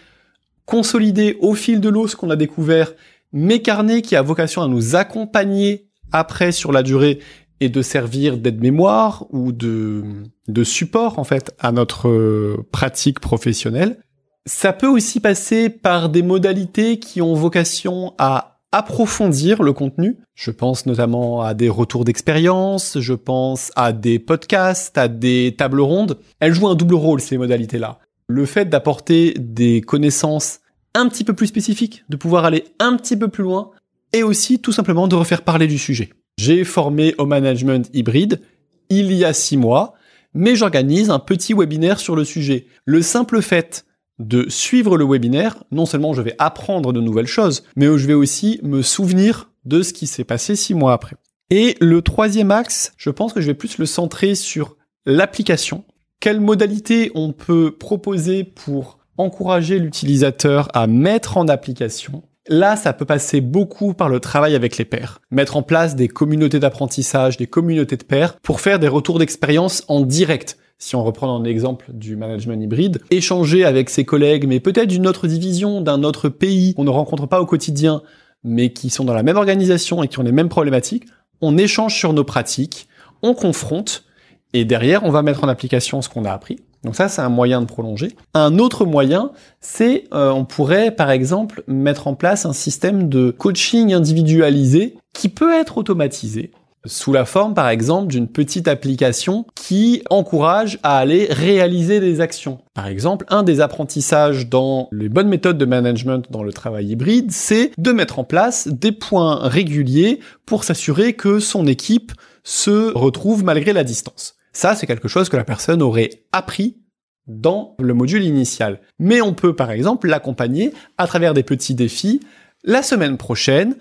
consolider 0.65 1.37
au 1.41 1.55
fil 1.55 1.81
de 1.81 1.89
l'eau 1.89 2.07
ce 2.07 2.17
qu'on 2.17 2.31
a 2.31 2.37
découvert, 2.37 2.93
mais 3.33 3.63
carnet 3.63 4.01
qui 4.01 4.17
a 4.17 4.23
vocation 4.23 4.63
à 4.63 4.69
nous 4.69 4.95
accompagner 4.95 5.89
après 6.13 6.53
sur 6.53 6.73
la 6.73 6.83
durée 6.83 7.19
et 7.61 7.69
de 7.69 7.83
servir 7.83 8.37
d'aide-mémoire 8.39 9.27
ou 9.31 9.51
de, 9.51 10.05
de 10.47 10.65
support 10.65 11.19
en 11.19 11.25
fait 11.25 11.55
à 11.59 11.73
notre 11.73 12.57
pratique 12.71 13.19
professionnelle. 13.19 13.99
Ça 14.45 14.73
peut 14.73 14.87
aussi 14.87 15.19
passer 15.19 15.69
par 15.69 16.09
des 16.09 16.23
modalités 16.23 17.01
qui 17.01 17.21
ont 17.21 17.35
vocation 17.35 18.15
à 18.19 18.56
approfondir 18.77 19.63
le 19.63 19.73
contenu. 19.73 20.19
Je 20.35 20.51
pense 20.51 20.85
notamment 20.85 21.41
à 21.41 21.55
des 21.55 21.69
retours 21.71 22.05
d'expérience, 22.05 22.99
je 23.01 23.15
pense 23.15 23.73
à 23.75 23.93
des 23.93 24.19
podcasts, 24.19 24.99
à 24.99 25.09
des 25.09 25.55
tables 25.57 25.81
rondes. 25.81 26.19
Elles 26.41 26.53
jouent 26.53 26.69
un 26.69 26.75
double 26.75 26.95
rôle, 26.95 27.21
ces 27.21 27.39
modalités-là. 27.39 27.99
Le 28.29 28.45
fait 28.45 28.69
d'apporter 28.69 29.35
des 29.39 29.81
connaissances 29.81 30.61
un 30.95 31.09
petit 31.09 31.25
peu 31.25 31.33
plus 31.33 31.47
spécifiques, 31.47 32.05
de 32.09 32.17
pouvoir 32.17 32.45
aller 32.45 32.65
un 32.79 32.97
petit 32.97 33.17
peu 33.17 33.29
plus 33.29 33.45
loin, 33.45 33.71
et 34.13 34.23
aussi 34.23 34.59
tout 34.59 34.73
simplement 34.73 35.09
de 35.09 35.15
refaire 35.15 35.43
parler 35.43 35.67
du 35.67 35.79
sujet. 35.79 36.11
J'ai 36.39 36.65
formé 36.65 37.15
au 37.17 37.25
management 37.25 37.89
hybride 37.95 38.43
il 38.91 39.13
y 39.13 39.25
a 39.25 39.33
six 39.33 39.57
mois, 39.57 39.95
mais 40.35 40.55
j'organise 40.55 41.09
un 41.09 41.19
petit 41.19 41.55
webinaire 41.55 41.99
sur 41.99 42.15
le 42.15 42.25
sujet. 42.25 42.67
Le 42.85 43.01
simple 43.01 43.41
fait 43.41 43.86
de 44.19 44.49
suivre 44.49 44.97
le 44.97 45.05
webinaire, 45.05 45.63
non 45.71 45.87
seulement 45.87 46.15
je 46.15 46.23
vais 46.23 46.35
apprendre 46.39 46.93
de 46.93 47.01
nouvelles 47.01 47.27
choses, 47.27 47.65
mais 47.77 47.87
je 47.87 48.07
vais 48.07 48.15
aussi 48.15 48.61
me 48.63 48.83
souvenir 48.83 49.51
de 49.65 49.83
ce 49.83 49.93
qui 49.93 50.07
s'est 50.07 50.25
passé 50.25 50.57
six 50.57 50.75
mois 50.75 50.93
après. 50.93 51.17
Et 51.51 51.77
le 51.81 52.03
troisième 52.03 52.51
axe, 52.51 52.93
je 52.97 53.11
pense 53.11 53.33
que 53.33 53.41
je 53.41 53.47
vais 53.47 53.55
plus 53.55 53.79
le 53.79 53.87
centrer 53.87 54.35
sur 54.35 54.77
l'application. 55.05 55.85
Quelles 56.21 56.41
modalités 56.41 57.13
on 57.15 57.33
peut 57.33 57.71
proposer 57.71 58.43
pour 58.43 58.99
encourager 59.19 59.79
l'utilisateur 59.79 60.69
à 60.75 60.87
mettre 60.87 61.37
en 61.37 61.49
application 61.49 62.23
Là, 62.49 62.77
ça 62.77 62.93
peut 62.93 63.05
passer 63.05 63.41
beaucoup 63.41 63.93
par 63.93 64.09
le 64.09 64.21
travail 64.21 64.55
avec 64.55 64.79
les 64.79 64.85
pairs. 64.85 65.21
Mettre 65.31 65.57
en 65.57 65.63
place 65.63 65.97
des 65.97 66.07
communautés 66.07 66.61
d'apprentissage, 66.61 67.37
des 67.37 67.49
communautés 67.49 67.97
de 67.97 68.05
pairs 68.05 68.39
pour 68.41 68.61
faire 68.61 68.79
des 68.79 68.87
retours 68.87 69.19
d'expérience 69.19 69.83
en 69.89 70.01
direct. 70.01 70.57
Si 70.79 70.95
on 70.95 71.03
reprend 71.03 71.35
un 71.35 71.45
exemple 71.45 71.87
du 71.93 72.17
management 72.17 72.63
hybride, 72.63 73.01
échanger 73.11 73.65
avec 73.65 73.91
ses 73.91 74.05
collègues, 74.05 74.47
mais 74.47 74.61
peut-être 74.61 74.89
d'une 74.89 75.07
autre 75.07 75.27
division, 75.27 75.81
d'un 75.81 76.05
autre 76.05 76.29
pays 76.29 76.75
qu'on 76.75 76.85
ne 76.85 76.91
rencontre 76.91 77.27
pas 77.27 77.41
au 77.41 77.47
quotidien, 77.47 78.03
mais 78.45 78.73
qui 78.73 78.91
sont 78.91 79.05
dans 79.05 79.15
la 79.15 79.23
même 79.23 79.39
organisation 79.39 80.03
et 80.03 80.09
qui 80.09 80.19
ont 80.21 80.23
les 80.23 80.33
mêmes 80.33 80.51
problématiques, 80.51 81.07
on 81.41 81.59
échange 81.59 81.97
sur 81.97 82.13
nos 82.13 82.25
pratiques, 82.25 82.89
on 83.23 83.35
confronte, 83.35 84.05
et 84.53 84.65
derrière, 84.65 85.05
on 85.05 85.11
va 85.11 85.23
mettre 85.23 85.43
en 85.45 85.49
application 85.49 86.01
ce 86.01 86.09
qu'on 86.09 86.25
a 86.25 86.31
appris. 86.31 86.61
Donc 86.85 86.97
ça, 86.97 87.09
c'est 87.09 87.23
un 87.23 87.29
moyen 87.29 87.61
de 87.61 87.67
prolonger. 87.67 88.17
Un 88.35 88.59
autre 88.59 88.85
moyen, 88.85 89.33
c'est 89.61 90.05
euh, 90.15 90.31
on 90.31 90.45
pourrait 90.45 90.91
par 90.91 91.11
exemple 91.11 91.63
mettre 91.67 92.07
en 92.07 92.15
place 92.15 92.47
un 92.47 92.53
système 92.53 93.09
de 93.09 93.31
coaching 93.31 93.93
individualisé 93.93 94.97
qui 95.13 95.29
peut 95.29 95.53
être 95.55 95.79
automatisé 95.79 96.53
sous 96.87 97.13
la 97.13 97.25
forme 97.25 97.55
par 97.55 97.69
exemple 97.69 98.09
d'une 98.09 98.29
petite 98.29 98.69
application 98.69 99.45
qui 99.55 100.03
encourage 100.11 100.79
à 100.83 100.99
aller 100.99 101.27
réaliser 101.31 102.01
des 102.01 102.21
actions. 102.21 102.59
Par 102.75 102.87
exemple, 102.87 103.27
un 103.29 103.43
des 103.43 103.61
apprentissages 103.61 104.49
dans 104.49 104.89
les 104.93 105.09
bonnes 105.09 105.29
méthodes 105.29 105.59
de 105.59 105.65
management 105.65 106.31
dans 106.31 106.43
le 106.43 106.53
travail 106.53 106.87
hybride, 106.87 107.33
c'est 107.33 107.73
de 107.79 107.93
mettre 107.93 108.19
en 108.19 108.25
place 108.25 108.69
des 108.69 108.93
points 108.93 109.49
réguliers 109.49 110.21
pour 110.47 110.65
s'assurer 110.65 111.15
que 111.15 111.41
son 111.41 111.67
équipe 111.67 112.13
se 112.45 112.93
retrouve 112.97 113.45
malgré 113.45 113.73
la 113.73 113.83
distance. 113.83 114.36
Ça, 114.57 114.75
c'est 114.75 114.87
quelque 114.87 115.07
chose 115.07 115.29
que 115.29 115.37
la 115.37 115.45
personne 115.45 115.83
aurait 115.83 116.09
appris 116.33 116.79
dans 117.27 117.77
le 117.79 117.93
module 117.93 118.25
initial. 118.25 118.81
Mais 118.99 119.21
on 119.21 119.35
peut 119.35 119.55
par 119.55 119.71
exemple 119.71 120.09
l'accompagner 120.09 120.73
à 120.97 121.07
travers 121.07 121.35
des 121.35 121.43
petits 121.43 121.75
défis. 121.75 122.21
La 122.65 122.83
semaine 122.83 123.19
prochaine, 123.19 123.77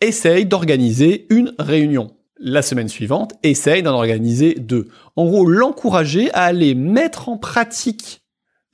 essaye 0.00 0.44
d'organiser 0.44 1.28
une 1.30 1.54
réunion. 1.56 2.16
La 2.36 2.62
semaine 2.62 2.88
suivante, 2.88 3.34
essaye 3.44 3.84
d'en 3.84 3.94
organiser 3.94 4.54
deux. 4.54 4.88
En 5.14 5.26
gros, 5.26 5.46
l'encourager 5.46 6.32
à 6.32 6.46
aller 6.46 6.74
mettre 6.74 7.28
en 7.28 7.38
pratique 7.38 8.24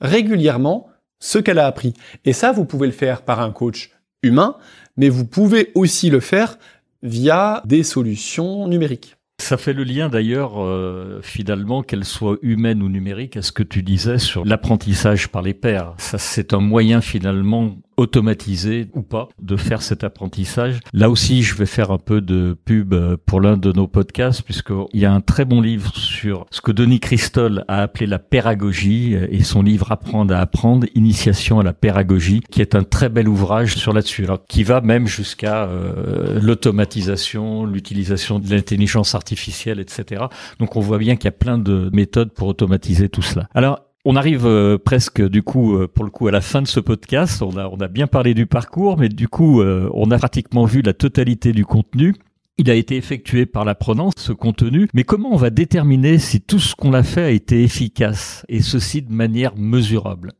régulièrement 0.01 0.87
ce 1.19 1.37
qu'elle 1.37 1.59
a 1.59 1.67
appris. 1.67 1.93
Et 2.25 2.33
ça, 2.33 2.51
vous 2.51 2.65
pouvez 2.65 2.87
le 2.87 2.93
faire 2.93 3.21
par 3.21 3.39
un 3.39 3.51
coach 3.51 3.91
humain, 4.23 4.57
mais 4.97 5.09
vous 5.09 5.25
pouvez 5.25 5.71
aussi 5.75 6.09
le 6.09 6.21
faire 6.21 6.57
via 7.03 7.61
des 7.67 7.83
solutions 7.83 8.67
numériques. 8.67 9.18
Ça 9.39 9.57
fait 9.57 9.73
le 9.73 9.83
lien 9.83 10.09
d'ailleurs, 10.09 10.61
euh, 10.61 11.21
finalement, 11.23 11.81
qu'elle 11.81 12.03
soit 12.03 12.37
humaine 12.41 12.83
ou 12.83 12.89
numérique, 12.89 13.37
à 13.37 13.41
ce 13.41 13.51
que 13.51 13.63
tu 13.63 13.81
disais 13.83 14.19
sur 14.19 14.43
l'apprentissage 14.43 15.29
par 15.29 15.41
les 15.41 15.53
pairs. 15.53 15.93
Ça, 15.97 16.17
c'est 16.17 16.53
un 16.53 16.59
moyen 16.59 16.99
finalement 16.99 17.77
automatisé 17.99 18.87
ou 18.93 19.01
pas 19.01 19.27
de 19.41 19.57
faire 19.57 19.81
cet 19.81 20.03
apprentissage. 20.03 20.79
Là 20.93 21.09
aussi, 21.09 21.43
je 21.43 21.53
vais 21.55 21.65
faire 21.65 21.91
un 21.91 21.97
peu 21.97 22.21
de 22.21 22.57
pub 22.65 22.93
euh, 22.93 23.17
pour 23.25 23.41
l'un 23.41 23.57
de 23.57 23.71
nos 23.73 23.87
podcasts 23.87 24.41
puisqu'il 24.41 24.99
y 24.99 25.05
a 25.05 25.11
un 25.11 25.21
très 25.21 25.43
bon 25.43 25.61
livre 25.61 25.93
sur 25.95 26.45
ce 26.49 26.61
que 26.61 26.71
Denis 26.71 27.01
Christol 27.01 27.65
a 27.67 27.81
appelé 27.81 28.07
la 28.07 28.17
pédagogie 28.17 29.15
euh, 29.15 29.27
et 29.29 29.43
son 29.43 29.61
livre 29.61 29.91
Apprendre 29.91 30.33
à 30.33 30.39
apprendre, 30.39 30.87
initiation 30.95 31.59
à 31.59 31.63
la 31.63 31.73
pédagogie, 31.73 32.41
qui 32.49 32.61
est 32.61 32.73
un 32.73 32.83
très 32.83 33.09
bel 33.09 33.27
ouvrage 33.27 33.75
sur 33.75 33.91
là-dessus, 33.91 34.27
qui 34.47 34.63
va 34.63 34.81
même 34.81 35.07
jusqu'à 35.07 35.65
euh, 35.65 36.39
l'automatisation, 36.41 37.65
l'utilisation 37.65 38.39
de 38.39 38.49
l'intelligence 38.49 39.13
artificielle, 39.13 39.79
etc. 39.79 40.23
Donc 40.59 40.75
on 40.75 40.79
voit 40.79 40.99
bien 40.99 41.15
qu'il 41.15 41.25
y 41.25 41.29
a 41.29 41.31
plein 41.31 41.57
de 41.57 41.89
méthodes 41.91 42.31
pour 42.31 42.47
automatiser 42.47 43.09
tout 43.09 43.21
cela. 43.21 43.49
Alors 43.53 43.88
on 44.05 44.15
arrive 44.15 44.45
euh, 44.45 44.77
presque 44.77 45.21
du 45.21 45.43
coup 45.43 45.75
euh, 45.75 45.87
pour 45.87 46.05
le 46.05 46.11
coup 46.11 46.27
à 46.27 46.31
la 46.31 46.41
fin 46.41 46.61
de 46.61 46.67
ce 46.67 46.79
podcast. 46.79 47.41
On 47.41 47.57
a 47.57 47.67
on 47.67 47.77
a 47.77 47.87
bien 47.87 48.07
parlé 48.07 48.33
du 48.33 48.45
parcours, 48.45 48.97
mais 48.97 49.09
du 49.09 49.27
coup 49.27 49.61
euh, 49.61 49.89
on 49.93 50.11
a 50.11 50.17
pratiquement 50.17 50.65
vu 50.65 50.81
la 50.81 50.93
totalité 50.93 51.51
du 51.51 51.65
contenu. 51.65 52.15
Il 52.57 52.69
a 52.69 52.73
été 52.73 52.97
effectué 52.97 53.45
par 53.45 53.63
l'apprenant, 53.63 54.09
ce 54.17 54.33
contenu, 54.33 54.89
mais 54.93 55.05
comment 55.05 55.31
on 55.31 55.37
va 55.37 55.49
déterminer 55.49 56.17
si 56.17 56.41
tout 56.41 56.59
ce 56.59 56.75
qu'on 56.75 56.93
a 56.93 57.03
fait 57.03 57.23
a 57.23 57.29
été 57.29 57.63
efficace, 57.63 58.45
et 58.49 58.61
ceci 58.61 59.01
de 59.01 59.13
manière 59.13 59.55
mesurable? 59.55 60.33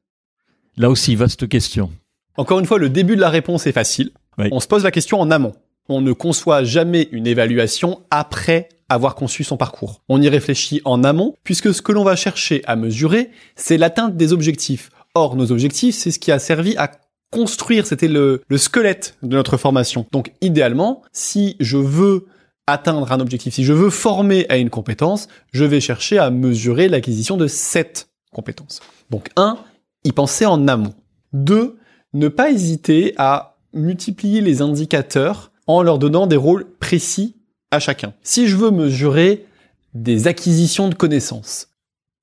Là 0.75 0.89
aussi, 0.89 1.15
vaste 1.15 1.47
question. 1.47 1.91
Encore 2.35 2.59
une 2.59 2.65
fois, 2.65 2.77
le 2.77 2.89
début 2.89 3.15
de 3.15 3.21
la 3.21 3.29
réponse 3.29 3.67
est 3.67 3.71
facile. 3.71 4.11
On 4.37 4.59
se 4.59 4.67
pose 4.67 4.83
la 4.83 4.91
question 4.91 5.19
en 5.21 5.31
amont. 5.31 5.53
On 5.87 6.01
ne 6.01 6.11
conçoit 6.11 6.63
jamais 6.63 7.07
une 7.13 7.25
évaluation 7.25 8.01
après 8.11 8.67
avoir 8.89 9.15
conçu 9.15 9.43
son 9.43 9.55
parcours. 9.55 10.01
On 10.09 10.21
y 10.21 10.27
réfléchit 10.27 10.81
en 10.83 11.03
amont, 11.03 11.35
puisque 11.43 11.73
ce 11.73 11.81
que 11.81 11.91
l'on 11.91 12.03
va 12.03 12.15
chercher 12.15 12.61
à 12.65 12.75
mesurer, 12.75 13.29
c'est 13.55 13.77
l'atteinte 13.77 14.17
des 14.17 14.33
objectifs. 14.33 14.89
Or, 15.13 15.35
nos 15.35 15.51
objectifs, 15.51 15.95
c'est 15.95 16.11
ce 16.11 16.19
qui 16.19 16.31
a 16.31 16.39
servi 16.39 16.75
à 16.77 16.91
construire, 17.31 17.85
c'était 17.85 18.07
le, 18.07 18.41
squelette 18.57 19.17
de 19.21 19.35
notre 19.35 19.57
formation. 19.57 20.05
Donc, 20.11 20.33
idéalement, 20.41 21.03
si 21.11 21.55
je 21.59 21.77
veux 21.77 22.25
atteindre 22.67 23.11
un 23.11 23.19
objectif, 23.19 23.53
si 23.53 23.63
je 23.63 23.73
veux 23.73 23.89
former 23.89 24.45
à 24.49 24.57
une 24.57 24.69
compétence, 24.69 25.27
je 25.51 25.65
vais 25.65 25.79
chercher 25.79 26.17
à 26.17 26.29
mesurer 26.29 26.87
l'acquisition 26.87 27.37
de 27.37 27.47
cette 27.47 28.09
compétence. 28.31 28.79
Donc, 29.09 29.29
un, 29.35 29.57
y 30.03 30.11
penser 30.11 30.45
en 30.45 30.67
amont. 30.67 30.93
Deux, 31.33 31.77
ne 32.13 32.27
pas 32.27 32.51
hésiter 32.51 33.13
à 33.17 33.57
multiplier 33.73 34.41
les 34.41 34.61
indicateurs 34.61 35.51
en 35.67 35.83
leur 35.83 35.99
donnant 35.99 36.25
des 36.25 36.35
rôles 36.35 36.65
précis 36.79 37.35
à 37.71 37.79
chacun. 37.79 38.13
Si 38.23 38.47
je 38.47 38.55
veux 38.55 38.71
mesurer 38.71 39.45
des 39.93 40.27
acquisitions 40.27 40.89
de 40.89 40.95
connaissances, 40.95 41.67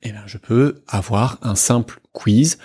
eh 0.02 0.10
bien, 0.10 0.22
je 0.26 0.38
peux 0.38 0.82
avoir 0.86 1.38
un 1.42 1.54
simple 1.54 2.00
quiz. 2.12 2.58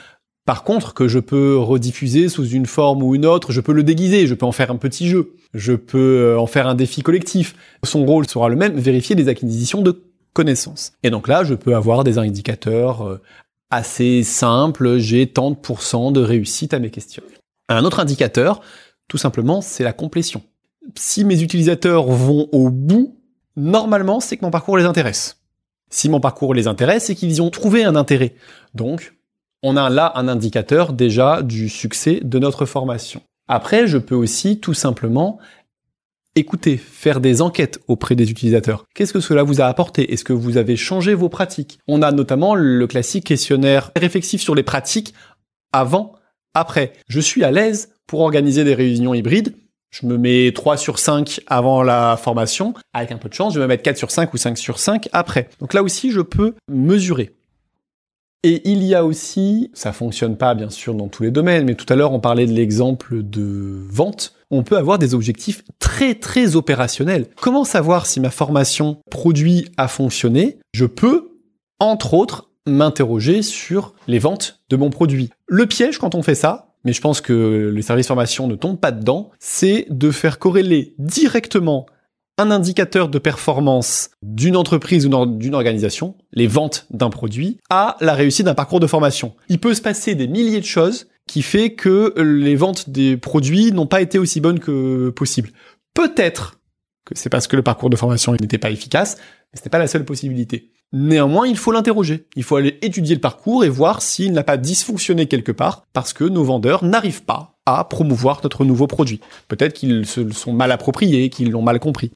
Par 0.46 0.64
contre, 0.64 0.94
que 0.94 1.08
je 1.08 1.20
peux 1.20 1.58
rediffuser 1.58 2.30
sous 2.30 2.48
une 2.48 2.66
forme 2.66 3.04
ou 3.04 3.16
une 3.16 3.26
autre, 3.26 3.52
je 3.52 3.62
peux 3.62 3.74
le 3.74 3.84
déguiser, 3.84 4.28
je 4.28 4.34
peux 4.34 4.46
en 4.46 4.52
faire 4.52 4.72
un 4.72 4.78
petit 4.78 5.08
jeu, 5.08 5.36
je 5.54 5.74
peux 5.74 6.20
euh, 6.20 6.40
en 6.40 6.48
faire 6.48 6.68
un 6.68 6.76
défi 6.76 7.02
collectif. 7.02 7.56
Son 7.84 8.06
rôle 8.06 8.28
sera 8.28 8.50
le 8.50 8.56
même, 8.56 8.78
vérifier 8.78 9.16
les 9.16 9.28
acquisitions 9.28 9.82
de 9.82 10.04
connaissances. 10.34 10.94
Et 11.04 11.10
donc 11.10 11.28
là, 11.28 11.44
je 11.44 11.54
peux 11.54 11.76
avoir 11.76 12.04
des 12.04 12.18
indicateurs 12.18 13.08
euh, 13.08 13.22
assez 13.70 14.24
simples, 14.24 14.98
j'ai 14.98 15.28
tant 15.28 15.52
de 15.52 15.56
pourcents 15.56 16.12
de 16.12 16.22
réussite 16.22 16.74
à 16.74 16.80
mes 16.80 16.90
questions. 16.90 17.24
Un 17.70 17.86
autre 17.86 18.00
indicateur, 18.00 18.62
tout 19.08 19.18
simplement, 19.18 19.62
c'est 19.62 19.84
la 19.84 19.94
complétion 19.94 20.44
si 20.96 21.24
mes 21.24 21.42
utilisateurs 21.42 22.06
vont 22.06 22.48
au 22.52 22.70
bout, 22.70 23.18
normalement, 23.56 24.20
c'est 24.20 24.38
que 24.38 24.46
mon 24.46 24.52
parcours 24.52 24.78
les 24.78 24.86
intéresse. 24.86 25.38
Si 25.90 26.10
mon 26.10 26.20
parcours 26.20 26.54
les 26.54 26.68
intéresse, 26.68 27.06
c'est 27.06 27.16
qu'ils 27.16 27.36
y 27.36 27.42
ont 27.42 27.50
trouvé 27.50 27.84
un 27.84 27.96
intérêt. 27.96 28.36
Donc, 28.74 29.14
on 29.64 29.78
a 29.78 29.90
là 29.90 30.14
un 30.16 30.28
indicateur 30.28 30.94
déjà 30.94 31.42
du 31.42 31.70
succès 31.70 32.20
de 32.24 32.40
notre 32.40 32.66
formation. 32.66 33.22
Après, 33.48 33.88
je 33.88 33.98
peux 33.98 34.16
aussi 34.16 34.60
tout 34.60 34.74
simplement 34.74 35.40
écouter, 36.36 36.78
faire 36.78 37.20
des 37.20 37.42
enquêtes 37.42 37.80
auprès 37.88 38.16
des 38.16 38.32
utilisateurs. 38.32 38.86
Qu'est-ce 38.96 39.12
que 39.12 39.20
cela 39.20 39.44
vous 39.44 39.60
a 39.60 39.66
apporté? 39.66 40.14
Est-ce 40.14 40.24
que 40.24 40.34
vous 40.34 40.58
avez 40.58 40.78
changé 40.78 41.14
vos 41.14 41.28
pratiques? 41.28 41.80
On 41.88 42.02
a 42.02 42.12
notamment 42.14 42.56
le 42.56 42.88
classique 42.88 43.26
questionnaire 43.26 43.92
réflexif 43.98 44.42
sur 44.42 44.56
les 44.56 44.64
pratiques 44.64 45.14
avant, 45.74 46.14
après. 46.54 46.94
Je 47.08 47.20
suis 47.20 47.44
à 47.44 47.52
l'aise 47.52 47.94
pour 48.08 48.22
organiser 48.22 48.64
des 48.64 48.74
réunions 48.74 49.14
hybrides 49.14 49.56
je 49.92 50.06
me 50.06 50.18
mets 50.18 50.52
3 50.54 50.78
sur 50.78 51.00
5 51.00 51.42
avant 51.48 51.84
la 51.84 52.18
formation. 52.18 52.74
Avec 52.94 53.12
un 53.12 53.18
peu 53.18 53.30
de 53.30 53.34
chance, 53.34 53.54
je 53.54 53.60
vais 53.60 53.66
me 53.66 53.70
mettre 53.70 53.84
4 53.84 53.98
sur 53.98 54.10
5 54.10 54.34
ou 54.34 54.38
5 54.38 54.58
sur 54.58 54.80
5 54.80 55.10
après. 55.12 55.50
Donc 55.60 55.74
là 55.74 55.84
aussi, 55.84 56.12
je 56.12 56.22
peux 56.22 56.56
mesurer. 56.70 57.36
Et 58.44 58.68
il 58.68 58.82
y 58.82 58.96
a 58.96 59.06
aussi, 59.06 59.70
ça 59.76 59.94
fonctionne 59.94 60.36
pas 60.36 60.56
bien 60.56 60.72
sûr 60.72 60.96
dans 60.96 61.10
tous 61.10 61.22
les 61.22 61.30
domaines, 61.30 61.66
mais 61.66 61.76
tout 61.76 61.86
à 61.89 61.96
l'heure 61.96 62.12
on 62.12 62.20
parlait 62.20 62.48
de 62.48 62.52
l'exemple 62.52 63.22
de 63.22 63.86
vente. 63.88 64.34
On 64.50 64.64
peut 64.64 64.78
avoir 64.78 64.98
des 64.98 65.14
objectifs 65.14 65.64
très 65.78 66.16
très 66.16 66.56
opérationnels. 66.56 67.28
Comment 67.39 67.66
savoir 67.66 68.08
si 68.08 68.20
ma 68.20 68.32
formation 68.32 68.98
produit 69.12 69.70
a 69.78 69.88
fonctionné? 69.88 70.58
Je 70.74 70.86
peux, 70.86 71.38
entre 71.80 72.16
autres, 72.16 72.50
m'interroger 72.66 73.44
sur 73.44 73.94
les 74.08 74.18
ventes 74.18 74.60
de 74.70 74.76
mon 74.76 74.89
produit. 74.89 75.30
Le 75.48 75.68
piège 75.68 76.00
quand 76.00 76.16
on 76.16 76.24
fait 76.24 76.34
ça, 76.34 76.71
mais 76.84 76.94
je 76.94 77.02
pense 77.02 77.22
que 77.22 77.72
les 77.74 77.82
services 77.82 78.08
formation 78.08 78.48
ne 78.48 78.56
tombent 78.56 78.80
pas 78.80 78.92
dedans, 78.92 79.32
c'est 79.40 79.88
de 79.90 80.12
faire 80.12 80.40
corréler 80.40 80.96
directement 80.98 81.86
un 82.38 82.50
indicateur 82.50 83.08
de 83.08 83.20
performance 83.20 84.10
d'une 84.24 84.56
entreprise 84.56 85.06
ou 85.06 85.26
d'une 85.26 85.54
organisation, 85.54 86.16
les 86.32 86.48
ventes 86.48 86.88
d'un 86.90 87.10
produit, 87.10 87.60
à 87.70 87.98
la 88.02 88.14
réussite 88.14 88.46
d'un 88.46 88.56
parcours 88.56 88.80
de 88.80 88.88
formation. 88.88 89.36
Il 89.48 89.60
peut 89.60 89.74
se 89.74 89.82
passer 89.82 90.16
des 90.16 90.28
milliers 90.28 90.60
de 90.60 90.66
choses 90.66 91.08
qui 91.28 91.44
fait 91.44 91.74
que 91.74 92.14
les 92.20 92.56
ventes 92.56 92.90
des 92.90 93.16
produits 93.16 93.72
n'ont 93.72 93.86
pas 93.86 94.02
été 94.02 94.18
aussi 94.18 94.42
bonnes 94.42 94.60
que 94.60 95.10
possible. 95.12 95.52
Peut-être 95.94 96.60
que 97.06 97.14
c'est 97.16 97.30
parce 97.30 97.48
que 97.48 97.56
le 97.56 97.64
parcours 97.64 97.90
de 97.90 97.96
formation 97.96 98.34
n'était 98.34 98.58
pas 98.58 98.72
efficace, 98.72 99.18
mais 99.54 99.60
ce 99.60 99.66
n'est 99.66 99.70
pas 99.70 99.80
la 99.80 99.88
seule 99.88 100.06
possibilité. 100.06 100.72
Néanmoins, 100.94 101.48
il 101.48 101.58
faut 101.58 101.72
l'interroger. 101.72 102.26
Il 102.36 102.44
faut 102.44 102.58
aller 102.58 102.78
étudier 102.82 103.16
le 103.16 103.22
parcours 103.22 103.64
et 103.64 103.70
voir 103.70 104.02
s'il 104.02 104.34
n'a 104.34 104.44
pas 104.44 104.58
dysfonctionné 104.58 105.28
quelque 105.28 105.52
part 105.52 105.86
parce 105.94 106.12
que 106.12 106.26
nos 106.26 106.44
vendeurs 106.44 106.84
n'arrivent 106.84 107.24
pas 107.24 107.56
à 107.66 107.84
promouvoir 107.86 108.42
notre 108.44 108.66
nouveau 108.66 108.88
produit. 108.88 109.22
Peut-être 109.48 109.74
qu'ils 109.74 110.06
se 110.06 110.30
sont 110.32 110.52
mal 110.52 110.72
appropriés, 110.72 111.30
qu'ils 111.30 111.52
l'ont 111.52 111.62
mal 111.62 111.80
compris. 111.80 112.12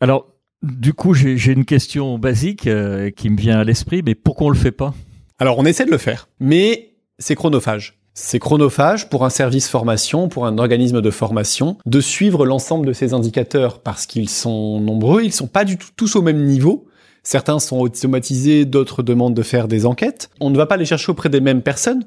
Alors, 0.00 0.28
du 0.62 0.94
coup, 0.94 1.12
j'ai 1.12 1.52
une 1.52 1.66
question 1.66 2.18
basique 2.18 2.66
euh, 2.66 3.10
qui 3.10 3.28
me 3.28 3.36
vient 3.36 3.58
à 3.58 3.64
l'esprit, 3.64 4.02
mais 4.02 4.14
pourquoi 4.14 4.46
on 4.46 4.50
le 4.50 4.56
fait 4.56 4.72
pas? 4.72 4.94
Alors, 5.38 5.58
on 5.58 5.66
essaie 5.66 5.84
de 5.84 5.90
le 5.90 5.98
faire, 5.98 6.28
mais 6.40 6.94
c'est 7.18 7.34
chronophage. 7.34 7.98
C'est 8.14 8.38
chronophage 8.38 9.10
pour 9.10 9.24
un 9.24 9.30
service 9.30 9.68
formation, 9.68 10.28
pour 10.28 10.46
un 10.46 10.56
organisme 10.56 11.02
de 11.02 11.10
formation, 11.10 11.78
de 11.84 12.00
suivre 12.00 12.46
l'ensemble 12.46 12.86
de 12.86 12.92
ces 12.92 13.12
indicateurs 13.12 13.80
parce 13.80 14.06
qu'ils 14.06 14.28
sont 14.28 14.80
nombreux, 14.80 15.22
ils 15.24 15.32
sont 15.32 15.48
pas 15.48 15.64
du 15.64 15.76
tout 15.76 15.88
tous 15.96 16.14
au 16.14 16.22
même 16.22 16.44
niveau. 16.44 16.86
Certains 17.24 17.58
sont 17.58 17.80
automatisés, 17.80 18.66
d'autres 18.66 19.02
demandent 19.02 19.34
de 19.34 19.42
faire 19.42 19.66
des 19.66 19.86
enquêtes. 19.86 20.30
On 20.40 20.50
ne 20.50 20.56
va 20.56 20.66
pas 20.66 20.76
les 20.76 20.84
chercher 20.84 21.10
auprès 21.10 21.30
des 21.30 21.40
mêmes 21.40 21.62
personnes. 21.62 22.04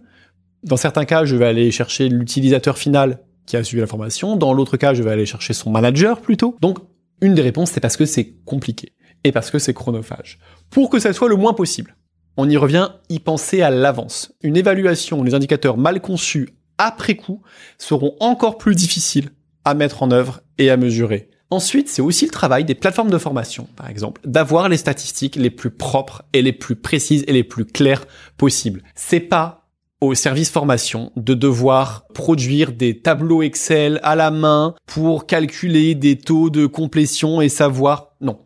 Dans 0.63 0.77
certains 0.77 1.05
cas, 1.05 1.25
je 1.25 1.35
vais 1.35 1.45
aller 1.45 1.71
chercher 1.71 2.07
l'utilisateur 2.07 2.77
final 2.77 3.19
qui 3.47 3.57
a 3.57 3.63
suivi 3.63 3.81
la 3.81 3.87
formation. 3.87 4.35
Dans 4.35 4.53
l'autre 4.53 4.77
cas, 4.77 4.93
je 4.93 5.01
vais 5.01 5.11
aller 5.11 5.25
chercher 5.25 5.53
son 5.53 5.71
manager 5.71 6.21
plutôt. 6.21 6.55
Donc, 6.61 6.77
une 7.21 7.33
des 7.33 7.41
réponses, 7.41 7.71
c'est 7.71 7.79
parce 7.79 7.97
que 7.97 8.05
c'est 8.05 8.35
compliqué 8.45 8.93
et 9.23 9.31
parce 9.31 9.49
que 9.49 9.57
c'est 9.57 9.73
chronophage. 9.73 10.37
Pour 10.69 10.89
que 10.91 10.99
ça 10.99 11.13
soit 11.13 11.29
le 11.29 11.35
moins 11.35 11.53
possible, 11.53 11.95
on 12.37 12.47
y 12.47 12.57
revient, 12.57 12.89
y 13.09 13.19
penser 13.19 13.63
à 13.63 13.71
l'avance. 13.71 14.31
Une 14.43 14.55
évaluation, 14.55 15.23
les 15.23 15.33
indicateurs 15.33 15.77
mal 15.77 15.99
conçus 15.99 16.49
après 16.77 17.15
coup 17.15 17.41
seront 17.79 18.15
encore 18.19 18.59
plus 18.59 18.75
difficiles 18.75 19.29
à 19.65 19.73
mettre 19.73 20.03
en 20.03 20.11
œuvre 20.11 20.41
et 20.59 20.69
à 20.69 20.77
mesurer. 20.77 21.29
Ensuite, 21.49 21.87
c'est 21.87 22.01
aussi 22.01 22.25
le 22.25 22.31
travail 22.31 22.65
des 22.65 22.75
plateformes 22.75 23.09
de 23.09 23.17
formation, 23.17 23.67
par 23.75 23.89
exemple, 23.89 24.21
d'avoir 24.25 24.67
les 24.67 24.77
statistiques 24.77 25.37
les 25.37 25.49
plus 25.49 25.69
propres 25.69 26.23
et 26.33 26.41
les 26.41 26.51
plus 26.51 26.75
précises 26.75 27.23
et 27.27 27.33
les 27.33 27.43
plus 27.43 27.65
claires 27.65 28.05
possibles. 28.37 28.83
C'est 28.95 29.21
pas 29.21 29.67
au 30.01 30.13
service 30.13 30.51
formation 30.51 31.11
de 31.15 31.33
devoir 31.33 32.05
produire 32.13 32.71
des 32.71 32.99
tableaux 32.99 33.41
Excel 33.41 33.99
à 34.03 34.15
la 34.15 34.29
main 34.29 34.75
pour 34.85 35.25
calculer 35.25 35.95
des 35.95 36.17
taux 36.17 36.49
de 36.49 36.65
complétion 36.65 37.41
et 37.41 37.49
savoir. 37.49 38.13
Non. 38.21 38.39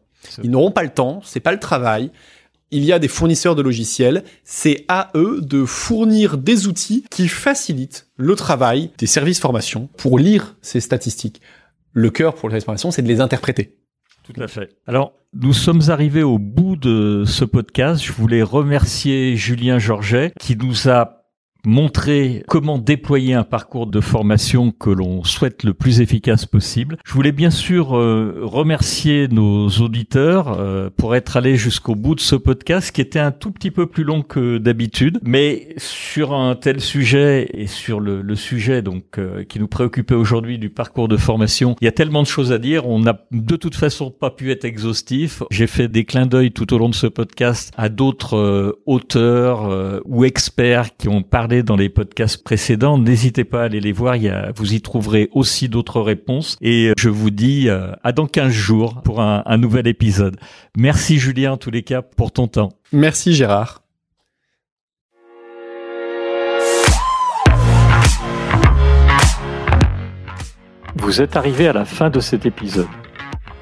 Ils 0.43 0.51
n'auront 0.51 0.71
pas 0.71 0.83
le 0.83 0.89
temps, 0.89 1.21
c'est 1.25 1.39
pas 1.39 1.51
le 1.51 1.59
travail 1.59 2.11
il 2.71 2.85
y 2.85 2.93
a 2.93 2.99
des 2.99 3.09
fournisseurs 3.09 3.55
de 3.55 3.61
logiciels, 3.61 4.23
c'est 4.45 4.85
à 4.87 5.11
eux 5.15 5.41
de 5.41 5.65
fournir 5.65 6.37
des 6.37 6.67
outils 6.67 7.03
qui 7.11 7.27
facilitent 7.27 8.07
le 8.15 8.35
travail 8.35 8.91
des 8.97 9.07
services 9.07 9.39
formation 9.39 9.89
pour 9.97 10.17
lire 10.17 10.55
ces 10.61 10.79
statistiques. 10.79 11.41
Le 11.93 12.09
cœur 12.09 12.35
pour 12.35 12.49
les 12.49 12.53
services 12.53 12.65
formation, 12.65 12.91
c'est 12.91 13.01
de 13.01 13.07
les 13.07 13.21
interpréter. 13.21 13.77
Tout 14.23 14.39
à 14.41 14.47
fait. 14.47 14.69
Alors, 14.87 15.13
nous 15.33 15.53
sommes 15.53 15.81
arrivés 15.89 16.23
au 16.23 16.37
bout 16.37 16.75
de 16.75 17.23
ce 17.25 17.43
podcast. 17.43 18.03
Je 18.03 18.11
voulais 18.11 18.43
remercier 18.43 19.35
Julien 19.35 19.79
Georget 19.79 20.31
qui 20.39 20.55
nous 20.55 20.89
a 20.89 21.20
montrer 21.65 22.43
comment 22.47 22.77
déployer 22.77 23.33
un 23.33 23.43
parcours 23.43 23.87
de 23.87 24.01
formation 24.01 24.71
que 24.71 24.89
l'on 24.89 25.23
souhaite 25.23 25.63
le 25.63 25.73
plus 25.73 26.01
efficace 26.01 26.45
possible. 26.45 26.97
Je 27.05 27.13
voulais 27.13 27.31
bien 27.31 27.49
sûr 27.49 27.97
euh, 27.97 28.39
remercier 28.41 29.27
nos 29.27 29.67
auditeurs 29.69 30.57
euh, 30.59 30.89
pour 30.95 31.15
être 31.15 31.37
allés 31.37 31.55
jusqu'au 31.55 31.95
bout 31.95 32.15
de 32.15 32.19
ce 32.19 32.35
podcast 32.35 32.91
qui 32.91 33.01
était 33.01 33.19
un 33.19 33.31
tout 33.31 33.51
petit 33.51 33.71
peu 33.71 33.85
plus 33.85 34.03
long 34.03 34.21
que 34.21 34.57
d'habitude, 34.57 35.19
mais 35.23 35.69
sur 35.77 36.33
un 36.33 36.55
tel 36.55 36.79
sujet 36.81 37.49
et 37.53 37.67
sur 37.67 37.99
le, 37.99 38.21
le 38.21 38.35
sujet 38.35 38.81
donc 38.81 39.17
euh, 39.17 39.43
qui 39.43 39.59
nous 39.59 39.67
préoccupait 39.67 40.15
aujourd'hui 40.15 40.57
du 40.57 40.69
parcours 40.69 41.07
de 41.07 41.17
formation, 41.17 41.75
il 41.81 41.85
y 41.85 41.87
a 41.87 41.91
tellement 41.91 42.23
de 42.23 42.27
choses 42.27 42.51
à 42.51 42.57
dire, 42.57 42.87
on 42.87 42.99
n'a 42.99 43.21
de 43.31 43.55
toute 43.55 43.75
façon 43.75 44.11
pas 44.11 44.31
pu 44.31 44.51
être 44.51 44.65
exhaustif. 44.65 45.43
J'ai 45.51 45.67
fait 45.67 45.87
des 45.87 46.05
clins 46.05 46.25
d'œil 46.25 46.51
tout 46.51 46.73
au 46.73 46.77
long 46.77 46.89
de 46.89 46.95
ce 46.95 47.07
podcast 47.07 47.71
à 47.77 47.89
d'autres 47.89 48.77
auteurs 48.85 50.01
ou 50.05 50.25
experts 50.25 50.95
qui 50.97 51.07
ont 51.07 51.21
parlé 51.21 51.50
dans 51.61 51.75
les 51.75 51.89
podcasts 51.89 52.43
précédents. 52.43 52.97
N'hésitez 52.97 53.43
pas 53.43 53.61
à 53.61 53.65
aller 53.65 53.81
les 53.81 53.91
voir. 53.91 54.15
Il 54.15 54.23
y 54.23 54.29
a, 54.29 54.51
vous 54.55 54.73
y 54.73 54.81
trouverez 54.81 55.29
aussi 55.33 55.67
d'autres 55.69 56.01
réponses. 56.01 56.57
Et 56.61 56.93
je 56.97 57.09
vous 57.09 57.29
dis 57.29 57.69
euh, 57.69 57.91
à 58.03 58.13
dans 58.13 58.27
15 58.27 58.51
jours 58.51 59.01
pour 59.03 59.21
un, 59.21 59.43
un 59.45 59.57
nouvel 59.57 59.87
épisode. 59.87 60.37
Merci 60.77 61.19
Julien 61.19 61.53
en 61.53 61.57
tous 61.57 61.71
les 61.71 61.83
cas 61.83 62.01
pour 62.01 62.31
ton 62.31 62.47
temps. 62.47 62.69
Merci 62.93 63.33
Gérard. 63.33 63.83
Vous 70.95 71.21
êtes 71.21 71.35
arrivé 71.35 71.67
à 71.67 71.73
la 71.73 71.85
fin 71.85 72.09
de 72.09 72.19
cet 72.19 72.45
épisode. 72.45 72.87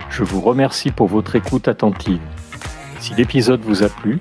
Je 0.10 0.24
vous 0.24 0.42
remercie 0.42 0.92
pour 0.92 1.08
votre 1.08 1.36
écoute 1.36 1.68
attentive. 1.68 2.22
Si 3.00 3.14
l'épisode 3.14 3.62
vous 3.62 3.84
a 3.84 3.90
plu, 3.90 4.20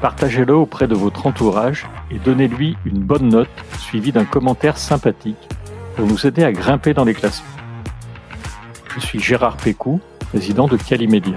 Partagez-le 0.00 0.54
auprès 0.54 0.88
de 0.88 0.94
votre 0.94 1.26
entourage 1.26 1.86
et 2.10 2.18
donnez-lui 2.18 2.76
une 2.86 3.00
bonne 3.00 3.28
note 3.28 3.48
suivie 3.78 4.12
d'un 4.12 4.24
commentaire 4.24 4.78
sympathique 4.78 5.48
pour 5.94 6.06
nous 6.06 6.26
aider 6.26 6.42
à 6.42 6.52
grimper 6.52 6.94
dans 6.94 7.04
les 7.04 7.12
classements. 7.12 7.46
Je 8.94 9.00
suis 9.00 9.20
Gérard 9.20 9.58
Pécou, 9.58 10.00
président 10.30 10.68
de 10.68 10.78
Calimedia. 10.78 11.36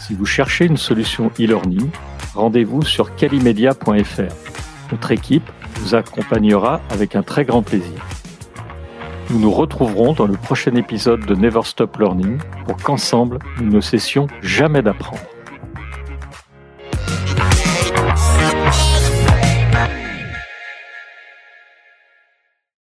Si 0.00 0.14
vous 0.14 0.24
cherchez 0.24 0.66
une 0.66 0.76
solution 0.76 1.32
e-learning, 1.40 1.90
rendez-vous 2.34 2.82
sur 2.82 3.16
calimedia.fr. 3.16 4.92
Notre 4.92 5.10
équipe 5.10 5.50
vous 5.80 5.96
accompagnera 5.96 6.80
avec 6.90 7.16
un 7.16 7.22
très 7.22 7.44
grand 7.44 7.62
plaisir. 7.62 8.06
Nous 9.30 9.40
nous 9.40 9.50
retrouverons 9.50 10.12
dans 10.12 10.26
le 10.26 10.34
prochain 10.34 10.74
épisode 10.74 11.26
de 11.26 11.34
Never 11.34 11.62
Stop 11.64 11.96
Learning 11.98 12.38
pour 12.66 12.76
qu'ensemble, 12.76 13.38
nous 13.60 13.70
ne 13.70 13.80
cessions 13.80 14.26
jamais 14.42 14.82
d'apprendre. 14.82 15.29